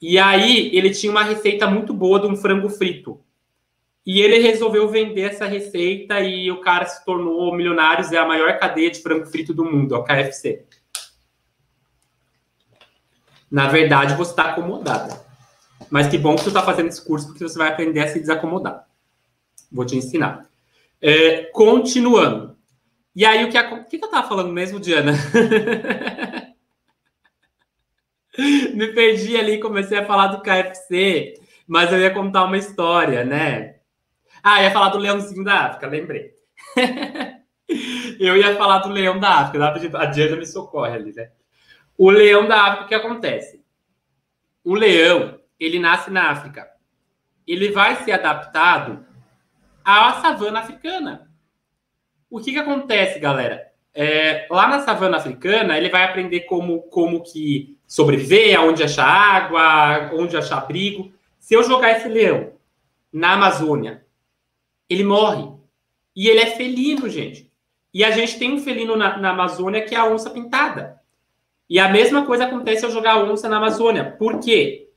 E 0.00 0.18
aí, 0.18 0.70
ele 0.76 0.90
tinha 0.90 1.10
uma 1.10 1.24
receita 1.24 1.66
muito 1.66 1.94
boa 1.94 2.20
de 2.20 2.26
um 2.26 2.36
frango 2.36 2.68
frito. 2.68 3.20
E 4.04 4.20
ele 4.20 4.38
resolveu 4.38 4.86
vender 4.88 5.22
essa 5.22 5.46
receita 5.46 6.20
e 6.20 6.50
o 6.50 6.60
cara 6.60 6.84
se 6.84 7.02
tornou 7.04 7.54
milionário, 7.54 8.04
é 8.14 8.18
a 8.18 8.26
maior 8.26 8.58
cadeia 8.58 8.90
de 8.90 9.00
frango 9.00 9.26
frito 9.26 9.54
do 9.54 9.64
mundo, 9.64 9.94
a 9.94 10.04
KFC. 10.04 10.64
Na 13.50 13.68
verdade, 13.68 14.14
você 14.14 14.32
está 14.32 14.50
acomodada. 14.50 15.24
Mas 15.88 16.08
que 16.08 16.18
bom 16.18 16.36
que 16.36 16.42
você 16.42 16.48
está 16.48 16.62
fazendo 16.62 16.88
esse 16.88 17.04
curso, 17.04 17.28
porque 17.28 17.44
você 17.44 17.58
vai 17.58 17.68
aprender 17.68 18.00
a 18.00 18.08
se 18.08 18.20
desacomodar. 18.20 18.89
Vou 19.70 19.84
te 19.84 19.96
ensinar. 19.96 20.48
É, 21.00 21.44
continuando. 21.52 22.56
E 23.14 23.24
aí, 23.24 23.44
o 23.44 23.50
que, 23.50 23.58
o 23.58 23.84
que 23.84 23.96
eu 23.96 24.04
estava 24.04 24.28
falando 24.28 24.52
mesmo, 24.52 24.78
Diana? 24.78 25.12
Me 28.74 28.88
perdi 28.94 29.36
ali, 29.36 29.58
comecei 29.58 29.98
a 29.98 30.06
falar 30.06 30.28
do 30.28 30.40
KFC, 30.40 31.34
mas 31.66 31.92
eu 31.92 31.98
ia 31.98 32.14
contar 32.14 32.44
uma 32.44 32.56
história, 32.56 33.24
né? 33.24 33.80
Ah, 34.42 34.62
ia 34.62 34.70
falar 34.70 34.90
do 34.90 34.98
leãozinho 34.98 35.44
da 35.44 35.66
África, 35.66 35.86
lembrei. 35.86 36.32
eu 38.18 38.36
ia 38.36 38.56
falar 38.56 38.78
do 38.78 38.88
leão 38.88 39.18
da 39.18 39.40
África, 39.40 39.98
a 39.98 40.06
Diana 40.06 40.36
me 40.36 40.46
socorre 40.46 40.94
ali, 40.94 41.12
né? 41.12 41.30
O 41.98 42.08
leão 42.08 42.46
da 42.46 42.62
África, 42.62 42.84
o 42.84 42.88
que 42.88 42.94
acontece? 42.94 43.62
O 44.64 44.74
leão, 44.74 45.38
ele 45.58 45.78
nasce 45.78 46.10
na 46.10 46.30
África. 46.30 46.66
Ele 47.46 47.70
vai 47.72 47.96
ser 48.04 48.12
adaptado 48.12 49.04
à 49.84 50.14
savana 50.20 50.60
africana. 50.60 51.30
O 52.30 52.40
que, 52.40 52.52
que 52.52 52.58
acontece, 52.58 53.18
galera? 53.18 53.70
É, 53.92 54.46
lá 54.50 54.68
na 54.68 54.80
savana 54.80 55.16
africana, 55.16 55.76
ele 55.76 55.88
vai 55.88 56.04
aprender 56.04 56.40
como, 56.40 56.82
como 56.82 57.22
que 57.22 57.76
sobreviver, 57.86 58.58
aonde 58.58 58.84
achar 58.84 59.06
água, 59.06 60.10
onde 60.14 60.36
achar 60.36 60.58
abrigo. 60.58 61.12
Se 61.38 61.54
eu 61.54 61.62
jogar 61.64 61.92
esse 61.92 62.08
leão 62.08 62.52
na 63.12 63.32
Amazônia, 63.32 64.04
ele 64.88 65.02
morre. 65.02 65.50
E 66.14 66.28
ele 66.28 66.40
é 66.40 66.46
felino, 66.46 67.08
gente. 67.08 67.50
E 67.92 68.04
a 68.04 68.10
gente 68.10 68.38
tem 68.38 68.52
um 68.52 68.60
felino 68.60 68.96
na, 68.96 69.16
na 69.16 69.30
Amazônia 69.30 69.84
que 69.84 69.94
é 69.94 69.98
a 69.98 70.06
onça 70.06 70.30
pintada. 70.30 71.00
E 71.68 71.78
a 71.78 71.88
mesma 71.88 72.26
coisa 72.26 72.44
acontece 72.44 72.84
ao 72.84 72.90
jogar 72.90 73.24
onça 73.24 73.48
na 73.48 73.56
Amazônia. 73.56 74.12
Por 74.18 74.38
quê? 74.38 74.89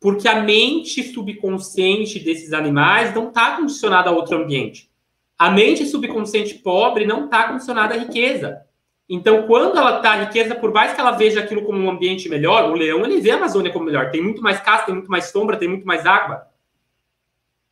Porque 0.00 0.28
a 0.28 0.42
mente 0.42 1.02
subconsciente 1.02 2.18
desses 2.18 2.52
animais 2.52 3.14
não 3.14 3.28
está 3.28 3.56
condicionada 3.56 4.10
a 4.10 4.12
outro 4.12 4.36
ambiente. 4.36 4.90
A 5.38 5.50
mente 5.50 5.86
subconsciente 5.86 6.54
pobre 6.56 7.06
não 7.06 7.26
está 7.26 7.48
condicionada 7.48 7.94
à 7.94 7.98
riqueza. 7.98 8.62
Então, 9.08 9.46
quando 9.46 9.78
ela 9.78 9.98
está 9.98 10.16
riqueza, 10.16 10.54
por 10.54 10.72
mais 10.72 10.92
que 10.92 11.00
ela 11.00 11.12
veja 11.12 11.40
aquilo 11.40 11.64
como 11.64 11.78
um 11.78 11.90
ambiente 11.90 12.28
melhor, 12.28 12.70
o 12.70 12.74
leão 12.74 13.04
ele 13.04 13.20
vê 13.20 13.30
a 13.30 13.36
Amazônia 13.36 13.72
como 13.72 13.84
melhor. 13.84 14.10
Tem 14.10 14.22
muito 14.22 14.42
mais 14.42 14.60
caça, 14.60 14.86
tem 14.86 14.94
muito 14.94 15.10
mais 15.10 15.26
sombra, 15.26 15.56
tem 15.56 15.68
muito 15.68 15.86
mais 15.86 16.04
água. 16.04 16.46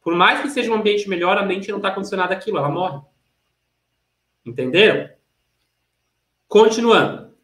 Por 0.01 0.15
mais 0.15 0.41
que 0.41 0.51
seja 0.51 0.71
um 0.71 0.75
ambiente 0.75 1.09
melhor, 1.09 1.37
a 1.37 1.45
mente 1.45 1.71
não 1.71 1.79
está 1.79 1.91
condicionada 1.91 2.35
àquilo, 2.35 2.59
ela 2.59 2.69
morre. 2.69 3.01
Entenderam? 4.45 5.11
Continuando. 6.47 7.35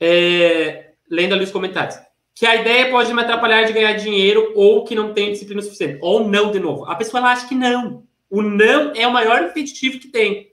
É... 0.00 0.94
Lendo 1.08 1.34
ali 1.34 1.44
os 1.44 1.50
comentários 1.52 2.05
que 2.36 2.44
a 2.44 2.54
ideia 2.54 2.90
pode 2.90 3.14
me 3.14 3.22
atrapalhar 3.22 3.62
de 3.64 3.72
ganhar 3.72 3.94
dinheiro 3.94 4.52
ou 4.54 4.84
que 4.84 4.94
não 4.94 5.14
tem 5.14 5.32
disciplina 5.32 5.62
suficiente. 5.62 5.98
Ou 6.02 6.28
não, 6.28 6.52
de 6.52 6.60
novo. 6.60 6.84
A 6.84 6.94
pessoa 6.94 7.18
ela 7.18 7.32
acha 7.32 7.48
que 7.48 7.54
não. 7.54 8.06
O 8.28 8.42
não 8.42 8.92
é 8.94 9.06
o 9.06 9.12
maior 9.12 9.42
impeditivo 9.42 9.98
que 9.98 10.08
tem. 10.08 10.52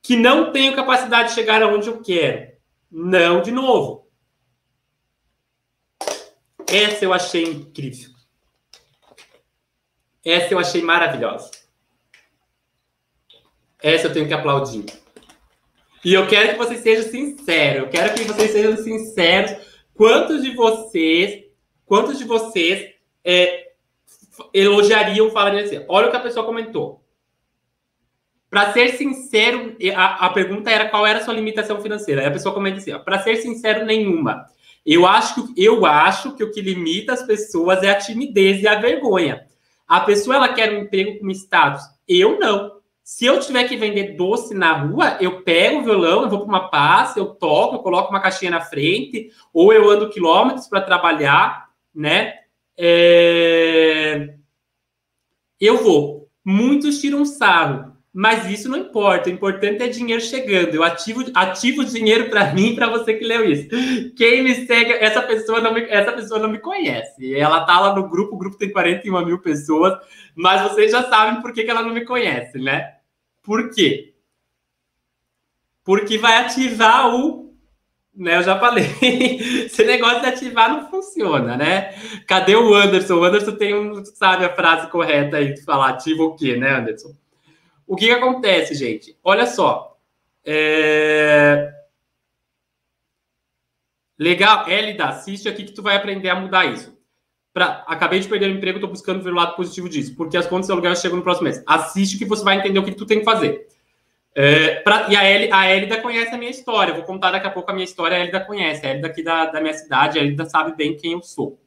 Que 0.00 0.14
não 0.14 0.52
tenho 0.52 0.76
capacidade 0.76 1.30
de 1.30 1.34
chegar 1.34 1.60
aonde 1.60 1.88
eu 1.88 2.00
quero. 2.00 2.52
Não, 2.88 3.42
de 3.42 3.50
novo. 3.50 4.08
Essa 6.68 7.04
eu 7.04 7.12
achei 7.12 7.42
incrível. 7.46 8.10
Essa 10.24 10.54
eu 10.54 10.58
achei 10.60 10.82
maravilhosa. 10.82 11.50
Essa 13.82 14.06
eu 14.06 14.12
tenho 14.12 14.28
que 14.28 14.34
aplaudir. 14.34 14.84
E 16.04 16.14
eu 16.14 16.28
quero 16.28 16.50
que 16.50 16.58
vocês 16.58 16.80
sejam 16.80 17.10
sinceros. 17.10 17.82
Eu 17.82 17.90
quero 17.90 18.14
que 18.14 18.22
vocês 18.22 18.52
sejam 18.52 18.76
sinceros. 18.76 19.71
Quantos 19.94 20.42
de 20.42 20.54
vocês, 20.54 21.44
quantos 21.86 22.18
de 22.18 22.24
vocês 22.24 22.94
é, 23.24 23.72
elogiariam, 24.52 25.30
falariam 25.30 25.64
assim? 25.64 25.84
Olha 25.88 26.08
o 26.08 26.10
que 26.10 26.16
a 26.16 26.20
pessoa 26.20 26.46
comentou. 26.46 27.02
Para 28.52 28.72
ser 28.72 28.90
sincero, 28.96 29.76
a, 29.96 30.26
a, 30.26 30.30
pergunta 30.30 30.70
era 30.70 30.88
qual 30.88 31.06
era 31.06 31.20
a 31.20 31.24
sua 31.24 31.32
limitação 31.32 31.80
financeira. 31.80 32.20
Aí 32.20 32.26
a 32.26 32.32
pessoa 32.32 32.54
comenta 32.54 32.78
assim: 32.78 32.92
para 32.98 33.18
ser 33.20 33.36
sincero, 33.36 33.86
nenhuma. 33.86 34.44
Eu 34.84 35.06
acho, 35.06 35.54
que, 35.54 35.64
eu 35.64 35.86
acho 35.86 36.34
que 36.34 36.44
o 36.44 36.50
que 36.50 36.60
limita 36.60 37.12
as 37.12 37.22
pessoas 37.22 37.82
é 37.82 37.90
a 37.90 37.98
timidez 37.98 38.62
e 38.62 38.68
a 38.68 38.80
vergonha. 38.80 39.46
A 39.86 40.00
pessoa 40.00 40.36
ela 40.36 40.52
quer 40.52 40.72
um 40.72 40.82
emprego 40.82 41.18
com 41.18 41.30
status. 41.30 41.82
Eu 42.06 42.38
não. 42.38 42.81
Se 43.04 43.26
eu 43.26 43.40
tiver 43.40 43.64
que 43.64 43.76
vender 43.76 44.16
doce 44.16 44.54
na 44.54 44.72
rua, 44.72 45.18
eu 45.20 45.42
pego 45.42 45.80
o 45.80 45.84
violão, 45.84 46.22
eu 46.22 46.30
vou 46.30 46.40
para 46.40 46.48
uma 46.48 46.68
pasta, 46.68 47.18
eu 47.18 47.26
toco, 47.26 47.76
eu 47.76 47.80
coloco 47.80 48.10
uma 48.10 48.20
caixinha 48.20 48.50
na 48.50 48.60
frente, 48.60 49.30
ou 49.52 49.72
eu 49.72 49.90
ando 49.90 50.08
quilômetros 50.08 50.68
para 50.68 50.80
trabalhar, 50.80 51.68
né? 51.94 52.34
É... 52.78 54.34
Eu 55.60 55.82
vou. 55.82 56.30
Muitos 56.44 57.00
tiram 57.00 57.24
sarro. 57.24 57.91
Mas 58.14 58.50
isso 58.50 58.68
não 58.68 58.76
importa, 58.76 59.30
o 59.30 59.32
importante 59.32 59.82
é 59.82 59.88
dinheiro 59.88 60.20
chegando. 60.20 60.74
Eu 60.74 60.84
ativo, 60.84 61.24
ativo 61.34 61.82
dinheiro 61.82 62.28
para 62.28 62.52
mim 62.52 62.74
para 62.74 62.90
você 62.90 63.14
que 63.14 63.24
leu 63.24 63.42
isso. 63.50 63.70
Quem 64.14 64.42
me 64.42 64.54
segue, 64.66 64.92
essa 64.92 65.22
pessoa, 65.22 65.62
não 65.62 65.72
me, 65.72 65.80
essa 65.88 66.12
pessoa 66.12 66.38
não 66.38 66.50
me 66.50 66.58
conhece. 66.58 67.34
Ela 67.34 67.64
tá 67.64 67.80
lá 67.80 67.94
no 67.94 68.10
grupo, 68.10 68.34
o 68.34 68.38
grupo 68.38 68.58
tem 68.58 68.70
41 68.70 69.24
mil 69.24 69.38
pessoas, 69.38 69.94
mas 70.34 70.60
vocês 70.60 70.92
já 70.92 71.04
sabem 71.04 71.40
por 71.40 71.54
que, 71.54 71.64
que 71.64 71.70
ela 71.70 71.82
não 71.82 71.94
me 71.94 72.04
conhece, 72.04 72.58
né? 72.58 72.96
Por 73.42 73.70
quê? 73.70 74.12
Porque 75.82 76.18
vai 76.18 76.36
ativar 76.36 77.14
o. 77.14 77.50
Né, 78.14 78.36
eu 78.36 78.42
já 78.42 78.60
falei, 78.60 78.84
esse 79.00 79.82
negócio 79.84 80.20
de 80.20 80.26
ativar 80.26 80.68
não 80.68 80.90
funciona, 80.90 81.56
né? 81.56 81.94
Cadê 82.28 82.54
o 82.54 82.74
Anderson? 82.74 83.14
O 83.14 83.24
Anderson 83.24 83.52
tem 83.52 83.74
um, 83.74 84.04
sabe 84.04 84.44
a 84.44 84.54
frase 84.54 84.90
correta 84.90 85.38
aí 85.38 85.54
de 85.54 85.64
falar 85.64 85.88
ativa 85.88 86.22
o 86.22 86.36
quê, 86.36 86.54
né, 86.58 86.76
Anderson? 86.76 87.21
O 87.86 87.96
que, 87.96 88.06
que 88.06 88.12
acontece, 88.12 88.74
gente? 88.74 89.16
Olha 89.22 89.46
só. 89.46 89.98
É... 90.44 91.72
Legal, 94.18 94.68
Elida, 94.68 95.06
assiste 95.06 95.48
aqui 95.48 95.64
que 95.64 95.72
tu 95.72 95.82
vai 95.82 95.96
aprender 95.96 96.28
a 96.28 96.36
mudar 96.36 96.66
isso. 96.66 96.96
Pra, 97.52 97.84
acabei 97.86 98.18
de 98.20 98.28
perder 98.28 98.50
o 98.50 98.54
emprego, 98.54 98.78
estou 98.78 98.88
buscando 98.88 99.22
ver 99.22 99.30
o 99.30 99.34
lado 99.34 99.56
positivo 99.56 99.88
disso, 99.88 100.16
porque 100.16 100.36
as 100.36 100.46
contas 100.46 100.66
de 100.66 100.72
aluguel 100.72 100.96
chegam 100.96 101.18
no 101.18 101.22
próximo 101.22 101.44
mês. 101.44 101.62
Assiste 101.66 102.16
que 102.16 102.24
você 102.24 102.42
vai 102.42 102.56
entender 102.56 102.78
o 102.78 102.84
que, 102.84 102.92
que 102.92 102.96
tu 102.96 103.04
tem 103.04 103.18
que 103.18 103.24
fazer. 103.24 103.66
É, 104.34 104.76
pra, 104.76 105.08
e 105.10 105.16
a, 105.16 105.24
El, 105.24 105.52
a 105.52 105.70
Elida 105.70 106.00
conhece 106.00 106.34
a 106.34 106.38
minha 106.38 106.50
história. 106.50 106.92
Eu 106.92 106.96
vou 106.96 107.04
contar 107.04 107.30
daqui 107.30 107.46
a 107.46 107.50
pouco 107.50 107.70
a 107.70 107.74
minha 107.74 107.84
história. 107.84 108.16
A 108.16 108.20
Elida 108.20 108.40
conhece. 108.40 108.86
A 108.86 108.90
Elida 108.90 109.08
aqui 109.08 109.22
da, 109.22 109.46
da 109.46 109.60
minha 109.60 109.74
cidade. 109.74 110.18
A 110.18 110.22
Elida 110.22 110.46
sabe 110.46 110.74
bem 110.74 110.96
quem 110.96 111.12
eu 111.12 111.22
sou. 111.22 111.58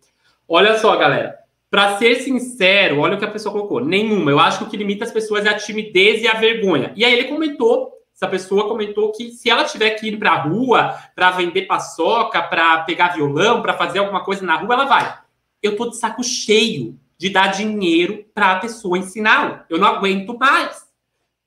Olha 0.47 0.77
só, 0.79 0.95
galera. 0.95 1.37
Para 1.69 1.97
ser 1.97 2.21
sincero, 2.21 2.99
olha 2.99 3.15
o 3.15 3.19
que 3.19 3.25
a 3.25 3.31
pessoa 3.31 3.53
colocou. 3.53 3.83
Nenhuma. 3.83 4.31
Eu 4.31 4.39
acho 4.39 4.59
que 4.59 4.63
o 4.65 4.69
que 4.69 4.77
limita 4.77 5.03
as 5.03 5.11
pessoas 5.11 5.45
é 5.45 5.49
a 5.49 5.57
timidez 5.57 6.21
e 6.21 6.27
a 6.27 6.33
vergonha. 6.33 6.93
E 6.95 7.03
aí 7.03 7.13
ele 7.13 7.25
comentou, 7.25 7.91
essa 8.13 8.27
pessoa 8.27 8.67
comentou 8.67 9.11
que 9.11 9.31
se 9.31 9.49
ela 9.49 9.65
tiver 9.65 9.91
que 9.91 10.07
ir 10.07 10.17
para 10.17 10.31
a 10.31 10.41
rua 10.43 10.97
para 11.15 11.31
vender 11.31 11.63
paçoca, 11.63 12.41
para 12.41 12.83
pegar 12.83 13.15
violão, 13.15 13.61
para 13.61 13.73
fazer 13.73 13.99
alguma 13.99 14.23
coisa 14.23 14.45
na 14.45 14.55
rua, 14.55 14.73
ela 14.73 14.85
vai. 14.85 15.19
Eu 15.61 15.75
tô 15.75 15.89
de 15.89 15.97
saco 15.97 16.23
cheio 16.23 16.97
de 17.17 17.29
dar 17.29 17.47
dinheiro 17.47 18.25
para 18.33 18.53
a 18.53 18.59
pessoa 18.59 18.97
em 18.97 19.03
sinal. 19.03 19.65
Eu 19.69 19.77
não 19.77 19.87
aguento 19.87 20.37
mais. 20.37 20.85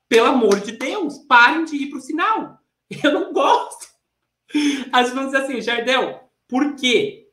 Pelo 0.07 0.27
amor 0.27 0.59
de 0.59 0.73
Deus, 0.73 1.19
parem 1.19 1.65
de 1.65 1.75
ir 1.75 1.89
para 1.89 1.99
o 1.99 2.01
sinal. 2.01 2.59
Eu 3.03 3.13
não 3.13 3.31
gosto. 3.31 3.87
As 4.91 5.09
pessoas 5.09 5.31
dizem 5.31 5.41
assim, 5.41 5.61
Jardel, 5.61 6.23
por 6.47 6.75
quê? 6.75 7.29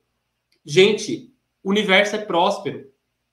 Gente, 0.63 1.33
o 1.67 1.71
universo 1.71 2.15
é 2.15 2.21
próspero. 2.21 2.85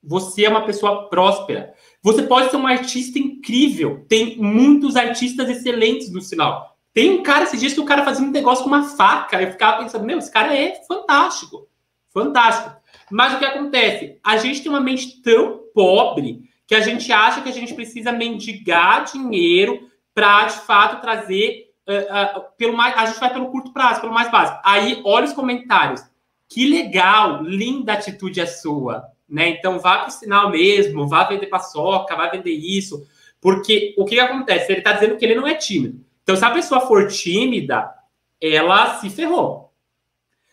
Você 0.02 0.44
é 0.44 0.48
uma 0.48 0.66
pessoa 0.66 1.08
próspera. 1.08 1.72
Você 2.02 2.24
pode 2.24 2.50
ser 2.50 2.56
um 2.56 2.66
artista 2.66 3.16
incrível. 3.16 4.04
Tem 4.08 4.36
muitos 4.36 4.96
artistas 4.96 5.48
excelentes 5.48 6.12
no 6.12 6.20
sinal. 6.20 6.76
Tem 6.92 7.12
um 7.12 7.22
cara, 7.22 7.44
esses 7.44 7.60
dias 7.60 7.74
que 7.74 7.80
o 7.80 7.84
cara 7.84 8.04
fazia 8.04 8.26
um 8.26 8.32
negócio 8.32 8.64
com 8.64 8.70
uma 8.70 8.88
faca. 8.88 9.40
Eu 9.40 9.52
ficava 9.52 9.84
pensando, 9.84 10.04
meu, 10.04 10.18
esse 10.18 10.32
cara 10.32 10.52
é 10.52 10.82
fantástico. 10.84 11.68
Fantástico. 12.12 12.74
Mas 13.08 13.34
o 13.34 13.38
que 13.38 13.44
acontece? 13.44 14.18
A 14.24 14.36
gente 14.36 14.62
tem 14.62 14.70
uma 14.70 14.80
mente 14.80 15.22
tão 15.22 15.60
pobre 15.72 16.42
que 16.66 16.74
a 16.74 16.80
gente 16.80 17.12
acha 17.12 17.40
que 17.40 17.48
a 17.48 17.52
gente 17.52 17.72
precisa 17.72 18.10
mendigar 18.10 19.04
dinheiro 19.04 19.88
para, 20.12 20.46
de 20.46 20.58
fato, 20.62 21.00
trazer 21.00 21.72
uh, 21.88 22.38
uh, 22.40 22.44
pelo 22.58 22.76
mais. 22.76 22.96
A 22.96 23.06
gente 23.06 23.20
vai 23.20 23.32
pelo 23.32 23.52
curto 23.52 23.72
prazo, 23.72 24.00
pelo 24.00 24.12
mais 24.12 24.28
básico. 24.28 24.60
Aí, 24.64 25.00
olha 25.04 25.24
os 25.24 25.32
comentários. 25.32 26.02
Que 26.48 26.66
legal, 26.66 27.42
linda 27.42 27.94
atitude 27.94 28.40
a 28.40 28.46
sua, 28.46 29.04
né? 29.28 29.48
Então 29.48 29.78
vá 29.78 29.98
para 29.98 30.08
o 30.08 30.12
sinal 30.12 30.50
mesmo, 30.50 31.08
vá 31.08 31.24
vender 31.24 31.46
paçoca, 31.46 32.14
vá 32.14 32.28
vender 32.28 32.52
isso, 32.52 33.06
porque 33.40 33.94
o 33.98 34.04
que, 34.04 34.14
que 34.14 34.20
acontece? 34.20 34.72
Ele 34.72 34.78
está 34.78 34.92
dizendo 34.92 35.16
que 35.16 35.24
ele 35.24 35.34
não 35.34 35.46
é 35.46 35.54
tímido. 35.54 36.04
Então, 36.22 36.34
se 36.34 36.44
a 36.44 36.50
pessoa 36.50 36.80
for 36.80 37.08
tímida, 37.08 37.92
ela 38.40 38.98
se 38.98 39.10
ferrou. 39.10 39.70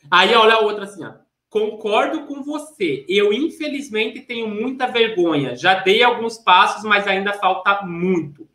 Aí 0.09 0.35
olha 0.35 0.55
a 0.55 0.59
outra 0.59 0.83
assim, 0.83 1.05
ó. 1.05 1.13
Concordo 1.49 2.25
com 2.25 2.43
você. 2.43 3.05
Eu, 3.07 3.31
infelizmente, 3.31 4.21
tenho 4.21 4.47
muita 4.47 4.87
vergonha. 4.87 5.55
Já 5.55 5.75
dei 5.75 6.03
alguns 6.03 6.37
passos, 6.37 6.83
mas 6.83 7.07
ainda 7.07 7.33
falta 7.33 7.81
muito. 7.83 8.47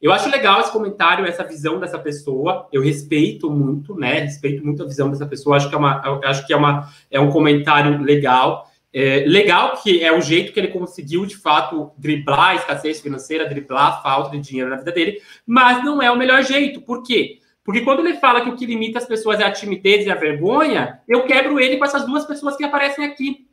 Eu 0.00 0.12
acho 0.12 0.30
legal 0.30 0.60
esse 0.60 0.70
comentário, 0.70 1.26
essa 1.26 1.42
visão 1.42 1.80
dessa 1.80 1.98
pessoa. 1.98 2.68
Eu 2.72 2.80
respeito 2.80 3.50
muito, 3.50 3.94
né? 3.96 4.20
Respeito 4.20 4.64
muito 4.64 4.82
a 4.82 4.86
visão 4.86 5.10
dessa 5.10 5.26
pessoa. 5.26 5.56
Acho 5.56 5.68
que 5.68 5.74
é 5.74 5.78
uma, 5.78 6.20
acho 6.24 6.46
que 6.46 6.52
é 6.52 6.56
uma, 6.56 6.88
é 7.10 7.18
um 7.18 7.30
comentário 7.30 8.00
legal. 8.00 8.70
É, 8.92 9.24
legal 9.26 9.76
que 9.82 10.02
é 10.02 10.16
o 10.16 10.20
jeito 10.20 10.52
que 10.52 10.60
ele 10.60 10.68
conseguiu, 10.68 11.26
de 11.26 11.36
fato, 11.36 11.90
driblar 11.98 12.50
a 12.50 12.54
escassez 12.54 13.00
financeira, 13.00 13.48
driblar 13.48 13.98
a 13.98 14.02
falta 14.02 14.30
de 14.30 14.40
dinheiro 14.40 14.70
na 14.70 14.76
vida 14.76 14.92
dele, 14.92 15.20
mas 15.46 15.84
não 15.84 16.00
é 16.00 16.10
o 16.10 16.16
melhor 16.16 16.42
jeito. 16.42 16.80
Por 16.80 17.02
quê? 17.02 17.40
Porque 17.64 17.82
quando 17.82 18.00
ele 18.00 18.14
fala 18.14 18.40
que 18.40 18.48
o 18.48 18.56
que 18.56 18.64
limita 18.64 18.98
as 18.98 19.04
pessoas 19.04 19.40
é 19.40 19.44
a 19.44 19.52
timidez 19.52 20.06
e 20.06 20.10
a 20.10 20.14
vergonha, 20.14 21.02
eu 21.06 21.26
quebro 21.26 21.60
ele 21.60 21.76
com 21.76 21.84
essas 21.84 22.06
duas 22.06 22.24
pessoas 22.24 22.56
que 22.56 22.64
aparecem 22.64 23.04
aqui. 23.04 23.46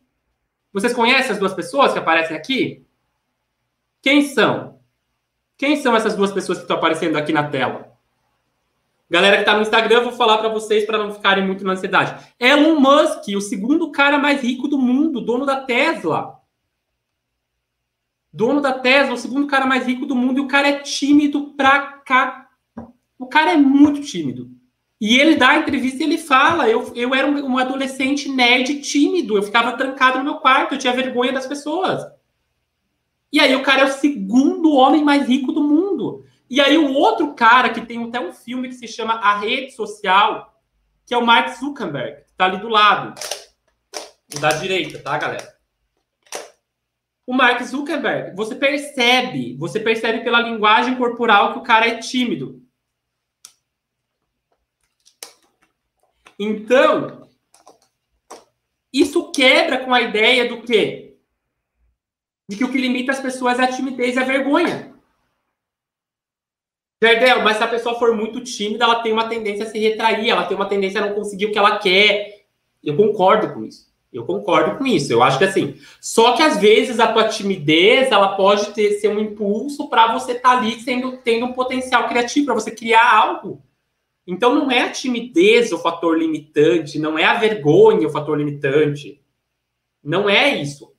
Vocês 0.71 0.93
conhecem 0.93 1.31
as 1.31 1.39
duas 1.39 1.53
pessoas 1.53 1.91
que 1.91 1.99
aparecem 1.99 2.35
aqui? 2.35 2.85
Quem 4.01 4.21
são? 4.21 4.74
Quem 5.57 5.77
são 5.77 5.95
essas 5.95 6.15
duas 6.15 6.31
pessoas 6.31 6.57
que 6.57 6.63
estão 6.63 6.77
aparecendo 6.77 7.17
aqui 7.17 7.31
na 7.31 7.49
tela? 7.49 7.95
Galera 9.09 9.37
que 9.37 9.43
está 9.43 9.55
no 9.55 9.61
Instagram, 9.61 9.97
eu 9.97 10.03
vou 10.05 10.13
falar 10.13 10.39
para 10.39 10.49
vocês 10.49 10.85
para 10.85 10.97
não 10.97 11.13
ficarem 11.13 11.45
muito 11.45 11.63
na 11.63 11.73
ansiedade. 11.73 12.33
Elon 12.39 12.79
Musk, 12.79 13.27
o 13.35 13.41
segundo 13.41 13.91
cara 13.91 14.17
mais 14.17 14.41
rico 14.41 14.67
do 14.67 14.77
mundo, 14.77 15.21
dono 15.21 15.45
da 15.45 15.61
Tesla. 15.61 16.39
Dono 18.33 18.59
da 18.59 18.73
Tesla, 18.73 19.13
o 19.13 19.17
segundo 19.17 19.47
cara 19.47 19.65
mais 19.65 19.85
rico 19.85 20.05
do 20.05 20.15
mundo, 20.15 20.39
e 20.39 20.41
o 20.41 20.47
cara 20.47 20.67
é 20.67 20.79
tímido 20.79 21.53
pra 21.55 21.79
cá. 22.05 22.49
O 23.17 23.27
cara 23.27 23.53
é 23.53 23.57
muito 23.57 24.01
tímido. 24.01 24.49
E 24.99 25.19
ele 25.19 25.35
dá 25.35 25.49
a 25.49 25.57
entrevista 25.57 26.01
e 26.01 26.05
ele 26.05 26.17
fala: 26.17 26.67
eu, 26.67 26.91
eu 26.95 27.13
era 27.13 27.27
um, 27.27 27.51
um 27.51 27.57
adolescente 27.57 28.27
nerd 28.27 28.81
tímido, 28.81 29.37
eu 29.37 29.43
ficava 29.43 29.73
trancado 29.73 30.17
no 30.17 30.23
meu 30.23 30.35
quarto, 30.35 30.73
eu 30.73 30.79
tinha 30.79 30.93
vergonha 30.93 31.31
das 31.31 31.45
pessoas. 31.45 32.03
E 33.35 33.39
aí 33.41 33.53
o 33.53 33.63
cara 33.63 33.81
é 33.81 33.83
o 33.83 33.91
segundo 33.91 34.71
homem 34.71 35.03
mais 35.03 35.27
rico 35.27 35.51
do 35.51 35.61
mundo. 35.61 36.25
E 36.49 36.61
aí 36.61 36.77
o 36.77 36.93
outro 36.93 37.35
cara 37.35 37.69
que 37.69 37.85
tem 37.85 38.01
até 38.01 38.17
um 38.17 38.31
filme 38.31 38.69
que 38.69 38.75
se 38.75 38.87
chama 38.87 39.15
A 39.15 39.37
Rede 39.37 39.73
Social, 39.73 40.57
que 41.05 41.13
é 41.13 41.17
o 41.17 41.25
Mark 41.25 41.49
Zuckerberg, 41.49 42.23
que 42.27 42.33
tá 42.37 42.45
ali 42.45 42.59
do 42.59 42.69
lado. 42.69 43.13
Da 44.39 44.51
direita, 44.51 44.99
tá, 44.99 45.17
galera? 45.17 45.53
O 47.27 47.33
Mark 47.33 47.61
Zuckerberg, 47.61 48.33
você 48.37 48.55
percebe, 48.55 49.57
você 49.57 49.81
percebe 49.81 50.23
pela 50.23 50.39
linguagem 50.39 50.95
corporal 50.95 51.51
que 51.51 51.59
o 51.59 51.63
cara 51.63 51.89
é 51.89 51.97
tímido. 51.97 52.63
Então, 56.39 57.27
isso 58.93 59.29
quebra 59.33 59.83
com 59.83 59.93
a 59.93 59.99
ideia 59.99 60.47
do 60.47 60.61
quê? 60.61 61.14
De 62.47 62.57
que 62.57 62.63
o 62.63 62.71
que 62.71 62.77
limita 62.77 63.11
as 63.11 63.19
pessoas 63.19 63.59
é 63.59 63.63
a 63.63 63.71
timidez 63.71 64.15
e 64.15 64.19
a 64.19 64.23
vergonha. 64.23 64.93
Jardel, 67.01 67.43
mas 67.43 67.57
se 67.57 67.63
a 67.63 67.67
pessoa 67.67 67.99
for 67.99 68.15
muito 68.15 68.41
tímida, 68.41 68.85
ela 68.85 69.01
tem 69.01 69.11
uma 69.11 69.27
tendência 69.27 69.65
a 69.65 69.69
se 69.69 69.77
retrair, 69.77 70.29
ela 70.29 70.45
tem 70.45 70.55
uma 70.55 70.67
tendência 70.67 71.01
a 71.01 71.05
não 71.05 71.13
conseguir 71.13 71.47
o 71.47 71.51
que 71.51 71.57
ela 71.57 71.77
quer. 71.77 72.45
Eu 72.83 72.95
concordo 72.95 73.53
com 73.53 73.63
isso. 73.63 73.93
Eu 74.13 74.25
concordo 74.25 74.77
com 74.77 74.85
isso. 74.85 75.11
Eu 75.11 75.21
acho 75.21 75.37
que 75.37 75.43
assim, 75.43 75.75
só 75.99 76.37
que 76.37 76.41
às 76.41 76.57
vezes 76.57 77.01
a 77.01 77.11
tua 77.11 77.27
timidez, 77.27 78.09
ela 78.11 78.37
pode 78.37 78.73
ter 78.73 78.91
ser 78.93 79.09
um 79.09 79.19
impulso 79.19 79.89
para 79.89 80.13
você 80.13 80.31
estar 80.31 80.51
tá 80.51 80.57
ali 80.57 80.79
sendo 80.79 81.17
tendo 81.17 81.45
um 81.45 81.53
potencial 81.53 82.07
criativo 82.07 82.45
para 82.45 82.55
você 82.55 82.71
criar 82.71 83.13
algo. 83.13 83.61
Então 84.25 84.55
não 84.55 84.71
é 84.71 84.83
a 84.83 84.91
timidez 84.91 85.73
o 85.73 85.77
fator 85.77 86.17
limitante, 86.17 86.97
não 86.97 87.19
é 87.19 87.25
a 87.25 87.35
vergonha 87.35 88.07
o 88.07 88.11
fator 88.11 88.37
limitante. 88.37 89.21
Não 90.01 90.29
é 90.29 90.55
isso. 90.61 90.94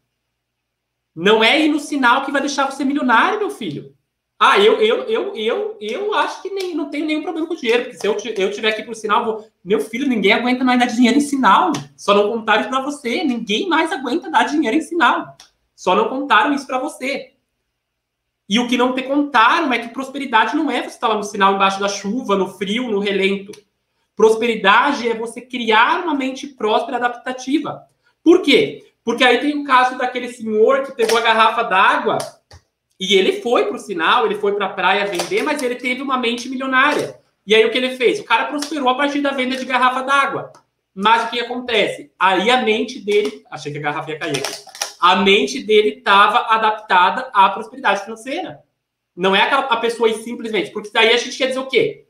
Não 1.17 1.43
é 1.43 1.64
ir 1.64 1.71
no 1.71 1.81
sinal 1.81 2.27
que 2.27 2.31
vai 2.31 2.43
deixar 2.43 2.71
você 2.71 2.85
milionário, 2.85 3.39
meu 3.39 3.49
filho. 3.49 3.97
Ah, 4.39 4.59
eu, 4.59 4.83
eu, 4.83 5.05
eu, 5.05 5.35
eu, 5.35 5.79
eu 5.81 6.12
acho 6.12 6.43
que 6.43 6.51
nem, 6.51 6.75
não 6.75 6.91
tenho 6.91 7.07
nenhum 7.07 7.23
problema 7.23 7.49
com 7.49 7.55
dinheiro, 7.55 7.85
porque 7.85 7.97
se 7.97 8.07
eu, 8.07 8.14
eu 8.37 8.53
tiver 8.53 8.69
aqui 8.69 8.83
pro 8.83 8.95
sinal, 8.95 9.25
vou, 9.25 9.49
meu 9.64 9.81
filho, 9.81 10.07
ninguém 10.07 10.35
aguenta 10.35 10.62
mais 10.62 10.79
dar 10.79 10.85
dinheiro 10.85 11.17
em 11.17 11.23
sinal. 11.23 11.73
Só 11.97 12.12
não 12.12 12.31
contaram 12.31 12.61
isso 12.61 12.69
para 12.69 12.83
você. 12.83 13.25
Ninguém 13.25 13.67
mais 13.67 13.91
aguenta 13.91 14.31
dar 14.31 14.45
dinheiro 14.45 14.77
em 14.77 14.83
sinal. 14.83 15.39
Só 15.75 15.97
não 15.97 16.11
contaram 16.11 16.53
isso 16.53 16.67
para 16.67 16.79
você. 16.79 17.33
E 18.47 18.59
o 18.59 18.69
que 18.69 18.77
não 18.77 18.95
te 18.95 19.03
contaram 19.03 19.73
é 19.73 19.79
que 19.79 19.89
prosperidade 19.89 20.55
não 20.55 20.71
é 20.71 20.83
você 20.83 20.89
estar 20.89 21.09
lá 21.09 21.17
no 21.17 21.25
sinal 21.25 21.55
embaixo 21.55 21.81
da 21.81 21.89
chuva, 21.89 22.37
no 22.37 22.47
frio, 22.47 22.91
no 22.91 22.99
relento. 22.99 23.53
Prosperidade 24.14 25.09
é 25.09 25.14
você 25.14 25.41
criar 25.41 26.05
uma 26.05 26.14
mente 26.14 26.47
próspera 26.47 26.99
adaptativa. 26.99 27.87
Por 28.23 28.43
quê? 28.43 28.93
Porque 29.07 29.23
aí 29.23 29.39
tem 29.39 29.57
o 29.57 29.63
caso 29.63 29.97
daquele 29.97 30.33
senhor 30.33 30.83
que 30.83 30.91
pegou 30.91 31.17
a 31.17 31.21
garrafa 31.21 31.63
d'água 31.63 32.19
e 32.99 33.15
ele 33.15 33.41
foi 33.41 33.67
para 33.67 33.77
o 33.77 33.79
sinal, 33.79 34.27
ele 34.27 34.35
foi 34.35 34.57
para 34.57 34.67
a 34.67 34.71
praia 34.71 35.07
vender, 35.07 35.45
mas 35.45 35.63
ele 35.63 35.77
teve 35.77 36.03
uma 36.03 36.19
mente 36.19 36.49
milionária. 36.49 37.17
E 37.47 37.55
aí 37.55 37.65
o 37.65 37.71
que 37.71 37.79
ele 37.79 37.97
fez? 37.97 38.19
O 38.19 38.25
cara 38.25 38.47
prosperou 38.47 38.89
a 38.89 38.97
partir 38.97 39.21
da 39.21 39.31
venda 39.31 39.57
de 39.57 39.65
garrafa 39.65 40.03
d'água. 40.03 40.53
Mas 40.93 41.23
o 41.23 41.31
que 41.31 41.39
acontece? 41.39 42.11
Aí 42.19 42.51
a 42.51 42.63
mente 42.63 42.99
dele. 42.99 43.45
Achei 43.49 43.71
que 43.71 43.79
a 43.79 43.81
garrafa 43.81 44.11
ia 44.11 44.19
cair 44.19 44.39
aqui. 44.39 44.65
A 45.01 45.15
mente 45.15 45.63
dele 45.63 45.99
estava 45.99 46.53
adaptada 46.53 47.31
à 47.33 47.49
prosperidade 47.51 48.03
financeira. 48.03 48.59
Não 49.15 49.37
é 49.37 49.43
a 49.43 49.77
pessoa 49.77 50.13
simplesmente. 50.15 50.73
Porque 50.73 50.91
daí 50.93 51.13
a 51.13 51.17
gente 51.17 51.39
quer 51.39 51.47
dizer 51.47 51.61
o 51.61 51.69
quê? 51.69 52.07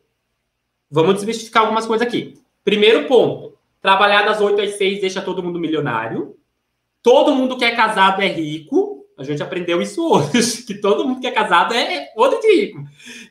Vamos 0.91 1.17
desmistificar 1.17 1.65
algumas 1.65 1.85
coisas 1.85 2.07
aqui. 2.07 2.41
Primeiro 2.65 3.07
ponto: 3.07 3.59
trabalhar 3.83 4.23
das 4.23 4.41
8 4.41 4.63
às 4.63 4.79
6 4.79 5.03
deixa 5.03 5.21
todo 5.21 5.43
mundo 5.43 5.59
milionário. 5.59 6.35
Todo 7.07 7.37
mundo 7.37 7.57
que 7.57 7.65
é 7.65 7.71
casado 7.71 8.21
é 8.21 8.27
rico. 8.27 9.07
A 9.17 9.23
gente 9.23 9.41
aprendeu 9.41 9.81
isso 9.81 10.05
hoje, 10.05 10.65
que 10.67 10.75
todo 10.75 11.07
mundo 11.07 11.21
que 11.21 11.27
é 11.29 11.31
casado 11.31 11.73
é 11.73 12.09
outro 12.17 12.41
de 12.41 12.53
rico. 12.53 12.83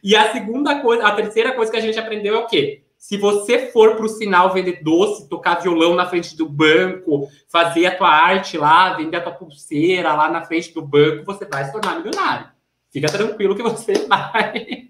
E 0.01 0.15
a 0.15 0.31
segunda 0.31 0.79
coisa, 0.79 1.05
a 1.05 1.11
terceira 1.11 1.51
coisa 1.51 1.69
que 1.69 1.77
a 1.77 1.81
gente 1.81 1.99
aprendeu 1.99 2.35
é 2.35 2.39
o 2.39 2.47
quê? 2.47 2.83
Se 2.97 3.17
você 3.17 3.67
for 3.73 3.97
para 3.97 4.05
o 4.05 4.07
sinal 4.07 4.53
vender 4.53 4.81
doce, 4.81 5.27
tocar 5.27 5.55
violão 5.55 5.93
na 5.93 6.05
frente 6.05 6.37
do 6.37 6.47
banco, 6.47 7.27
fazer 7.49 7.87
a 7.87 7.97
tua 7.97 8.07
arte 8.07 8.57
lá, 8.57 8.93
vender 8.93 9.17
a 9.17 9.21
tua 9.21 9.33
pulseira 9.33 10.13
lá 10.13 10.31
na 10.31 10.45
frente 10.45 10.73
do 10.73 10.81
banco, 10.81 11.25
você 11.25 11.43
vai 11.43 11.65
se 11.65 11.73
tornar 11.73 11.97
milionário. 11.97 12.47
Fica 12.89 13.09
tranquilo 13.09 13.57
que 13.57 13.61
você 13.61 13.91
vai. 14.07 14.87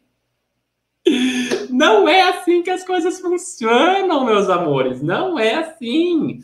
Não 1.71 2.07
é 2.07 2.21
assim 2.29 2.61
que 2.61 2.69
as 2.69 2.85
coisas 2.85 3.19
funcionam, 3.19 4.25
meus 4.25 4.47
amores. 4.47 5.01
Não 5.01 5.39
é 5.39 5.55
assim. 5.55 6.39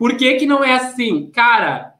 Por 0.00 0.16
que, 0.16 0.36
que 0.36 0.46
não 0.46 0.64
é 0.64 0.72
assim? 0.72 1.30
Cara, 1.30 1.92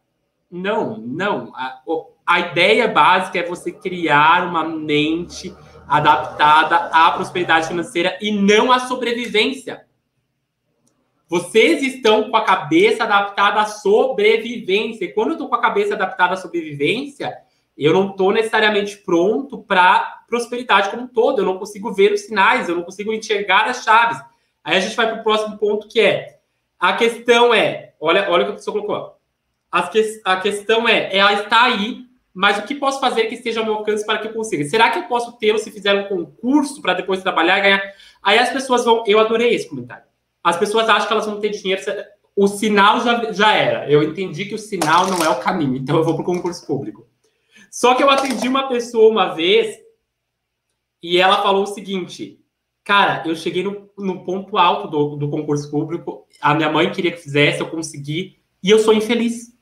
não, 0.51 0.97
não. 0.97 1.53
A, 1.55 1.83
a 2.27 2.41
ideia 2.41 2.89
básica 2.89 3.41
é 3.41 3.47
você 3.47 3.71
criar 3.71 4.49
uma 4.49 4.65
mente 4.65 5.55
adaptada 5.87 6.77
à 6.95 7.11
prosperidade 7.11 7.69
financeira 7.69 8.17
e 8.19 8.33
não 8.33 8.73
à 8.73 8.79
sobrevivência. 8.79 9.85
Vocês 11.29 11.83
estão 11.83 12.31
com 12.31 12.37
a 12.39 12.43
cabeça 12.43 13.05
adaptada 13.05 13.61
à 13.61 13.67
sobrevivência. 13.67 15.05
E 15.05 15.13
quando 15.13 15.29
eu 15.29 15.33
estou 15.35 15.51
com 15.51 15.57
a 15.57 15.61
cabeça 15.61 15.93
adaptada 15.93 16.33
à 16.33 16.37
sobrevivência, 16.39 17.37
eu 17.77 17.93
não 17.93 18.13
estou 18.13 18.33
necessariamente 18.33 18.97
pronto 18.97 19.59
para 19.59 20.23
prosperidade 20.27 20.89
como 20.89 21.03
um 21.03 21.07
todo. 21.07 21.43
Eu 21.43 21.45
não 21.45 21.59
consigo 21.59 21.93
ver 21.93 22.15
os 22.15 22.23
sinais, 22.23 22.67
eu 22.67 22.77
não 22.77 22.83
consigo 22.83 23.13
enxergar 23.13 23.69
as 23.69 23.85
chaves. 23.85 24.19
Aí 24.65 24.79
a 24.79 24.81
gente 24.81 24.97
vai 24.97 25.07
para 25.07 25.21
o 25.21 25.23
próximo 25.23 25.59
ponto 25.59 25.87
que 25.87 26.01
é 26.01 26.41
a 26.81 26.95
questão 26.95 27.53
é, 27.53 27.90
olha, 28.01 28.31
olha 28.31 28.43
o 28.43 28.47
que 28.47 28.53
a 28.53 28.57
pessoa 28.57 28.81
colocou 28.81 29.21
que, 29.91 30.21
a 30.25 30.41
questão 30.41 30.89
é, 30.89 31.17
ela 31.17 31.33
está 31.35 31.65
aí, 31.65 32.05
mas 32.35 32.59
o 32.59 32.63
que 32.63 32.75
posso 32.75 33.01
fazer 33.01 33.27
que 33.27 33.35
esteja 33.35 33.61
ao 33.61 33.67
meu 33.67 33.75
alcance 33.75 34.05
para 34.05 34.19
que 34.19 34.29
eu 34.29 34.33
consiga? 34.33 34.65
Será 34.65 34.91
que 34.91 34.99
eu 34.99 35.05
posso 35.05 35.33
tê-lo 35.39 35.59
se 35.59 35.71
fizer 35.71 35.95
um 35.95 36.09
concurso 36.09 36.83
para 36.83 36.95
depois 36.95 37.23
trabalhar 37.23 37.59
e 37.59 37.63
ganhar? 37.63 37.83
Aí 38.23 38.39
as 38.39 38.51
pessoas 38.51 38.85
vão. 38.85 39.05
Eu 39.07 39.21
adorei 39.21 39.55
esse 39.55 39.69
comentário. 39.69 40.05
As 40.43 40.57
pessoas 40.57 40.89
acham 40.89 41.07
que 41.07 41.13
elas 41.13 41.27
vão 41.27 41.41
ter 41.41 41.51
dinheiro. 41.51 41.83
O 42.35 42.49
sinal 42.49 43.01
já, 43.01 43.33
já 43.33 43.53
era. 43.53 43.91
Eu 43.91 44.03
entendi 44.03 44.45
que 44.47 44.55
o 44.55 44.59
sinal 44.59 45.07
não 45.07 45.23
é 45.25 45.29
o 45.29 45.41
caminho, 45.41 45.77
então 45.77 45.97
eu 45.97 46.05
vou 46.05 46.15
para 46.15 46.23
o 46.23 46.27
concurso 46.27 46.67
público. 46.67 47.07
Só 47.71 47.95
que 47.95 48.03
eu 48.03 48.11
atendi 48.11 48.49
uma 48.49 48.69
pessoa 48.69 49.11
uma 49.11 49.35
vez 49.35 49.79
e 51.03 51.19
ela 51.19 51.43
falou 51.43 51.65
o 51.65 51.69
seguinte: 51.69 52.40
Cara, 52.91 53.23
eu 53.25 53.37
cheguei 53.37 53.63
no, 53.63 53.89
no 53.97 54.25
ponto 54.25 54.59
alto 54.59 54.89
do, 54.89 55.15
do 55.15 55.31
concurso 55.31 55.71
público, 55.71 56.27
a 56.41 56.57
minha 56.57 56.69
mãe 56.69 56.91
queria 56.91 57.13
que 57.13 57.23
fizesse, 57.23 57.61
eu 57.61 57.71
consegui, 57.71 58.41
e 58.61 58.69
eu 58.69 58.81
sou 58.81 58.93
infeliz. 58.93 59.57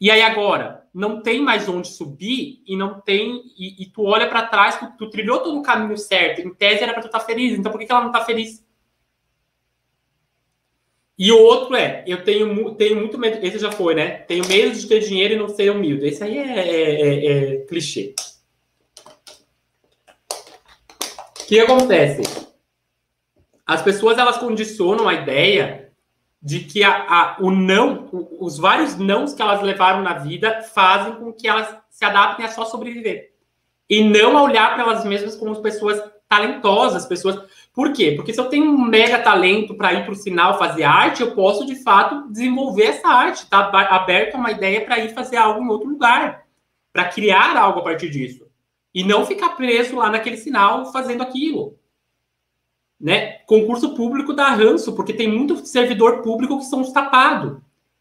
E 0.00 0.10
aí 0.10 0.20
agora, 0.20 0.88
não 0.92 1.22
tem 1.22 1.40
mais 1.40 1.68
onde 1.68 1.86
subir 1.86 2.64
e 2.66 2.76
não 2.76 3.00
tem. 3.00 3.44
E, 3.56 3.80
e 3.80 3.86
tu 3.86 4.02
olha 4.02 4.28
para 4.28 4.44
trás, 4.44 4.76
tu, 4.76 4.90
tu, 4.98 5.08
trilhou 5.08 5.38
todo 5.38 5.56
o 5.56 5.62
caminho 5.62 5.96
certo. 5.96 6.40
Em 6.40 6.52
tese 6.52 6.82
era 6.82 6.92
para 6.92 7.02
tu 7.02 7.06
estar 7.06 7.20
tá 7.20 7.24
feliz. 7.24 7.56
Então 7.56 7.70
por 7.70 7.78
que, 7.78 7.86
que 7.86 7.92
ela 7.92 8.00
não 8.00 8.10
está 8.10 8.24
feliz? 8.24 8.66
E 11.16 11.30
o 11.30 11.40
outro 11.40 11.76
é, 11.76 12.02
eu 12.08 12.24
tenho, 12.24 12.74
tenho 12.74 12.96
muito 12.96 13.16
medo. 13.16 13.38
Esse 13.46 13.60
já 13.60 13.70
foi, 13.70 13.94
né? 13.94 14.10
Tenho 14.22 14.44
medo 14.48 14.76
de 14.76 14.88
ter 14.88 14.98
dinheiro 14.98 15.34
e 15.34 15.38
não 15.38 15.48
ser 15.48 15.70
humilde. 15.70 16.04
Esse 16.04 16.24
aí 16.24 16.38
é, 16.38 16.58
é, 16.58 17.04
é, 17.04 17.54
é 17.54 17.56
clichê. 17.66 18.16
O 21.46 21.48
que 21.48 21.60
acontece? 21.60 22.22
As 23.64 23.80
pessoas 23.80 24.18
elas 24.18 24.36
condicionam 24.36 25.08
a 25.08 25.14
ideia 25.14 25.92
de 26.42 26.58
que 26.58 26.82
a, 26.82 27.06
a, 27.08 27.36
o 27.38 27.52
não, 27.52 28.08
os 28.40 28.58
vários 28.58 28.96
nãos 28.96 29.32
que 29.32 29.40
elas 29.40 29.62
levaram 29.62 30.02
na 30.02 30.14
vida 30.14 30.62
fazem 30.62 31.14
com 31.14 31.32
que 31.32 31.46
elas 31.46 31.72
se 31.88 32.04
adaptem 32.04 32.44
a 32.44 32.48
só 32.48 32.64
sobreviver. 32.64 33.30
E 33.88 34.02
não 34.02 34.36
a 34.36 34.42
olhar 34.42 34.74
para 34.74 34.82
elas 34.82 35.04
mesmas 35.04 35.36
como 35.36 35.62
pessoas 35.62 36.02
talentosas, 36.28 37.06
pessoas. 37.06 37.40
Por 37.72 37.92
quê? 37.92 38.14
Porque 38.16 38.34
se 38.34 38.40
eu 38.40 38.46
tenho 38.46 38.64
um 38.64 38.84
mega 38.84 39.20
talento 39.20 39.76
para 39.76 39.94
ir 39.94 40.02
para 40.02 40.14
o 40.14 40.16
sinal 40.16 40.58
fazer 40.58 40.82
arte, 40.82 41.22
eu 41.22 41.32
posso 41.32 41.64
de 41.64 41.80
fato 41.80 42.28
desenvolver 42.28 42.86
essa 42.86 43.06
arte, 43.06 43.46
tá 43.46 43.70
aberto 43.90 44.34
a 44.34 44.38
uma 44.38 44.50
ideia 44.50 44.84
para 44.84 44.98
ir 44.98 45.14
fazer 45.14 45.36
algo 45.36 45.62
em 45.62 45.68
outro 45.68 45.88
lugar, 45.88 46.44
para 46.92 47.04
criar 47.04 47.56
algo 47.56 47.78
a 47.78 47.84
partir 47.84 48.10
disso. 48.10 48.45
E 48.96 49.04
não 49.04 49.24
ficar 49.24 49.50
preso 49.50 49.94
lá 49.94 50.10
naquele 50.10 50.38
sinal 50.38 50.90
fazendo 50.90 51.22
aquilo 51.22 51.78
né? 53.00 53.38
Concurso 53.46 53.94
público 53.94 54.32
dá 54.32 54.48
ranço, 54.50 54.94
porque 54.94 55.12
tem 55.12 55.30
muito 55.30 55.64
servidor 55.66 56.22
público 56.22 56.58
que 56.58 56.64
são 56.64 56.80
os 56.80 56.92
tapados. 56.92 57.58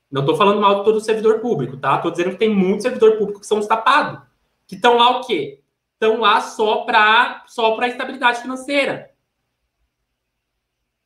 Não 0.09 0.21
estou 0.21 0.35
falando 0.35 0.61
mal 0.61 0.79
de 0.79 0.85
todo 0.85 1.01
servidor 1.01 1.39
público, 1.39 1.77
tá? 1.77 1.97
Estou 1.97 2.11
dizendo 2.11 2.31
que 2.31 2.37
tem 2.37 2.49
muito 2.49 2.83
servidor 2.83 3.17
público 3.17 3.41
que 3.41 3.47
são 3.47 3.59
os 3.59 3.67
tapados. 3.67 4.21
Que 4.67 4.75
estão 4.75 4.95
lá 4.95 5.19
o 5.19 5.25
quê? 5.25 5.61
Estão 5.93 6.19
lá 6.19 6.41
só 6.41 6.83
para 6.85 7.43
só 7.47 7.75
para 7.75 7.87
estabilidade 7.87 8.41
financeira. 8.41 9.11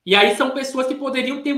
E 0.05 0.15
aí 0.15 0.35
são 0.35 0.51
pessoas 0.51 0.87
que 0.87 0.95
poderiam 0.95 1.41
ter 1.41 1.55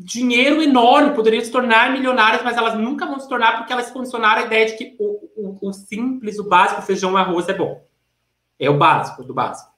dinheiro 0.00 0.62
enorme, 0.62 1.14
poderiam 1.14 1.44
se 1.44 1.50
tornar 1.50 1.92
milionárias, 1.92 2.44
mas 2.44 2.56
elas 2.56 2.78
nunca 2.78 3.04
vão 3.04 3.18
se 3.18 3.28
tornar 3.28 3.56
porque 3.56 3.72
elas 3.72 3.90
condicionaram 3.90 4.42
a 4.42 4.46
ideia 4.46 4.66
de 4.66 4.76
que 4.76 4.96
o, 4.96 5.28
o, 5.36 5.68
o 5.68 5.72
simples, 5.72 6.38
o 6.38 6.48
básico, 6.48 6.82
feijão 6.82 7.14
e 7.14 7.16
arroz 7.16 7.48
é 7.48 7.54
bom. 7.54 7.84
É 8.60 8.70
o 8.70 8.78
básico 8.78 9.24
do 9.24 9.34
básico. 9.34 9.72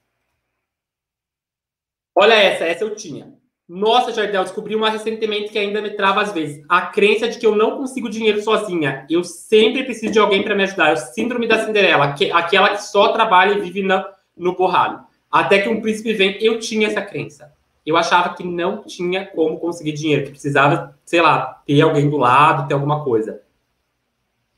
Olha 2.14 2.34
essa, 2.34 2.64
essa 2.64 2.84
eu 2.84 2.94
tinha. 2.94 3.32
Nossa, 3.66 4.12
Jardel, 4.12 4.42
descobri 4.42 4.74
uma 4.74 4.90
recentemente 4.90 5.50
que 5.50 5.58
ainda 5.58 5.80
me 5.80 5.90
trava 5.90 6.20
às 6.20 6.32
vezes. 6.32 6.62
A 6.68 6.82
crença 6.82 7.26
de 7.26 7.38
que 7.38 7.46
eu 7.46 7.56
não 7.56 7.78
consigo 7.78 8.10
dinheiro 8.10 8.42
sozinha. 8.42 9.06
Eu 9.08 9.24
sempre 9.24 9.84
preciso 9.84 10.12
de 10.12 10.18
alguém 10.18 10.42
para 10.42 10.54
me 10.54 10.64
ajudar. 10.64 10.90
É 10.90 10.94
o 10.94 10.96
síndrome 10.96 11.46
da 11.46 11.64
Cinderela, 11.64 12.12
que, 12.12 12.30
aquela 12.30 12.70
que 12.70 12.82
só 12.82 13.12
trabalha 13.12 13.54
e 13.54 13.60
vive 13.60 13.82
na, 13.82 14.06
no 14.36 14.54
borralho. 14.54 15.00
Até 15.30 15.60
que 15.60 15.68
um 15.68 15.80
príncipe 15.80 16.12
vem. 16.12 16.36
Eu 16.42 16.58
tinha 16.58 16.88
essa 16.88 17.00
crença. 17.00 17.54
Eu 17.90 17.96
achava 17.96 18.34
que 18.34 18.44
não 18.44 18.84
tinha 18.84 19.26
como 19.26 19.58
conseguir 19.58 19.92
dinheiro, 19.92 20.24
que 20.24 20.30
precisava, 20.30 20.96
sei 21.04 21.20
lá, 21.20 21.60
ter 21.66 21.80
alguém 21.80 22.08
do 22.08 22.16
lado, 22.16 22.68
ter 22.68 22.74
alguma 22.74 23.02
coisa. 23.02 23.42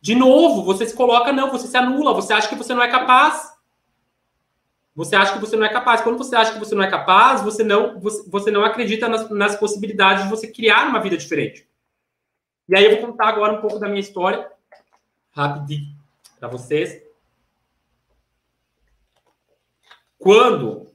De 0.03 0.15
novo, 0.15 0.63
você 0.63 0.87
se 0.87 0.95
coloca, 0.95 1.33
não, 1.33 1.51
você 1.51 1.67
se 1.67 1.77
anula, 1.77 2.13
você 2.13 2.35
acha 2.35 2.49
que 2.49 2.55
você 2.55 2.75
não 2.75 2.83
é 2.83 2.91
capaz. 2.91 3.51
Você 4.95 5.17
acha 5.17 5.33
que 5.33 5.39
você 5.39 5.57
não 5.57 5.65
é 5.65 5.71
capaz. 5.71 6.03
Quando 6.03 6.19
você 6.19 6.37
acha 6.37 6.53
que 6.53 6.59
você 6.59 6.75
não 6.75 6.83
é 6.83 6.91
capaz, 6.91 7.41
você 7.41 7.65
não, 7.65 7.99
você, 7.99 8.29
você 8.29 8.51
não 8.51 8.65
acredita 8.65 9.09
nas, 9.09 9.31
nas 9.31 9.57
possibilidades 9.57 10.25
de 10.25 10.31
você 10.31 10.47
criar 10.47 10.89
uma 10.89 11.01
vida 11.01 11.17
diferente. 11.17 11.67
E 12.69 12.77
aí 12.77 12.85
eu 12.85 12.99
vou 12.99 13.11
contar 13.11 13.29
agora 13.29 13.55
um 13.55 13.63
pouco 13.63 13.79
da 13.79 13.89
minha 13.89 14.01
história, 14.01 14.47
rapidinho, 15.31 15.97
para 16.39 16.49
vocês. 16.49 17.03
Quando 20.19 20.92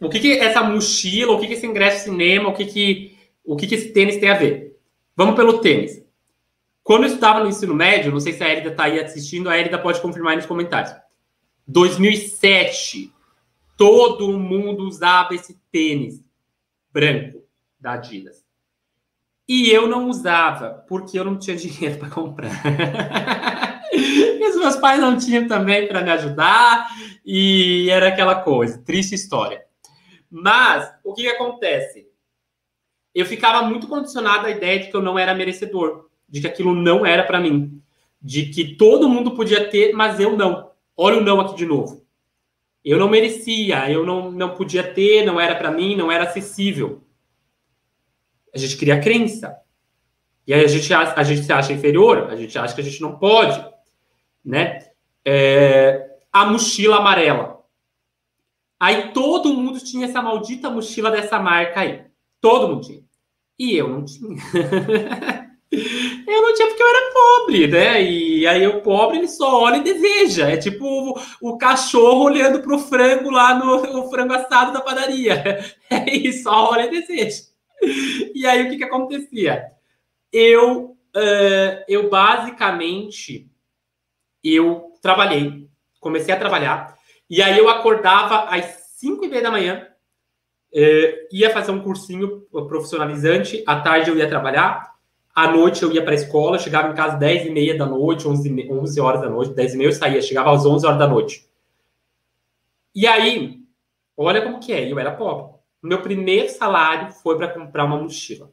o 0.00 0.08
que, 0.08 0.20
que 0.20 0.32
essa 0.38 0.62
mochila, 0.62 1.32
o 1.32 1.40
que, 1.40 1.46
que 1.46 1.54
esse 1.54 1.66
ingresso 1.66 2.04
cinema, 2.04 2.48
o 2.48 2.54
que, 2.54 2.66
que, 2.66 3.16
o 3.44 3.56
que, 3.56 3.66
que 3.66 3.74
esse 3.74 3.92
tênis 3.92 4.18
tem 4.18 4.28
a 4.28 4.34
ver? 4.34 4.78
Vamos 5.14 5.34
pelo 5.34 5.58
tênis. 5.58 6.04
Quando 6.82 7.04
eu 7.04 7.14
estava 7.14 7.40
no 7.40 7.48
ensino 7.48 7.74
médio, 7.74 8.12
não 8.12 8.20
sei 8.20 8.32
se 8.32 8.44
a 8.44 8.48
Érida 8.48 8.70
está 8.70 8.84
aí 8.84 9.00
assistindo, 9.00 9.48
a 9.48 9.56
Érida 9.56 9.78
pode 9.78 10.00
confirmar 10.00 10.32
aí 10.32 10.36
nos 10.36 10.46
comentários. 10.46 10.94
2007, 11.66 13.12
todo 13.76 14.38
mundo 14.38 14.84
usava 14.84 15.34
esse 15.34 15.58
tênis 15.72 16.22
branco 16.92 17.42
da 17.80 17.92
Adidas. 17.92 18.44
E 19.48 19.70
eu 19.70 19.86
não 19.86 20.08
usava, 20.08 20.84
porque 20.88 21.18
eu 21.18 21.24
não 21.24 21.38
tinha 21.38 21.56
dinheiro 21.56 21.98
para 21.98 22.10
comprar. 22.10 22.50
E 23.98 24.48
os 24.50 24.56
meus 24.56 24.76
pais 24.76 25.00
não 25.00 25.16
tinham 25.16 25.48
também 25.48 25.88
para 25.88 26.02
me 26.02 26.10
ajudar, 26.10 26.86
e 27.24 27.88
era 27.88 28.08
aquela 28.08 28.34
coisa, 28.34 28.82
triste 28.84 29.14
história. 29.14 29.65
Mas, 30.30 30.92
o 31.04 31.14
que, 31.14 31.22
que 31.22 31.28
acontece? 31.28 32.08
Eu 33.14 33.24
ficava 33.24 33.66
muito 33.66 33.86
condicionado 33.86 34.46
à 34.46 34.50
ideia 34.50 34.80
de 34.80 34.90
que 34.90 34.96
eu 34.96 35.02
não 35.02 35.18
era 35.18 35.34
merecedor, 35.34 36.08
de 36.28 36.40
que 36.40 36.46
aquilo 36.46 36.74
não 36.74 37.06
era 37.06 37.22
para 37.22 37.40
mim, 37.40 37.80
de 38.20 38.46
que 38.46 38.76
todo 38.76 39.08
mundo 39.08 39.32
podia 39.32 39.68
ter, 39.70 39.92
mas 39.92 40.20
eu 40.20 40.36
não. 40.36 40.70
Olha 40.96 41.18
o 41.18 41.22
não 41.22 41.40
aqui 41.40 41.54
de 41.56 41.66
novo. 41.66 42.04
Eu 42.84 42.98
não 42.98 43.08
merecia, 43.08 43.90
eu 43.90 44.04
não, 44.04 44.30
não 44.30 44.54
podia 44.54 44.82
ter, 44.82 45.24
não 45.24 45.40
era 45.40 45.54
para 45.54 45.70
mim, 45.70 45.96
não 45.96 46.10
era 46.10 46.24
acessível. 46.24 47.02
A 48.54 48.58
gente 48.58 48.76
cria 48.76 49.00
crença. 49.00 49.56
E 50.46 50.54
aí 50.54 50.64
a 50.64 50.68
gente, 50.68 50.94
a 50.94 51.22
gente 51.24 51.42
se 51.42 51.52
acha 51.52 51.72
inferior, 51.72 52.28
a 52.30 52.36
gente 52.36 52.56
acha 52.56 52.74
que 52.74 52.80
a 52.80 52.84
gente 52.84 53.00
não 53.00 53.18
pode, 53.18 53.64
né? 54.44 54.78
É, 55.24 56.18
a 56.32 56.46
mochila 56.46 56.98
amarela. 56.98 57.55
Aí 58.78 59.12
todo 59.12 59.54
mundo 59.54 59.80
tinha 59.80 60.06
essa 60.06 60.20
maldita 60.20 60.70
mochila 60.70 61.10
dessa 61.10 61.38
marca 61.38 61.80
aí. 61.80 62.04
Todo 62.40 62.68
mundo 62.68 62.86
tinha. 62.86 63.02
E 63.58 63.74
eu 63.76 63.88
não 63.88 64.04
tinha. 64.04 64.36
eu 65.72 66.42
não 66.42 66.54
tinha 66.54 66.68
porque 66.68 66.82
eu 66.82 66.88
era 66.88 67.12
pobre, 67.12 67.66
né? 67.68 68.02
E 68.02 68.46
aí 68.46 68.66
o 68.66 68.82
pobre 68.82 69.18
ele 69.18 69.28
só 69.28 69.62
olha 69.62 69.78
e 69.78 69.82
deseja. 69.82 70.50
É 70.50 70.56
tipo 70.56 70.84
o, 70.84 71.14
o 71.40 71.56
cachorro 71.56 72.24
olhando 72.24 72.60
pro 72.60 72.78
frango 72.78 73.30
lá 73.30 73.54
no 73.54 74.10
frango 74.10 74.34
assado 74.34 74.72
da 74.72 74.80
padaria. 74.80 75.64
É 75.88 76.16
isso, 76.16 76.42
só 76.42 76.70
olha 76.72 76.86
e 76.86 76.90
deseja. 76.90 77.44
E 78.34 78.44
aí 78.44 78.66
o 78.66 78.70
que 78.70 78.76
que 78.76 78.84
acontecia? 78.84 79.70
Eu, 80.32 80.96
uh, 81.16 81.84
eu 81.88 82.10
basicamente, 82.10 83.48
eu 84.42 84.92
trabalhei, 85.00 85.68
comecei 86.00 86.34
a 86.34 86.38
trabalhar, 86.38 86.95
e 87.28 87.42
aí 87.42 87.58
eu 87.58 87.68
acordava 87.68 88.44
às 88.44 88.64
5 88.96 89.24
e 89.24 89.28
meia 89.28 89.42
da 89.42 89.50
manhã, 89.50 89.86
uh, 90.72 91.28
ia 91.30 91.50
fazer 91.50 91.70
um 91.72 91.82
cursinho 91.82 92.42
profissionalizante, 92.68 93.62
à 93.66 93.80
tarde 93.80 94.10
eu 94.10 94.16
ia 94.16 94.28
trabalhar, 94.28 94.94
à 95.34 95.50
noite 95.50 95.82
eu 95.82 95.92
ia 95.92 96.02
para 96.02 96.12
a 96.12 96.14
escola, 96.14 96.58
chegava 96.58 96.90
em 96.90 96.94
casa 96.94 97.16
10 97.16 97.46
e 97.46 97.50
meia 97.50 97.76
da 97.76 97.84
noite, 97.84 98.26
11, 98.26 98.68
11 98.70 99.00
horas 99.00 99.20
da 99.20 99.28
noite, 99.28 99.52
10 99.52 99.74
e 99.74 99.76
meia 99.76 99.88
eu 99.88 99.92
saía, 99.92 100.22
chegava 100.22 100.50
às 100.50 100.64
11 100.64 100.86
horas 100.86 100.98
da 100.98 101.06
noite. 101.06 101.46
E 102.94 103.06
aí, 103.06 103.60
olha 104.16 104.40
como 104.40 104.58
que 104.58 104.72
é, 104.72 104.90
eu 104.90 104.98
era 104.98 105.12
pobre. 105.12 105.54
Meu 105.82 106.00
primeiro 106.00 106.48
salário 106.48 107.12
foi 107.12 107.36
para 107.36 107.48
comprar 107.48 107.84
uma 107.84 107.98
mochila. 107.98 108.50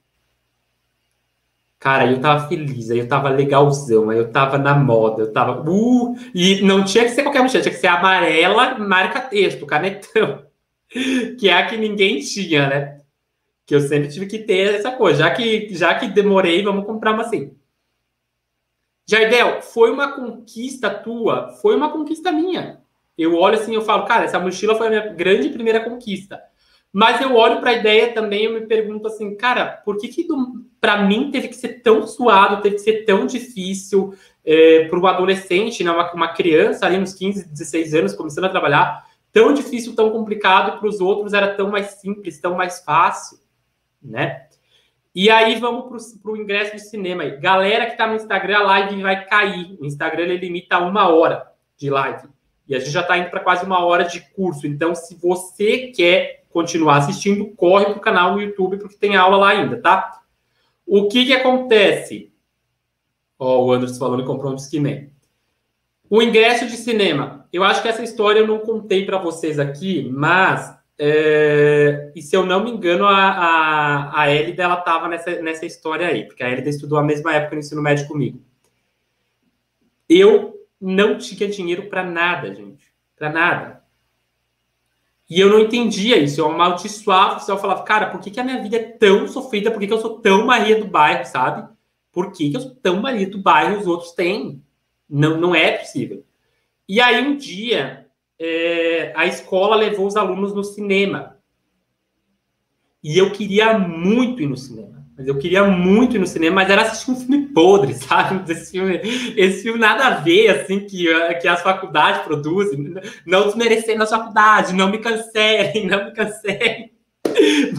Cara, 1.83 2.09
eu 2.09 2.21
tava 2.21 2.47
feliz, 2.47 2.89
aí 2.89 2.99
eu 2.99 3.09
tava 3.09 3.27
legalzão, 3.27 4.09
aí 4.09 4.17
eu 4.17 4.31
tava 4.31 4.57
na 4.57 4.73
moda, 4.73 5.23
eu 5.23 5.33
tava. 5.33 5.69
Uh, 5.69 6.15
e 6.33 6.61
não 6.61 6.85
tinha 6.85 7.03
que 7.03 7.09
ser 7.09 7.23
qualquer 7.23 7.41
mochila, 7.41 7.61
tinha 7.61 7.73
que 7.73 7.79
ser 7.81 7.87
amarela, 7.87 8.79
marca 8.79 9.19
texto, 9.19 9.65
canetão. 9.65 10.45
Que 11.37 11.49
é 11.49 11.53
a 11.53 11.67
que 11.67 11.75
ninguém 11.75 12.19
tinha, 12.19 12.69
né? 12.69 13.01
Que 13.65 13.75
eu 13.75 13.81
sempre 13.81 14.07
tive 14.07 14.27
que 14.27 14.39
ter 14.39 14.75
essa 14.75 14.91
coisa. 14.91 15.23
Já 15.23 15.31
que, 15.31 15.73
já 15.75 15.95
que 15.95 16.07
demorei, 16.07 16.63
vamos 16.63 16.85
comprar 16.85 17.11
uma 17.11 17.23
assim. 17.23 17.53
Jardel, 19.05 19.61
foi 19.61 19.91
uma 19.91 20.13
conquista 20.13 20.89
tua? 20.89 21.49
Foi 21.61 21.75
uma 21.75 21.91
conquista 21.91 22.31
minha. 22.31 22.81
Eu 23.17 23.35
olho 23.35 23.59
assim, 23.59 23.75
eu 23.75 23.81
falo, 23.81 24.05
cara, 24.05 24.23
essa 24.23 24.39
mochila 24.39 24.75
foi 24.75 24.87
a 24.87 24.89
minha 24.89 25.13
grande 25.13 25.49
primeira 25.49 25.83
conquista. 25.83 26.41
Mas 26.93 27.19
eu 27.19 27.35
olho 27.35 27.59
para 27.59 27.71
a 27.71 27.73
ideia 27.73 28.13
também, 28.13 28.45
eu 28.45 28.53
me 28.53 28.67
pergunto 28.67 29.07
assim, 29.07 29.35
cara, 29.35 29.65
por 29.65 29.97
que, 29.97 30.07
que 30.07 30.27
para 30.79 31.01
mim 31.01 31.31
teve 31.31 31.47
que 31.47 31.55
ser 31.55 31.81
tão 31.81 32.05
suado, 32.05 32.61
teve 32.61 32.75
que 32.75 32.81
ser 32.81 33.03
tão 33.03 33.25
difícil 33.25 34.13
é, 34.45 34.87
para 34.87 34.99
o 34.99 35.07
adolescente, 35.07 35.83
né, 35.83 35.89
uma, 35.89 36.13
uma 36.13 36.33
criança 36.33 36.85
ali 36.85 36.99
uns 36.99 37.15
15, 37.15 37.49
16 37.49 37.95
anos 37.95 38.13
começando 38.13 38.45
a 38.45 38.49
trabalhar, 38.49 39.07
tão 39.31 39.55
difícil, 39.55 39.95
tão 39.95 40.11
complicado, 40.11 40.79
para 40.79 40.87
os 40.87 41.01
outros 41.01 41.33
era 41.33 41.55
tão 41.55 41.71
mais 41.71 41.87
simples, 41.95 42.39
tão 42.39 42.53
mais 42.53 42.83
fácil, 42.83 43.39
né? 43.99 44.45
E 45.15 45.29
aí 45.29 45.55
vamos 45.59 46.13
para 46.21 46.31
o 46.31 46.37
ingresso 46.37 46.75
de 46.75 46.81
cinema. 46.81 47.23
Aí. 47.23 47.37
Galera 47.37 47.85
que 47.85 47.91
está 47.91 48.07
no 48.07 48.15
Instagram, 48.15 48.59
a 48.59 48.63
live 48.63 49.01
vai 49.01 49.25
cair. 49.25 49.77
O 49.79 49.85
Instagram 49.85 50.23
ele 50.23 50.37
limita 50.37 50.79
uma 50.79 51.07
hora 51.07 51.51
de 51.77 51.89
live. 51.89 52.27
E 52.67 52.75
a 52.75 52.79
gente 52.79 52.91
já 52.91 53.01
está 53.01 53.17
indo 53.17 53.29
para 53.29 53.39
quase 53.39 53.65
uma 53.65 53.83
hora 53.83 54.03
de 54.03 54.21
curso. 54.31 54.65
Então, 54.65 54.95
se 54.95 55.15
você 55.15 55.87
quer 55.87 56.43
continuar 56.49 56.97
assistindo, 56.97 57.47
corre 57.55 57.85
para 57.85 57.97
o 57.97 58.01
canal 58.01 58.33
no 58.33 58.41
YouTube, 58.41 58.77
porque 58.77 58.95
tem 58.95 59.15
aula 59.15 59.37
lá 59.37 59.49
ainda, 59.49 59.81
tá? 59.81 60.21
O 60.85 61.07
que 61.07 61.25
que 61.25 61.33
acontece? 61.33 62.31
Ó, 63.37 63.57
oh, 63.57 63.65
o 63.65 63.71
Anderson 63.71 63.99
falando 63.99 64.21
que 64.21 64.27
comprou 64.27 64.51
um 64.51 64.55
Discman. 64.55 65.09
O 66.09 66.21
ingresso 66.21 66.67
de 66.67 66.77
cinema. 66.77 67.47
Eu 67.51 67.63
acho 67.63 67.81
que 67.81 67.87
essa 67.87 68.03
história 68.03 68.39
eu 68.39 68.47
não 68.47 68.59
contei 68.59 69.05
para 69.05 69.17
vocês 69.17 69.59
aqui, 69.59 70.09
mas 70.11 70.77
é, 70.97 72.11
e 72.15 72.21
se 72.21 72.35
eu 72.35 72.45
não 72.45 72.63
me 72.63 72.71
engano, 72.71 73.05
a, 73.05 73.17
a, 73.17 74.21
a 74.21 74.31
Elida 74.31 74.63
ela 74.63 74.77
estava 74.77 75.07
nessa, 75.07 75.41
nessa 75.41 75.65
história 75.65 76.07
aí, 76.07 76.25
porque 76.25 76.43
a 76.43 76.49
Elida 76.49 76.69
estudou 76.69 76.99
a 76.99 77.03
mesma 77.03 77.33
época 77.33 77.55
no 77.55 77.59
ensino 77.59 77.81
médio 77.81 78.07
comigo. 78.07 78.39
Eu 80.07 80.53
não 80.83 81.17
tinha 81.17 81.49
dinheiro 81.49 81.87
para 81.89 82.03
nada, 82.03 82.53
gente. 82.53 82.93
Para 83.15 83.31
nada. 83.31 83.83
E 85.29 85.39
eu 85.39 85.49
não 85.49 85.59
entendia 85.59 86.17
isso, 86.17 86.41
eu 86.41 86.51
amaldiçoava, 86.51 87.35
pessoal 87.35 87.57
falava, 87.57 87.83
cara, 87.83 88.07
por 88.07 88.19
que, 88.19 88.29
que 88.29 88.39
a 88.39 88.43
minha 88.43 88.61
vida 88.61 88.75
é 88.75 88.83
tão 88.83 89.25
sofrida, 89.27 89.71
por 89.71 89.79
que, 89.79 89.87
que 89.87 89.93
eu 89.93 90.01
sou 90.01 90.19
tão 90.19 90.45
Maria 90.45 90.77
do 90.77 90.85
bairro, 90.85 91.25
sabe? 91.25 91.73
Por 92.11 92.33
que, 92.33 92.51
que 92.51 92.57
eu 92.57 92.61
sou 92.61 92.75
tão 92.75 93.01
Maria 93.01 93.29
do 93.29 93.37
bairro 93.37 93.75
e 93.75 93.77
os 93.77 93.87
outros 93.87 94.11
têm? 94.11 94.61
Não, 95.09 95.39
não 95.39 95.55
é 95.55 95.77
possível. 95.77 96.25
E 96.87 96.99
aí 96.99 97.25
um 97.25 97.37
dia, 97.37 98.07
é, 98.37 99.13
a 99.15 99.25
escola 99.25 99.77
levou 99.77 100.05
os 100.05 100.17
alunos 100.17 100.53
no 100.53 100.63
cinema. 100.63 101.39
E 103.01 103.17
eu 103.17 103.31
queria 103.31 103.79
muito 103.79 104.41
ir 104.41 104.47
no 104.47 104.57
cinema. 104.57 105.02
Mas 105.23 105.27
eu 105.29 105.37
queria 105.37 105.63
muito 105.63 106.17
ir 106.17 106.19
no 106.19 106.27
cinema, 106.27 106.57
mas 106.57 106.69
era 106.69 106.81
assistir 106.81 107.11
um 107.11 107.15
filme 107.15 107.47
podre, 107.47 107.93
sabe? 107.95 108.51
Esse 108.51 108.71
filme, 108.71 108.99
esse 109.37 109.63
filme 109.63 109.79
nada 109.79 110.05
a 110.05 110.09
ver, 110.19 110.49
assim, 110.49 110.81
que, 110.81 111.07
que 111.35 111.47
as 111.47 111.61
faculdades 111.61 112.23
produzem. 112.23 112.93
Não 113.25 113.45
desmerecendo 113.45 114.03
as 114.03 114.09
faculdades, 114.09 114.73
não 114.73 114.91
me 114.91 114.97
cancelem, 114.97 115.87
não 115.87 116.05
me 116.05 116.11
cancelem. 116.11 116.91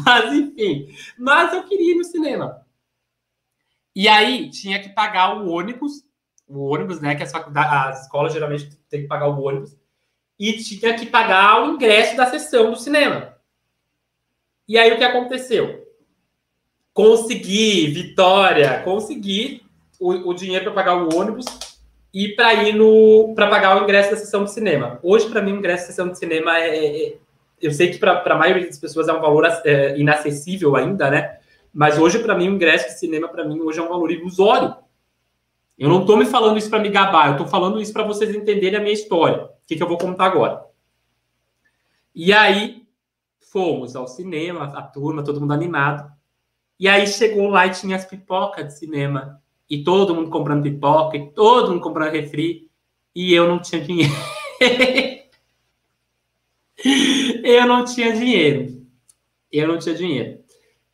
Mas, 0.04 0.32
enfim. 0.32 0.88
Mas 1.18 1.52
eu 1.52 1.64
queria 1.64 1.92
ir 1.92 1.98
no 1.98 2.04
cinema. 2.04 2.64
E 3.94 4.08
aí, 4.08 4.50
tinha 4.50 4.80
que 4.80 4.88
pagar 4.88 5.36
o 5.36 5.50
ônibus, 5.50 6.02
o 6.48 6.64
ônibus, 6.64 6.98
né? 6.98 7.14
Que 7.14 7.24
as 7.24 7.30
faculdades, 7.30 7.72
as 7.72 8.02
escolas 8.04 8.32
geralmente 8.32 8.70
têm 8.88 9.02
que 9.02 9.08
pagar 9.08 9.28
o 9.28 9.42
ônibus. 9.42 9.76
E 10.38 10.54
tinha 10.54 10.94
que 10.94 11.06
pagar 11.06 11.62
o 11.62 11.74
ingresso 11.74 12.16
da 12.16 12.26
sessão 12.26 12.70
do 12.70 12.76
cinema. 12.76 13.36
E 14.66 14.78
aí, 14.78 14.90
o 14.92 14.96
que 14.96 15.04
aconteceu? 15.04 15.83
Consegui, 16.94 17.88
vitória, 17.88 18.80
consegui 18.84 19.62
o, 20.00 20.30
o 20.30 20.34
dinheiro 20.34 20.64
para 20.64 20.72
pagar 20.72 20.96
o 20.96 21.14
ônibus 21.14 21.44
e 22.14 22.28
para 22.28 22.54
ir 22.54 22.72
no 22.72 23.34
para 23.34 23.48
pagar 23.48 23.76
o 23.76 23.82
ingresso 23.82 24.12
da 24.12 24.16
sessão 24.16 24.44
de 24.44 24.52
cinema. 24.52 25.00
Hoje, 25.02 25.28
para 25.28 25.42
mim, 25.42 25.52
o 25.52 25.58
ingresso 25.58 25.82
da 25.82 25.86
sessão 25.88 26.08
de 26.08 26.16
cinema 26.16 26.56
é. 26.56 26.68
é, 26.68 27.08
é 27.08 27.16
eu 27.60 27.72
sei 27.72 27.90
que 27.90 27.98
para 27.98 28.22
a 28.22 28.38
maioria 28.38 28.66
das 28.66 28.78
pessoas 28.78 29.08
é 29.08 29.12
um 29.12 29.20
valor 29.20 29.46
é, 29.64 29.98
inacessível 29.98 30.76
ainda, 30.76 31.10
né? 31.10 31.38
Mas 31.72 31.98
hoje, 31.98 32.18
para 32.18 32.36
mim, 32.36 32.48
o 32.48 32.54
ingresso 32.54 32.88
de 32.88 32.98
cinema, 32.98 33.26
para 33.26 33.44
mim, 33.44 33.60
hoje 33.60 33.78
é 33.78 33.82
um 33.82 33.88
valor 33.88 34.10
ilusório. 34.10 34.76
Eu 35.78 35.88
não 35.88 36.02
estou 36.02 36.16
me 36.16 36.26
falando 36.26 36.58
isso 36.58 36.68
para 36.68 36.78
me 36.78 36.90
gabar, 36.90 37.28
eu 37.28 37.32
estou 37.32 37.46
falando 37.46 37.80
isso 37.80 37.92
para 37.92 38.04
vocês 38.04 38.34
entenderem 38.34 38.78
a 38.78 38.82
minha 38.82 38.92
história. 38.92 39.44
O 39.44 39.50
que, 39.66 39.76
que 39.76 39.82
eu 39.82 39.88
vou 39.88 39.96
contar 39.96 40.26
agora? 40.26 40.64
E 42.14 42.32
aí, 42.32 42.86
fomos 43.50 43.96
ao 43.96 44.06
cinema, 44.06 44.64
a 44.76 44.82
turma, 44.82 45.24
todo 45.24 45.40
mundo 45.40 45.54
animado. 45.54 46.13
E 46.78 46.88
aí 46.88 47.06
chegou 47.06 47.48
lá 47.48 47.66
e 47.66 47.70
tinha 47.70 47.96
as 47.96 48.04
pipocas 48.04 48.66
de 48.66 48.78
cinema. 48.78 49.40
E 49.68 49.82
todo 49.82 50.14
mundo 50.14 50.30
comprando 50.30 50.62
pipoca, 50.62 51.16
e 51.16 51.30
todo 51.32 51.70
mundo 51.70 51.82
comprando 51.82 52.12
refri. 52.12 52.70
E 53.14 53.32
eu 53.32 53.48
não 53.48 53.60
tinha 53.60 53.80
dinheiro. 53.80 54.12
eu 57.44 57.66
não 57.66 57.84
tinha 57.84 58.12
dinheiro. 58.12 58.84
Eu 59.50 59.68
não 59.68 59.78
tinha 59.78 59.94
dinheiro. 59.94 60.44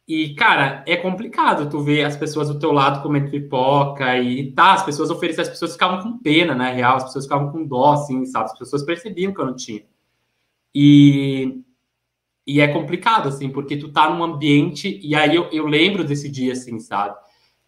E, 0.07 0.35
cara, 0.35 0.85
é 0.89 0.97
complicado 0.97 1.71
tu 1.71 1.83
ver 1.83 2.03
as 2.05 2.17
pessoas 2.17 2.49
do 2.49 2.59
teu 2.59 2.73
lado 2.73 3.01
comendo 3.01 3.31
pipoca 3.31 4.19
e 4.19 4.51
tá, 4.51 4.73
as 4.73 4.83
pessoas 4.83 5.09
ofereciam, 5.09 5.43
as 5.43 5.49
pessoas 5.49 5.75
ficavam 5.75 6.03
com 6.03 6.19
pena, 6.19 6.53
na 6.53 6.69
real, 6.71 6.97
as 6.97 7.05
pessoas 7.05 7.27
ficavam 7.27 7.53
com 7.53 7.65
dó, 7.65 7.93
assim, 7.93 8.27
sabe? 8.27 8.47
As 8.47 8.59
pessoas 8.59 8.83
percebiam 8.83 9.33
que 9.33 9.41
eu 9.41 9.47
não 9.47 9.55
tinha. 9.55 9.85
E 10.75 11.63
e 12.51 12.61
é 12.61 12.67
complicado, 12.67 13.29
assim, 13.29 13.49
porque 13.49 13.77
tu 13.77 13.93
tá 13.93 14.11
num 14.11 14.25
ambiente. 14.25 14.99
E 15.03 15.15
aí 15.15 15.37
eu, 15.37 15.49
eu 15.53 15.67
lembro 15.67 16.03
desse 16.03 16.29
dia, 16.29 16.53
assim, 16.53 16.81
sabe? 16.81 17.17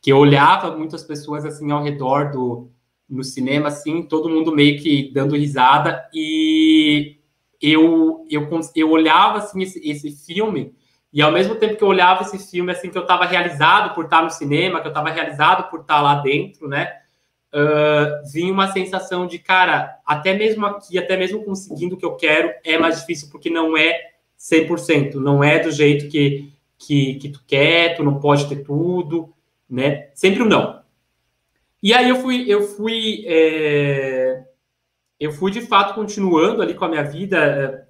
Que 0.00 0.10
eu 0.10 0.18
olhava 0.18 0.76
muitas 0.76 1.04
pessoas, 1.04 1.44
assim, 1.44 1.70
ao 1.70 1.84
redor 1.84 2.32
do. 2.32 2.70
No 3.08 3.22
cinema, 3.22 3.68
assim, 3.68 4.02
todo 4.02 4.28
mundo 4.28 4.54
meio 4.54 4.80
que 4.80 5.12
dando 5.12 5.36
risada. 5.36 6.02
E 6.14 7.18
eu, 7.60 8.24
eu, 8.30 8.48
eu 8.74 8.90
olhava, 8.90 9.38
assim, 9.38 9.62
esse, 9.62 9.78
esse 9.88 10.10
filme. 10.10 10.74
E 11.12 11.22
ao 11.22 11.30
mesmo 11.30 11.54
tempo 11.56 11.76
que 11.76 11.84
eu 11.84 11.88
olhava 11.88 12.22
esse 12.22 12.50
filme, 12.50 12.72
assim, 12.72 12.90
que 12.90 12.98
eu 12.98 13.02
estava 13.02 13.26
realizado 13.26 13.94
por 13.94 14.06
estar 14.06 14.22
no 14.22 14.30
cinema, 14.30 14.80
que 14.80 14.86
eu 14.86 14.92
estava 14.92 15.10
realizado 15.10 15.70
por 15.70 15.80
estar 15.80 16.00
lá 16.00 16.16
dentro, 16.16 16.66
né? 16.66 16.88
uh, 17.52 18.32
vinha 18.32 18.52
uma 18.52 18.72
sensação 18.72 19.26
de, 19.26 19.38
cara, 19.38 19.98
até 20.06 20.34
mesmo 20.34 20.66
aqui, 20.66 20.98
até 20.98 21.16
mesmo 21.16 21.44
conseguindo 21.44 21.94
o 21.94 21.98
que 21.98 22.04
eu 22.04 22.16
quero, 22.16 22.52
é 22.64 22.78
mais 22.78 23.00
difícil 23.00 23.28
porque 23.30 23.50
não 23.50 23.76
é 23.76 24.11
100%, 24.43 25.14
não 25.14 25.45
é 25.45 25.61
do 25.61 25.70
jeito 25.70 26.09
que, 26.09 26.53
que, 26.76 27.14
que 27.14 27.28
tu 27.28 27.40
quer, 27.47 27.95
tu 27.95 28.03
não 28.03 28.18
pode 28.18 28.49
ter 28.49 28.64
tudo, 28.64 29.32
né? 29.70 30.11
Sempre 30.14 30.43
um 30.43 30.47
não. 30.47 30.82
E 31.80 31.95
aí 31.95 32.09
eu 32.09 32.16
fui, 32.16 32.45
eu 32.49 32.62
fui, 32.62 33.24
é, 33.26 34.43
eu 35.18 35.30
fui 35.30 35.53
de 35.53 35.61
fato 35.61 35.95
continuando 35.95 36.61
ali 36.61 36.74
com 36.74 36.84
a 36.84 36.88
minha 36.88 37.05
vida, 37.05 37.38
é, 37.38 37.84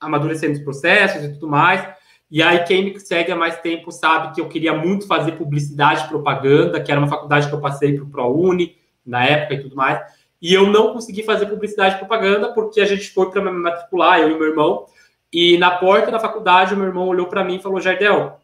amadurecendo 0.00 0.52
os 0.52 0.62
processos 0.62 1.24
e 1.24 1.32
tudo 1.32 1.48
mais. 1.48 1.96
E 2.30 2.42
aí, 2.42 2.62
quem 2.64 2.84
me 2.84 3.00
segue 3.00 3.32
há 3.32 3.36
mais 3.36 3.58
tempo 3.60 3.90
sabe 3.90 4.34
que 4.34 4.40
eu 4.40 4.48
queria 4.48 4.74
muito 4.74 5.06
fazer 5.06 5.32
publicidade 5.32 6.04
e 6.04 6.08
propaganda, 6.08 6.80
que 6.80 6.92
era 6.92 7.00
uma 7.00 7.08
faculdade 7.08 7.48
que 7.48 7.54
eu 7.54 7.60
passei 7.60 7.94
para 7.94 8.04
o 8.04 8.10
ProUni 8.10 8.76
na 9.04 9.24
época 9.24 9.54
e 9.54 9.62
tudo 9.62 9.74
mais. 9.74 9.98
E 10.40 10.52
eu 10.52 10.66
não 10.66 10.92
consegui 10.92 11.22
fazer 11.22 11.46
publicidade 11.46 11.94
e 11.96 11.98
propaganda 11.98 12.52
porque 12.52 12.80
a 12.80 12.84
gente 12.84 13.10
foi 13.10 13.30
para 13.30 13.42
me 13.42 13.50
matricular, 13.50 14.20
eu 14.20 14.30
e 14.30 14.34
meu 14.38 14.48
irmão. 14.48 14.86
E 15.32 15.58
na 15.58 15.72
porta 15.72 16.10
da 16.10 16.20
faculdade, 16.20 16.74
o 16.74 16.76
meu 16.76 16.86
irmão 16.86 17.06
olhou 17.06 17.26
para 17.26 17.44
mim 17.44 17.56
e 17.56 17.62
falou: 17.62 17.80
Jardel, 17.80 18.40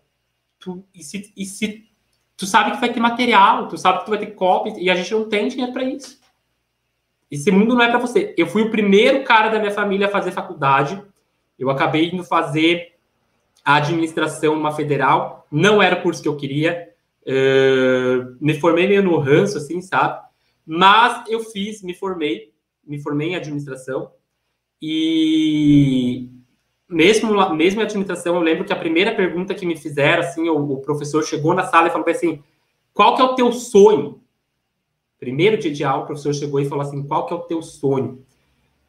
tu, 0.58 0.84
e, 0.94 1.02
se, 1.02 1.32
e 1.36 1.44
se 1.44 1.88
tu 2.36 2.46
sabe 2.46 2.72
que 2.72 2.80
vai 2.80 2.92
ter 2.92 3.00
material, 3.00 3.68
tu 3.68 3.78
sabe 3.78 4.00
que 4.00 4.04
tu 4.04 4.10
vai 4.10 4.18
ter 4.18 4.32
cópia, 4.34 4.74
e 4.78 4.90
a 4.90 4.94
gente 4.94 5.12
não 5.12 5.28
tem 5.28 5.48
dinheiro 5.48 5.72
para 5.72 5.84
isso. 5.84 6.20
Esse 7.30 7.50
mundo 7.50 7.74
não 7.74 7.82
é 7.82 7.88
para 7.88 7.98
você. 7.98 8.34
Eu 8.36 8.46
fui 8.46 8.62
o 8.62 8.70
primeiro 8.70 9.24
cara 9.24 9.48
da 9.48 9.58
minha 9.58 9.72
família 9.72 10.06
a 10.06 10.10
fazer 10.10 10.30
faculdade. 10.30 11.02
Eu 11.58 11.70
acabei 11.70 12.10
indo 12.10 12.22
fazer 12.22 12.94
a 13.64 13.76
administração 13.76 14.54
numa 14.54 14.72
federal, 14.72 15.46
não 15.50 15.82
era 15.82 15.96
o 15.96 16.02
curso 16.02 16.22
que 16.22 16.28
eu 16.28 16.36
queria, 16.36 16.90
uh, 17.22 18.36
me 18.38 18.54
formei 18.60 18.86
meio 18.86 19.02
no 19.02 19.18
ranço, 19.18 19.56
assim, 19.56 19.80
sabe? 19.80 20.22
Mas 20.66 21.26
eu 21.28 21.40
fiz, 21.40 21.82
me 21.82 21.94
formei, 21.94 22.52
me 22.86 23.00
formei 23.00 23.30
em 23.30 23.36
administração, 23.36 24.10
e 24.82 26.28
mesmo, 26.94 27.54
mesmo 27.54 27.80
em 27.80 27.84
administração, 27.84 28.36
eu 28.36 28.40
lembro 28.40 28.64
que 28.64 28.72
a 28.72 28.76
primeira 28.76 29.14
pergunta 29.14 29.54
que 29.54 29.66
me 29.66 29.76
fizeram, 29.76 30.22
assim, 30.22 30.48
o, 30.48 30.56
o 30.56 30.80
professor 30.80 31.24
chegou 31.24 31.52
na 31.52 31.66
sala 31.66 31.88
e 31.88 31.90
falou 31.90 32.08
assim, 32.08 32.42
qual 32.92 33.16
que 33.16 33.22
é 33.22 33.24
o 33.24 33.34
teu 33.34 33.52
sonho? 33.52 34.22
Primeiro 35.18 35.58
dia 35.58 35.72
de 35.72 35.82
aula, 35.82 36.04
o 36.04 36.06
professor 36.06 36.32
chegou 36.32 36.60
e 36.60 36.68
falou 36.68 36.82
assim, 36.82 37.02
qual 37.06 37.26
que 37.26 37.32
é 37.32 37.36
o 37.36 37.40
teu 37.40 37.60
sonho? 37.62 38.24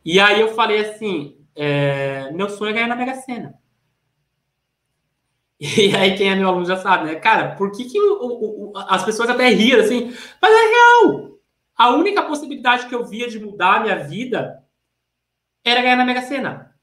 E 0.04 0.20
aí 0.20 0.40
eu 0.40 0.54
falei 0.54 0.82
assim, 0.82 1.36
é, 1.56 2.32
meu 2.32 2.48
sonho 2.48 2.70
é 2.70 2.74
ganhar 2.74 2.88
na 2.88 2.96
Mega 2.96 3.16
Sena. 3.16 3.56
E 5.58 5.96
aí, 5.96 6.18
quem 6.18 6.30
é 6.30 6.36
meu 6.36 6.50
aluno 6.50 6.66
já 6.66 6.76
sabe, 6.76 7.06
né? 7.06 7.16
Cara, 7.16 7.56
por 7.56 7.72
que, 7.72 7.86
que 7.86 7.98
o, 7.98 8.72
o, 8.72 8.74
as 8.76 9.06
pessoas 9.06 9.30
até 9.30 9.48
riam 9.48 9.80
assim? 9.80 10.14
Mas 10.42 10.54
é 10.54 10.68
real! 10.68 11.40
A 11.78 11.96
única 11.96 12.24
possibilidade 12.24 12.88
que 12.88 12.94
eu 12.94 13.06
via 13.06 13.30
de 13.30 13.40
mudar 13.40 13.76
a 13.76 13.80
minha 13.80 13.96
vida 13.96 14.62
era 15.64 15.82
ganhar 15.82 15.96
na 15.96 16.06
Mega 16.06 16.22
Sena. 16.22 16.75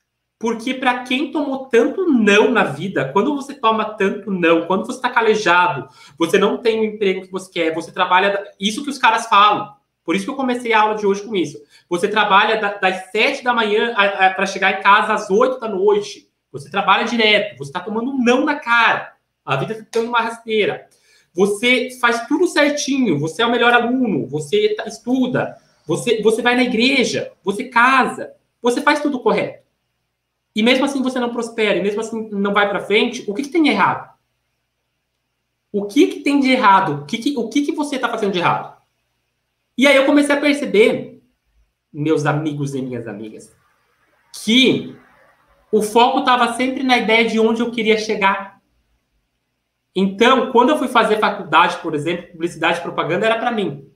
Porque 0.43 0.75
para 0.75 1.05
quem 1.05 1.31
tomou 1.31 1.67
tanto 1.67 2.05
não 2.05 2.51
na 2.51 2.65
vida, 2.65 3.09
quando 3.13 3.37
você 3.37 3.55
toma 3.55 3.85
tanto 3.95 4.29
não, 4.29 4.67
quando 4.67 4.85
você 4.85 4.97
está 4.97 5.09
calejado, 5.09 5.89
você 6.19 6.37
não 6.37 6.59
tem 6.59 6.81
o 6.81 6.85
emprego 6.85 7.23
que 7.23 7.31
você 7.31 7.49
quer, 7.49 7.73
você 7.73 7.93
trabalha. 7.93 8.43
Isso 8.59 8.83
que 8.83 8.91
os 8.91 8.99
caras 8.99 9.29
falam. 9.29 9.73
Por 10.05 10.17
isso 10.17 10.25
que 10.25 10.31
eu 10.33 10.35
comecei 10.35 10.73
a 10.73 10.81
aula 10.81 10.97
de 10.97 11.07
hoje 11.07 11.23
com 11.23 11.37
isso. 11.37 11.63
Você 11.89 12.09
trabalha 12.09 12.61
das 12.61 13.13
sete 13.13 13.45
da 13.45 13.55
manhã 13.55 13.95
para 14.35 14.45
chegar 14.45 14.81
em 14.81 14.83
casa 14.83 15.13
às 15.13 15.31
oito 15.31 15.61
da 15.61 15.69
noite. 15.69 16.29
Você 16.51 16.69
trabalha 16.69 17.05
direto, 17.05 17.57
você 17.57 17.71
está 17.71 17.79
tomando 17.79 18.11
um 18.11 18.19
não 18.19 18.45
na 18.45 18.57
cara. 18.57 19.13
A 19.45 19.55
vida 19.55 19.75
está 19.75 19.85
ficando 19.85 20.09
uma 20.09 20.23
rasteira. 20.23 20.89
Você 21.33 21.91
faz 22.01 22.27
tudo 22.27 22.49
certinho, 22.49 23.17
você 23.21 23.43
é 23.43 23.47
o 23.47 23.51
melhor 23.51 23.73
aluno, 23.73 24.27
você 24.27 24.75
tá, 24.75 24.89
estuda, 24.89 25.57
você, 25.87 26.21
você 26.21 26.43
vai 26.43 26.57
na 26.57 26.65
igreja, 26.65 27.31
você 27.45 27.69
casa, 27.69 28.33
você 28.61 28.81
faz 28.81 28.99
tudo 28.99 29.21
correto. 29.21 29.62
E 30.55 30.63
mesmo 30.63 30.85
assim 30.85 31.03
você 31.03 31.19
não 31.19 31.33
prospera, 31.33 31.79
e 31.79 31.83
mesmo 31.83 32.01
assim 32.01 32.29
não 32.31 32.53
vai 32.53 32.69
para 32.69 32.81
frente, 32.81 33.25
o 33.29 33.35
que, 33.35 33.43
que, 33.43 33.49
tem 33.49 33.63
de 33.63 33.71
errado? 33.71 34.13
O 35.73 35.87
que, 35.87 36.07
que 36.09 36.21
tem 36.21 36.41
de 36.41 36.51
errado? 36.51 37.03
O 37.03 37.07
que, 37.07 37.19
que, 37.19 37.37
o 37.37 37.49
que, 37.49 37.73
você 37.73 37.97
está 37.97 38.09
fazendo 38.09 38.33
de 38.33 38.39
errado? 38.39 38.77
E 39.77 39.87
aí 39.87 39.97
eu 39.97 40.05
comecei 40.05 40.35
a 40.35 40.41
perceber, 40.41 41.23
meus 41.93 42.27
amigos 42.27 42.75
e 42.75 42.83
minhas 42.83 43.09
amigas, 43.09 43.55
que 44.45 44.97
o 45.71 45.81
foco 45.81 46.21
estava 46.21 46.53
sempre 46.53 46.83
na 46.83 46.99
ideia 46.99 47.27
de 47.27 47.41
onde 47.41 47.63
eu 47.63 47.71
queria 47.71 47.97
chegar. 47.97 48.61
Então, 49.97 50.53
quando 50.53 50.71
eu 50.71 50.79
fui 50.79 50.89
fazer 50.89 51.19
faculdade, 51.19 51.79
por 51.79 51.95
exemplo, 51.95 52.33
publicidade 52.33 52.79
e 52.79 52.83
propaganda, 52.83 53.25
era 53.25 53.39
para 53.39 53.51
mim. 53.51 53.91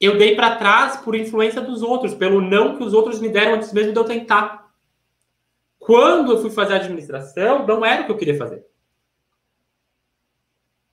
Eu 0.00 0.16
dei 0.16 0.34
para 0.34 0.56
trás 0.56 0.96
por 0.96 1.14
influência 1.14 1.60
dos 1.60 1.82
outros, 1.82 2.14
pelo 2.14 2.40
não 2.40 2.76
que 2.76 2.82
os 2.82 2.94
outros 2.94 3.20
me 3.20 3.28
deram 3.28 3.54
antes 3.54 3.72
mesmo 3.72 3.92
de 3.92 3.98
eu 3.98 4.04
tentar. 4.04 4.59
Quando 5.90 6.30
eu 6.30 6.40
fui 6.40 6.50
fazer 6.50 6.74
administração, 6.74 7.66
não 7.66 7.84
era 7.84 8.02
o 8.02 8.06
que 8.06 8.12
eu 8.12 8.16
queria 8.16 8.38
fazer. 8.38 8.64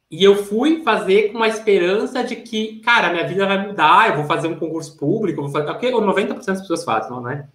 E 0.09 0.23
eu 0.23 0.43
fui 0.43 0.81
fazer 0.81 1.31
com 1.31 1.43
a 1.43 1.47
esperança 1.47 2.23
de 2.23 2.35
que, 2.37 2.79
cara, 2.79 3.11
minha 3.11 3.27
vida 3.27 3.45
vai 3.45 3.67
mudar, 3.67 4.09
eu 4.09 4.15
vou 4.15 4.25
fazer 4.25 4.47
um 4.47 4.57
concurso 4.57 4.97
público, 4.97 5.39
vou 5.39 5.51
fazer. 5.51 5.69
O 5.69 5.77
que 5.77 5.91
90% 5.91 6.45
das 6.45 6.61
pessoas 6.61 6.83
fazem, 6.83 7.11
não 7.11 7.29
é? 7.29 7.47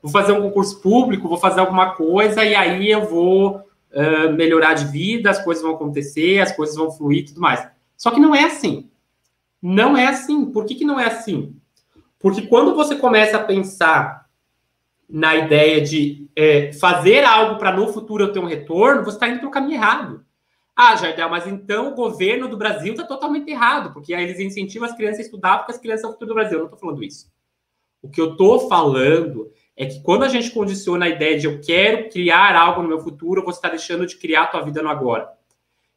vou 0.00 0.12
fazer 0.12 0.34
um 0.34 0.42
concurso 0.42 0.80
público, 0.80 1.28
vou 1.28 1.36
fazer 1.36 1.58
alguma 1.58 1.96
coisa 1.96 2.44
e 2.44 2.54
aí 2.54 2.88
eu 2.88 3.08
vou 3.08 3.56
uh, 3.56 4.32
melhorar 4.32 4.74
de 4.74 4.84
vida, 4.84 5.30
as 5.30 5.42
coisas 5.42 5.64
vão 5.64 5.74
acontecer, 5.74 6.38
as 6.38 6.52
coisas 6.52 6.76
vão 6.76 6.92
fluir 6.92 7.22
e 7.22 7.24
tudo 7.24 7.40
mais. 7.40 7.66
Só 7.96 8.12
que 8.12 8.20
não 8.20 8.32
é 8.36 8.44
assim. 8.44 8.88
Não 9.60 9.96
é 9.96 10.06
assim. 10.06 10.46
Por 10.46 10.64
que, 10.64 10.76
que 10.76 10.84
não 10.84 11.00
é 11.00 11.06
assim? 11.06 11.56
Porque 12.20 12.42
quando 12.42 12.72
você 12.72 12.94
começa 12.94 13.36
a 13.36 13.42
pensar 13.42 14.23
na 15.08 15.34
ideia 15.36 15.80
de 15.80 16.28
é, 16.34 16.72
fazer 16.72 17.24
algo 17.24 17.58
para 17.58 17.72
no 17.72 17.92
futuro 17.92 18.24
eu 18.24 18.32
ter 18.32 18.38
um 18.38 18.46
retorno, 18.46 19.04
você 19.04 19.16
está 19.16 19.28
indo 19.28 19.40
para 19.40 19.48
o 19.48 19.52
caminho 19.52 19.74
errado. 19.74 20.24
Ah, 20.76 20.96
Jardel, 20.96 21.28
mas 21.28 21.46
então 21.46 21.92
o 21.92 21.94
governo 21.94 22.48
do 22.48 22.56
Brasil 22.56 22.94
está 22.94 23.04
totalmente 23.04 23.48
errado, 23.48 23.92
porque 23.92 24.12
aí 24.12 24.24
eles 24.24 24.40
incentivam 24.40 24.88
as 24.88 24.96
crianças 24.96 25.20
a 25.20 25.22
estudar 25.22 25.58
porque 25.58 25.72
as 25.72 25.78
crianças 25.78 26.00
são 26.00 26.10
o 26.10 26.12
futuro 26.14 26.30
do 26.30 26.34
Brasil. 26.34 26.54
Eu 26.54 26.64
não 26.64 26.66
estou 26.66 26.80
falando 26.80 27.04
isso. 27.04 27.32
O 28.02 28.08
que 28.08 28.20
eu 28.20 28.32
estou 28.32 28.68
falando 28.68 29.50
é 29.76 29.86
que 29.86 30.02
quando 30.02 30.24
a 30.24 30.28
gente 30.28 30.50
condiciona 30.50 31.06
a 31.06 31.08
ideia 31.08 31.38
de 31.38 31.46
eu 31.46 31.60
quero 31.60 32.08
criar 32.08 32.56
algo 32.56 32.82
no 32.82 32.88
meu 32.88 33.00
futuro, 33.00 33.44
você 33.44 33.58
está 33.58 33.68
deixando 33.68 34.06
de 34.06 34.16
criar 34.16 34.42
a 34.42 34.46
tua 34.46 34.62
vida 34.62 34.82
no 34.82 34.88
agora. 34.88 35.28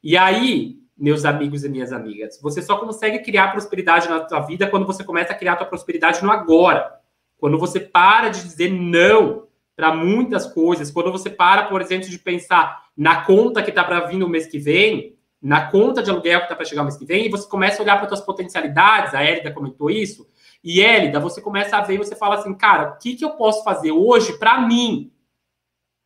E 0.03 0.15
aí, 0.15 0.77
meus 0.97 1.25
amigos 1.25 1.63
e 1.63 1.69
minhas 1.69 1.91
amigas, 1.91 2.39
você 2.41 2.61
só 2.61 2.77
consegue 2.77 3.19
criar 3.19 3.51
prosperidade 3.51 4.07
na 4.07 4.19
tua 4.19 4.39
vida 4.41 4.67
quando 4.67 4.85
você 4.85 5.03
começa 5.03 5.33
a 5.33 5.35
criar 5.35 5.53
a 5.53 5.57
tua 5.57 5.67
prosperidade 5.67 6.23
no 6.23 6.31
agora. 6.31 6.99
Quando 7.37 7.57
você 7.57 7.79
para 7.79 8.29
de 8.29 8.43
dizer 8.43 8.71
não 8.71 9.47
para 9.75 9.93
muitas 9.93 10.47
coisas, 10.51 10.89
quando 10.89 11.11
você 11.11 11.29
para, 11.29 11.65
por 11.67 11.81
exemplo, 11.81 12.09
de 12.09 12.17
pensar 12.17 12.87
na 12.97 13.21
conta 13.21 13.61
que 13.61 13.69
está 13.69 13.83
para 13.83 14.01
vir 14.01 14.17
no 14.17 14.27
mês 14.27 14.47
que 14.47 14.57
vem, 14.57 15.15
na 15.39 15.69
conta 15.69 16.01
de 16.01 16.09
aluguel 16.09 16.39
que 16.39 16.45
está 16.45 16.55
para 16.55 16.65
chegar 16.65 16.81
no 16.81 16.87
mês 16.87 16.97
que 16.97 17.05
vem, 17.05 17.27
e 17.27 17.29
você 17.29 17.47
começa 17.47 17.79
a 17.79 17.83
olhar 17.83 17.97
para 17.97 18.07
tuas 18.07 18.21
potencialidades, 18.21 19.13
a 19.13 19.21
Érida 19.21 19.51
comentou 19.51 19.91
isso, 19.91 20.27
e 20.63 20.81
Hélida, 20.81 21.19
você 21.19 21.39
começa 21.39 21.77
a 21.77 21.81
ver 21.81 21.95
e 21.95 21.97
você 21.99 22.15
fala 22.15 22.35
assim, 22.35 22.53
cara, 22.55 22.89
o 22.89 22.97
que, 22.97 23.15
que 23.15 23.23
eu 23.23 23.31
posso 23.31 23.63
fazer 23.63 23.91
hoje 23.91 24.37
para 24.39 24.59
mim? 24.61 25.13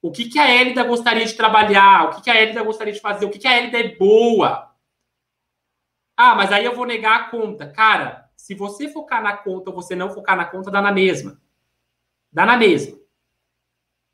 O 0.01 0.11
que, 0.11 0.25
que 0.25 0.38
a 0.39 0.49
Hélida 0.49 0.84
gostaria 0.84 1.25
de 1.25 1.34
trabalhar? 1.34 2.05
O 2.05 2.15
que, 2.15 2.23
que 2.23 2.29
a 2.29 2.36
Hélida 2.36 2.63
gostaria 2.63 2.93
de 2.93 2.99
fazer? 2.99 3.25
O 3.25 3.29
que, 3.29 3.39
que 3.39 3.47
a 3.47 3.55
Hélida 3.55 3.79
é 3.79 3.95
boa? 3.95 4.71
Ah, 6.17 6.36
mas 6.36 6.51
aí 6.51 6.65
eu 6.65 6.75
vou 6.75 6.86
negar 6.86 7.15
a 7.15 7.23
conta. 7.29 7.67
Cara, 7.67 8.20
se 8.41 8.55
você 8.55 8.89
focar 8.89 9.21
na 9.21 9.37
conta 9.37 9.69
ou 9.69 9.75
você 9.75 9.95
não 9.95 10.09
focar 10.09 10.35
na 10.35 10.45
conta, 10.45 10.71
dá 10.71 10.81
na 10.81 10.91
mesma. 10.91 11.39
Dá 12.33 12.43
na 12.43 12.57
mesma. 12.57 12.97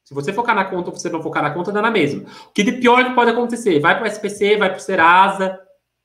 Se 0.03 0.13
você 0.13 0.34
focar 0.34 0.53
na 0.53 0.65
conta 0.65 0.89
ou 0.89 0.97
você 0.97 1.09
não 1.09 1.23
focar 1.23 1.41
na 1.41 1.51
conta, 1.51 1.71
dá 1.71 1.82
na 1.82 1.89
mesma. 1.89 2.25
O 2.45 2.51
que 2.51 2.61
de 2.61 2.73
pior 2.73 3.05
que 3.05 3.15
pode 3.15 3.32
acontecer? 3.32 3.80
Vai 3.80 3.97
para 3.97 4.03
o 4.03 4.11
SPC, 4.11 4.57
vai 4.57 4.69
para 4.69 4.80
o 4.80 4.82
Serasa, 4.82 5.57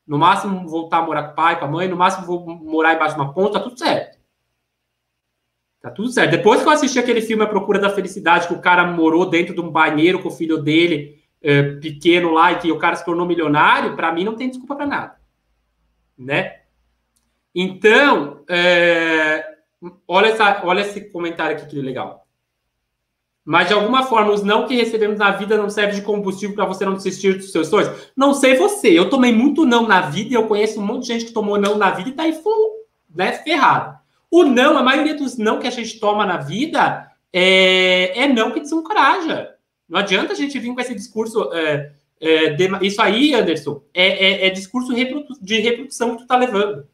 no 0.06 0.18
máximo 0.18 0.68
voltar 0.68 0.98
a 0.98 1.02
morar 1.02 1.24
com 1.24 1.32
o 1.32 1.34
pai, 1.34 1.58
com 1.58 1.64
a 1.64 1.68
mãe, 1.68 1.88
no 1.88 1.96
máximo 1.96 2.24
vou 2.24 2.46
morar 2.46 2.94
embaixo 2.94 3.16
de 3.16 3.20
uma 3.20 3.34
ponta, 3.34 3.58
tá 3.58 3.60
tudo 3.60 3.76
certo. 3.76 4.18
Tá 5.80 5.90
tudo 5.90 6.08
certo. 6.12 6.30
Depois 6.30 6.62
que 6.62 6.68
eu 6.68 6.72
assisti 6.72 7.00
aquele 7.00 7.22
filme 7.22 7.42
A 7.42 7.48
Procura 7.48 7.80
da 7.80 7.90
Felicidade, 7.90 8.46
que 8.46 8.54
o 8.54 8.60
cara 8.60 8.86
morou 8.86 9.28
dentro 9.28 9.52
de 9.52 9.60
um 9.60 9.68
banheiro 9.68 10.22
com 10.22 10.28
o 10.28 10.32
filho 10.32 10.62
dele, 10.62 11.20
é, 11.42 11.74
pequeno 11.80 12.30
lá, 12.30 12.52
e 12.52 12.60
que 12.60 12.70
o 12.70 12.78
cara 12.78 12.94
se 12.94 13.04
tornou 13.04 13.26
milionário, 13.26 13.96
para 13.96 14.12
mim 14.12 14.22
não 14.22 14.36
tem 14.36 14.48
desculpa 14.48 14.76
para 14.76 14.86
nada. 14.86 15.16
Né? 16.16 16.61
Então, 17.54 18.40
é, 18.48 19.44
olha, 20.08 20.28
essa, 20.28 20.62
olha 20.64 20.80
esse 20.80 21.00
comentário 21.10 21.56
aqui 21.56 21.66
que 21.66 21.80
legal. 21.80 22.26
Mas 23.44 23.68
de 23.68 23.74
alguma 23.74 24.04
forma, 24.04 24.32
os 24.32 24.42
não 24.42 24.66
que 24.66 24.76
recebemos 24.76 25.18
na 25.18 25.32
vida 25.32 25.56
não 25.56 25.68
servem 25.68 25.96
de 25.96 26.02
combustível 26.02 26.54
para 26.54 26.64
você 26.64 26.84
não 26.84 26.94
desistir 26.94 27.34
dos 27.34 27.50
seus 27.50 27.66
sonhos? 27.66 28.12
Não 28.16 28.32
sei 28.34 28.56
você. 28.56 28.96
Eu 28.96 29.10
tomei 29.10 29.32
muito 29.32 29.66
não 29.66 29.86
na 29.86 30.00
vida 30.00 30.30
e 30.30 30.34
eu 30.34 30.46
conheço 30.46 30.80
um 30.80 30.86
monte 30.86 31.02
de 31.02 31.08
gente 31.08 31.24
que 31.24 31.32
tomou 31.32 31.58
não 31.58 31.76
na 31.76 31.90
vida 31.90 32.08
e 32.08 32.12
tá 32.12 32.22
aí 32.22 32.32
full, 32.32 32.86
né, 33.12 33.32
ferrado. 33.32 33.98
O 34.30 34.44
não, 34.44 34.78
a 34.78 34.82
maioria 34.82 35.14
dos 35.14 35.36
não 35.36 35.58
que 35.58 35.66
a 35.66 35.70
gente 35.70 35.98
toma 35.98 36.24
na 36.24 36.36
vida 36.36 37.10
é, 37.32 38.22
é 38.22 38.28
não 38.28 38.52
que 38.52 38.60
desencoraja. 38.60 39.50
Não 39.88 39.98
adianta 39.98 40.32
a 40.32 40.36
gente 40.36 40.58
vir 40.58 40.72
com 40.72 40.80
esse 40.80 40.94
discurso. 40.94 41.52
É, 41.52 41.92
é, 42.20 42.50
de, 42.50 42.68
isso 42.82 43.02
aí, 43.02 43.34
Anderson, 43.34 43.82
é, 43.92 44.44
é, 44.44 44.46
é 44.46 44.50
discurso 44.50 44.94
de 44.94 45.60
reprodução 45.60 46.16
que 46.16 46.22
tu 46.22 46.26
tá 46.26 46.38
levando. 46.38 46.86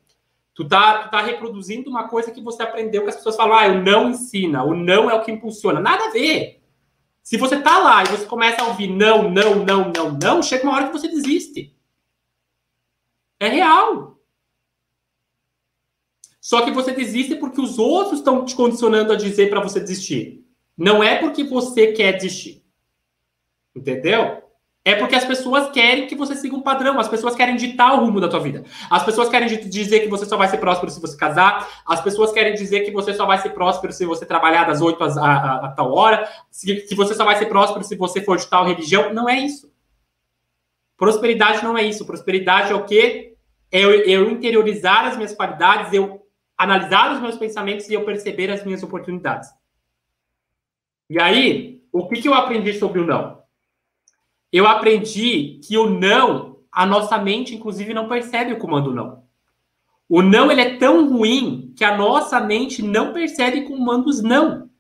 Tu 0.59 0.67
tá, 0.67 1.05
tu 1.05 1.11
tá 1.13 1.23
reproduzindo 1.23 1.89
uma 1.89 2.09
coisa 2.09 2.33
que 2.33 2.41
você 2.41 2.65
aprendeu 2.65 3.05
que 3.05 3.11
as 3.11 3.15
pessoas 3.15 3.37
falam, 3.37 3.57
ah, 3.57 3.69
o 3.69 3.81
não 3.81 4.11
ensina, 4.11 4.65
o 4.65 4.75
não 4.75 5.09
é 5.09 5.15
o 5.15 5.23
que 5.23 5.31
impulsiona. 5.31 5.79
Nada 5.79 6.07
a 6.07 6.11
ver. 6.11 6.61
Se 7.23 7.37
você 7.37 7.63
tá 7.63 7.79
lá 7.79 8.03
e 8.03 8.09
você 8.09 8.27
começa 8.27 8.61
a 8.61 8.67
ouvir 8.67 8.89
não, 8.89 9.31
não, 9.31 9.65
não, 9.65 9.93
não, 9.93 10.19
não, 10.21 10.43
chega 10.43 10.65
uma 10.65 10.75
hora 10.75 10.89
que 10.89 10.93
você 10.93 11.07
desiste. 11.07 11.73
É 13.39 13.47
real. 13.47 14.19
Só 16.41 16.63
que 16.63 16.73
você 16.73 16.91
desiste 16.91 17.37
porque 17.37 17.61
os 17.61 17.79
outros 17.79 18.19
estão 18.19 18.45
te 18.45 18.57
condicionando 18.57 19.13
a 19.13 19.17
dizer 19.17 19.51
para 19.51 19.61
você 19.61 19.79
desistir. 19.79 20.45
Não 20.77 21.05
é 21.05 21.21
porque 21.21 21.45
você 21.45 21.93
quer 21.93 22.15
desistir. 22.15 22.65
Entendeu? 23.77 24.43
É 24.89 24.95
porque 24.95 25.15
as 25.15 25.25
pessoas 25.27 25.71
querem 25.71 26.07
que 26.07 26.15
você 26.15 26.35
siga 26.35 26.57
um 26.57 26.63
padrão, 26.63 26.99
as 26.99 27.09
pessoas 27.09 27.35
querem 27.35 27.57
ditar 27.57 27.93
o 27.93 28.07
rumo 28.07 28.23
da 28.23 28.27
tua 28.27 28.41
vida. 28.41 28.65
As 28.89 29.05
pessoas 29.05 29.29
querem 29.29 29.47
dizer 29.69 30.01
que 30.01 30.09
você 30.09 30.25
só 30.25 30.35
vai 30.35 30.49
ser 30.49 30.57
próspero 30.57 30.91
se 30.91 30.99
você 30.99 31.15
casar, 31.15 31.69
as 31.85 32.01
pessoas 32.01 32.33
querem 32.33 32.55
dizer 32.55 32.81
que 32.81 32.91
você 32.91 33.13
só 33.13 33.27
vai 33.27 33.37
ser 33.37 33.51
próspero 33.51 33.93
se 33.93 34.07
você 34.07 34.25
trabalhar 34.25 34.65
das 34.65 34.81
8 34.81 35.05
às, 35.05 35.19
a, 35.19 35.27
a, 35.27 35.67
a 35.67 35.69
tal 35.73 35.93
hora, 35.93 36.27
se, 36.51 36.75
que 36.75 36.95
você 36.95 37.13
só 37.13 37.23
vai 37.27 37.37
ser 37.37 37.51
próspero 37.51 37.85
se 37.85 37.97
você 37.97 38.23
for 38.23 38.39
de 38.39 38.47
tal 38.47 38.65
religião. 38.65 39.13
Não 39.13 39.29
é 39.29 39.39
isso. 39.39 39.71
Prosperidade 40.97 41.63
não 41.63 41.77
é 41.77 41.83
isso. 41.83 42.07
Prosperidade 42.07 42.73
é 42.73 42.75
o 42.75 42.87
quê? 42.87 43.35
É 43.71 43.85
eu, 43.85 43.91
eu 43.91 44.31
interiorizar 44.31 45.05
as 45.05 45.17
minhas 45.17 45.35
qualidades, 45.35 45.93
eu 45.93 46.27
analisar 46.57 47.13
os 47.15 47.21
meus 47.21 47.37
pensamentos 47.37 47.91
e 47.91 47.93
eu 47.93 48.07
perceber 48.07 48.51
as 48.51 48.65
minhas 48.65 48.83
oportunidades. 48.83 49.51
E 51.11 51.21
aí, 51.21 51.83
o 51.93 52.09
que, 52.09 52.23
que 52.23 52.29
eu 52.29 52.33
aprendi 52.33 52.73
sobre 52.73 53.01
o 53.01 53.07
não? 53.07 53.38
Eu 54.53 54.67
aprendi 54.67 55.61
que 55.67 55.77
o 55.77 55.89
não, 55.89 56.59
a 56.73 56.87
nossa 56.87 57.19
mente, 57.19 57.55
inclusive, 57.55 57.93
não 57.93 58.09
percebe 58.09 58.53
o 58.53 58.59
comando 58.59 58.95
não. 58.95 59.23
O 60.09 60.23
não 60.23 60.51
ele 60.51 60.61
é 60.63 60.77
tão 60.79 61.09
ruim 61.09 61.73
que 61.77 61.85
a 61.85 61.97
nossa 61.97 62.41
mente 62.41 62.83
não 62.83 63.13
percebe 63.13 63.63
comandos 63.63 64.23
não. 64.23 64.71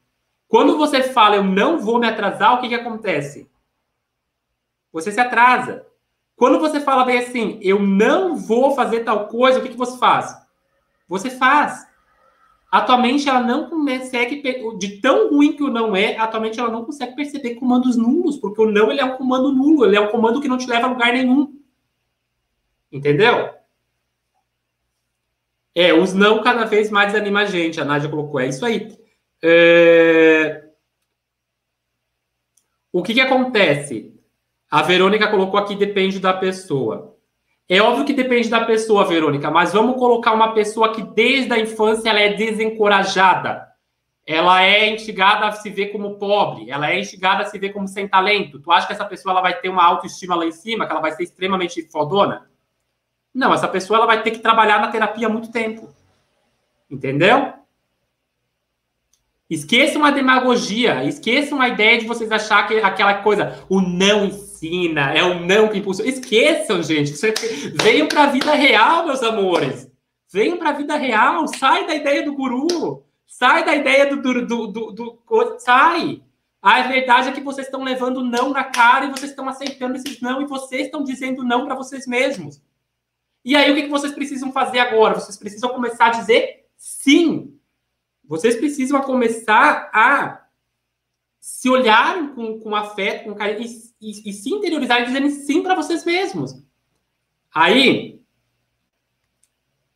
Quando 0.48 0.78
você 0.78 1.02
fala 1.02 1.36
eu 1.36 1.44
não 1.44 1.78
vou 1.78 1.98
me 1.98 2.06
atrasar, 2.06 2.54
o 2.54 2.60
que, 2.60 2.68
que 2.68 2.74
acontece? 2.74 3.50
Você 4.90 5.12
se 5.12 5.20
atrasa. 5.20 5.86
Quando 6.34 6.58
você 6.58 6.80
fala 6.80 7.04
bem 7.04 7.18
assim, 7.18 7.58
eu 7.60 7.82
não 7.82 8.36
vou 8.36 8.74
fazer 8.74 9.00
tal 9.00 9.28
coisa, 9.28 9.58
o 9.58 9.62
que, 9.62 9.68
que 9.70 9.76
você 9.76 9.98
faz? 9.98 10.34
Você 11.06 11.28
faz. 11.28 11.86
Atualmente 12.70 13.26
ela 13.28 13.40
não 13.40 13.68
consegue, 13.68 14.42
de 14.78 15.00
tão 15.00 15.30
ruim 15.30 15.54
que 15.54 15.62
o 15.62 15.70
não 15.70 15.96
é, 15.96 16.16
atualmente 16.18 16.60
ela 16.60 16.70
não 16.70 16.84
consegue 16.84 17.16
perceber 17.16 17.54
comandos 17.54 17.96
nulos, 17.96 18.36
porque 18.36 18.60
o 18.60 18.70
não 18.70 18.90
ele 18.90 19.00
é 19.00 19.04
um 19.04 19.16
comando 19.16 19.50
nulo, 19.50 19.86
ele 19.86 19.96
é 19.96 20.00
um 20.00 20.10
comando 20.10 20.40
que 20.40 20.48
não 20.48 20.58
te 20.58 20.66
leva 20.66 20.86
a 20.86 20.90
lugar 20.90 21.12
nenhum. 21.12 21.58
Entendeu? 22.92 23.54
É, 25.74 25.94
os 25.94 26.12
não 26.12 26.42
cada 26.42 26.64
vez 26.64 26.90
mais 26.90 27.12
desanima 27.12 27.40
a 27.40 27.46
gente, 27.46 27.80
a 27.80 27.84
Nádia 27.84 28.10
colocou, 28.10 28.40
é 28.40 28.48
isso 28.48 28.66
aí. 28.66 28.98
É... 29.42 30.68
O 32.92 33.02
que, 33.02 33.14
que 33.14 33.20
acontece? 33.20 34.14
A 34.70 34.82
Verônica 34.82 35.30
colocou 35.30 35.58
aqui, 35.58 35.74
depende 35.74 36.18
da 36.18 36.34
pessoa. 36.34 37.17
É 37.68 37.82
óbvio 37.82 38.06
que 38.06 38.14
depende 38.14 38.48
da 38.48 38.64
pessoa, 38.64 39.04
Verônica, 39.04 39.50
mas 39.50 39.74
vamos 39.74 39.96
colocar 39.96 40.32
uma 40.32 40.54
pessoa 40.54 40.94
que 40.94 41.02
desde 41.02 41.52
a 41.52 41.58
infância 41.58 42.08
ela 42.08 42.18
é 42.18 42.32
desencorajada. 42.32 43.68
Ela 44.26 44.62
é 44.62 44.90
instigada 44.90 45.46
a 45.46 45.52
se 45.52 45.68
ver 45.68 45.88
como 45.88 46.18
pobre, 46.18 46.70
ela 46.70 46.90
é 46.90 46.98
instigada 46.98 47.42
a 47.42 47.46
se 47.46 47.58
ver 47.58 47.72
como 47.72 47.86
sem 47.86 48.08
talento. 48.08 48.58
Tu 48.58 48.72
acha 48.72 48.86
que 48.86 48.92
essa 48.92 49.04
pessoa 49.04 49.32
ela 49.32 49.42
vai 49.42 49.58
ter 49.60 49.68
uma 49.68 49.84
autoestima 49.84 50.34
lá 50.34 50.46
em 50.46 50.52
cima, 50.52 50.86
que 50.86 50.92
ela 50.92 51.00
vai 51.00 51.12
ser 51.12 51.24
extremamente 51.24 51.82
fodona? 51.90 52.48
Não, 53.34 53.52
essa 53.52 53.68
pessoa 53.68 53.98
ela 53.98 54.06
vai 54.06 54.22
ter 54.22 54.30
que 54.30 54.38
trabalhar 54.38 54.80
na 54.80 54.88
terapia 54.88 55.26
há 55.26 55.30
muito 55.30 55.50
tempo. 55.50 55.94
Entendeu? 56.90 57.52
Esqueçam 59.50 60.04
a 60.04 60.10
demagogia, 60.10 61.04
esqueçam 61.04 61.58
a 61.58 61.68
ideia 61.68 61.98
de 61.98 62.06
vocês 62.06 62.30
achar 62.30 62.66
que 62.68 62.78
aquela 62.80 63.22
coisa, 63.22 63.64
o 63.66 63.80
não 63.80 64.26
ensina, 64.26 65.12
é 65.14 65.22
o 65.24 65.40
não 65.40 65.68
que 65.68 65.78
impulsiona. 65.78 66.10
Esqueçam, 66.10 66.82
gente. 66.82 67.14
Venham 67.82 68.06
para 68.06 68.24
a 68.24 68.26
vida 68.26 68.52
real, 68.52 69.06
meus 69.06 69.22
amores. 69.22 69.90
Venham 70.30 70.58
para 70.58 70.70
a 70.70 70.74
vida 70.74 70.96
real. 70.96 71.48
Sai 71.48 71.86
da 71.86 71.94
ideia 71.94 72.22
do 72.22 72.34
guru. 72.34 73.04
Sai 73.26 73.64
da 73.64 73.74
ideia 73.74 74.06
do, 74.06 74.20
do, 74.20 74.46
do, 74.46 74.66
do, 74.66 74.92
do 74.92 75.58
sai. 75.58 76.22
A 76.60 76.82
verdade 76.82 77.28
é 77.28 77.32
que 77.32 77.40
vocês 77.40 77.66
estão 77.66 77.82
levando 77.82 78.22
não 78.22 78.50
na 78.50 78.64
cara 78.64 79.06
e 79.06 79.10
vocês 79.10 79.30
estão 79.30 79.48
aceitando 79.48 79.96
esses 79.96 80.20
não 80.20 80.42
e 80.42 80.46
vocês 80.46 80.86
estão 80.86 81.02
dizendo 81.02 81.42
não 81.42 81.64
para 81.64 81.74
vocês 81.74 82.06
mesmos. 82.06 82.60
E 83.44 83.56
aí, 83.56 83.70
o 83.70 83.74
que 83.74 83.88
vocês 83.88 84.12
precisam 84.12 84.52
fazer 84.52 84.80
agora? 84.80 85.14
Vocês 85.14 85.38
precisam 85.38 85.70
começar 85.70 86.06
a 86.06 86.10
dizer 86.10 86.66
sim 86.76 87.57
vocês 88.28 88.56
precisam 88.56 89.00
começar 89.00 89.90
a 89.92 90.46
se 91.40 91.70
olharem 91.70 92.28
com, 92.34 92.60
com 92.60 92.76
afeto, 92.76 93.24
com 93.24 93.34
carinho, 93.34 93.62
e, 93.62 94.10
e, 94.10 94.30
e 94.30 94.32
se 94.34 94.50
dizendo 95.06 95.30
sim 95.30 95.62
para 95.62 95.74
vocês 95.74 96.04
mesmos. 96.04 96.62
Aí, 97.54 98.22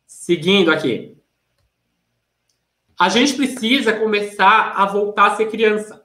seguindo 0.07 0.71
aqui, 0.71 1.15
a 2.99 3.07
gente 3.07 3.33
precisa 3.35 3.93
começar 3.93 4.71
a 4.71 4.85
voltar 4.87 5.27
a 5.27 5.35
ser 5.35 5.51
criança. 5.51 6.03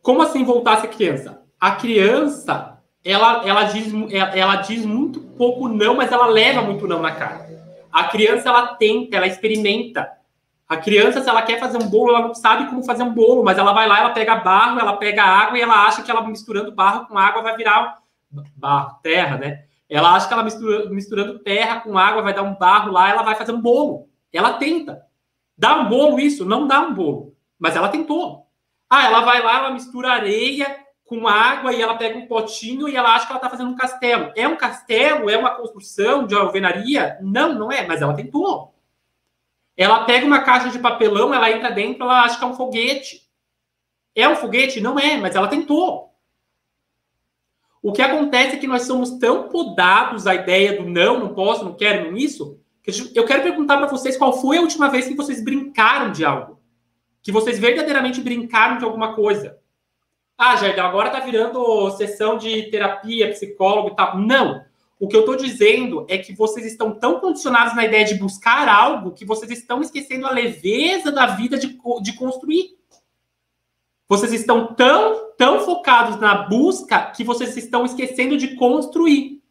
Como 0.00 0.22
assim 0.22 0.42
voltar 0.42 0.74
a 0.74 0.80
ser 0.80 0.88
criança? 0.88 1.42
A 1.60 1.72
criança, 1.72 2.82
ela, 3.04 3.46
ela, 3.46 3.64
diz, 3.64 3.92
ela 4.12 4.56
diz 4.56 4.84
muito 4.86 5.20
pouco 5.20 5.68
não, 5.68 5.96
mas 5.96 6.10
ela 6.10 6.26
leva 6.26 6.62
muito 6.62 6.86
não 6.86 7.02
na 7.02 7.14
cara. 7.14 7.44
A 7.92 8.04
criança, 8.04 8.48
ela 8.48 8.74
tenta, 8.74 9.16
ela 9.16 9.26
experimenta. 9.26 10.23
A 10.74 10.76
criança, 10.76 11.22
se 11.22 11.28
ela 11.28 11.42
quer 11.42 11.60
fazer 11.60 11.78
um 11.78 11.88
bolo, 11.88 12.10
ela 12.10 12.26
não 12.26 12.34
sabe 12.34 12.68
como 12.68 12.84
fazer 12.84 13.04
um 13.04 13.14
bolo, 13.14 13.44
mas 13.44 13.56
ela 13.56 13.72
vai 13.72 13.86
lá, 13.86 14.00
ela 14.00 14.10
pega 14.10 14.36
barro, 14.36 14.80
ela 14.80 14.96
pega 14.96 15.22
água 15.22 15.56
e 15.56 15.60
ela 15.60 15.86
acha 15.86 16.02
que 16.02 16.10
ela 16.10 16.26
misturando 16.26 16.72
barro 16.72 17.06
com 17.06 17.16
água 17.16 17.42
vai 17.42 17.56
virar 17.56 17.98
barro, 18.56 18.98
terra, 19.02 19.36
né? 19.38 19.64
Ela 19.88 20.14
acha 20.14 20.26
que 20.26 20.34
ela 20.34 20.42
mistura, 20.42 20.90
misturando 20.90 21.38
terra 21.38 21.80
com 21.80 21.96
água 21.96 22.22
vai 22.22 22.34
dar 22.34 22.42
um 22.42 22.56
barro 22.56 22.90
lá, 22.90 23.08
ela 23.08 23.22
vai 23.22 23.36
fazer 23.36 23.52
um 23.52 23.60
bolo. 23.60 24.08
Ela 24.32 24.54
tenta. 24.54 25.02
Dá 25.56 25.76
um 25.76 25.88
bolo 25.88 26.18
isso? 26.18 26.44
Não 26.44 26.66
dá 26.66 26.80
um 26.80 26.92
bolo. 26.92 27.36
Mas 27.56 27.76
ela 27.76 27.88
tentou. 27.88 28.48
Ah, 28.90 29.04
ela 29.04 29.20
vai 29.20 29.40
lá, 29.40 29.58
ela 29.58 29.70
mistura 29.70 30.10
areia 30.10 30.84
com 31.04 31.28
água 31.28 31.72
e 31.72 31.80
ela 31.80 31.94
pega 31.96 32.18
um 32.18 32.26
potinho 32.26 32.88
e 32.88 32.96
ela 32.96 33.14
acha 33.14 33.26
que 33.26 33.32
ela 33.32 33.38
está 33.38 33.48
fazendo 33.50 33.70
um 33.70 33.76
castelo. 33.76 34.32
É 34.34 34.48
um 34.48 34.56
castelo? 34.56 35.30
É 35.30 35.36
uma 35.36 35.54
construção 35.54 36.26
de 36.26 36.34
alvenaria? 36.34 37.18
Não, 37.22 37.54
não 37.54 37.70
é, 37.70 37.86
mas 37.86 38.02
ela 38.02 38.14
tentou. 38.14 38.73
Ela 39.76 40.04
pega 40.04 40.26
uma 40.26 40.42
caixa 40.42 40.70
de 40.70 40.78
papelão, 40.78 41.34
ela 41.34 41.50
entra 41.50 41.70
dentro, 41.70 42.04
ela 42.04 42.22
acha 42.22 42.38
que 42.38 42.44
é 42.44 42.46
um 42.46 42.54
foguete. 42.54 43.22
É 44.14 44.28
um 44.28 44.36
foguete? 44.36 44.80
Não 44.80 44.98
é, 44.98 45.16
mas 45.16 45.34
ela 45.34 45.48
tentou. 45.48 46.14
O 47.82 47.92
que 47.92 48.00
acontece 48.00 48.56
é 48.56 48.58
que 48.58 48.66
nós 48.66 48.82
somos 48.82 49.18
tão 49.18 49.48
podados 49.48 50.26
à 50.26 50.34
ideia 50.34 50.80
do 50.80 50.88
não, 50.88 51.18
não 51.18 51.34
posso, 51.34 51.64
não 51.64 51.74
quero, 51.74 52.10
não 52.10 52.16
isso, 52.16 52.58
que 52.82 53.18
eu 53.18 53.24
quero 53.24 53.42
perguntar 53.42 53.78
para 53.78 53.86
vocês 53.86 54.16
qual 54.16 54.40
foi 54.40 54.58
a 54.58 54.60
última 54.60 54.88
vez 54.88 55.06
que 55.06 55.14
vocês 55.14 55.42
brincaram 55.42 56.12
de 56.12 56.24
algo. 56.24 56.60
Que 57.22 57.32
vocês 57.32 57.58
verdadeiramente 57.58 58.20
brincaram 58.20 58.78
de 58.78 58.84
alguma 58.84 59.14
coisa. 59.14 59.58
Ah, 60.36 60.56
Jair, 60.56 60.78
agora 60.82 61.10
tá 61.10 61.20
virando 61.20 61.90
sessão 61.92 62.36
de 62.36 62.70
terapia, 62.70 63.30
psicólogo 63.30 63.90
e 63.90 63.96
tal. 63.96 64.18
Não. 64.18 64.64
O 65.04 65.06
que 65.06 65.14
eu 65.14 65.20
estou 65.20 65.36
dizendo 65.36 66.06
é 66.08 66.16
que 66.16 66.32
vocês 66.32 66.64
estão 66.64 66.90
tão 66.90 67.20
condicionados 67.20 67.76
na 67.76 67.84
ideia 67.84 68.06
de 68.06 68.14
buscar 68.14 68.66
algo 68.66 69.12
que 69.12 69.26
vocês 69.26 69.50
estão 69.50 69.82
esquecendo 69.82 70.26
a 70.26 70.30
leveza 70.30 71.12
da 71.12 71.26
vida 71.26 71.58
de, 71.58 71.78
de 72.00 72.12
construir. 72.14 72.78
Vocês 74.08 74.32
estão 74.32 74.72
tão, 74.72 75.32
tão 75.36 75.60
focados 75.60 76.18
na 76.18 76.48
busca 76.48 77.10
que 77.10 77.22
vocês 77.22 77.54
estão 77.54 77.84
esquecendo 77.84 78.38
de 78.38 78.56
construir. 78.56 79.42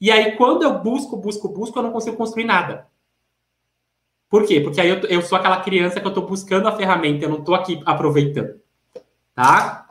E 0.00 0.10
aí, 0.10 0.32
quando 0.32 0.64
eu 0.64 0.76
busco, 0.80 1.16
busco, 1.16 1.48
busco, 1.48 1.78
eu 1.78 1.84
não 1.84 1.92
consigo 1.92 2.16
construir 2.16 2.44
nada. 2.44 2.88
Por 4.28 4.44
quê? 4.44 4.60
Porque 4.60 4.80
aí 4.80 4.88
eu, 4.88 4.96
eu 5.02 5.22
sou 5.22 5.38
aquela 5.38 5.60
criança 5.60 6.00
que 6.00 6.06
eu 6.06 6.10
estou 6.10 6.26
buscando 6.26 6.66
a 6.66 6.76
ferramenta, 6.76 7.24
eu 7.24 7.30
não 7.30 7.38
estou 7.38 7.54
aqui 7.54 7.80
aproveitando. 7.86 8.60
Tá? 9.36 9.85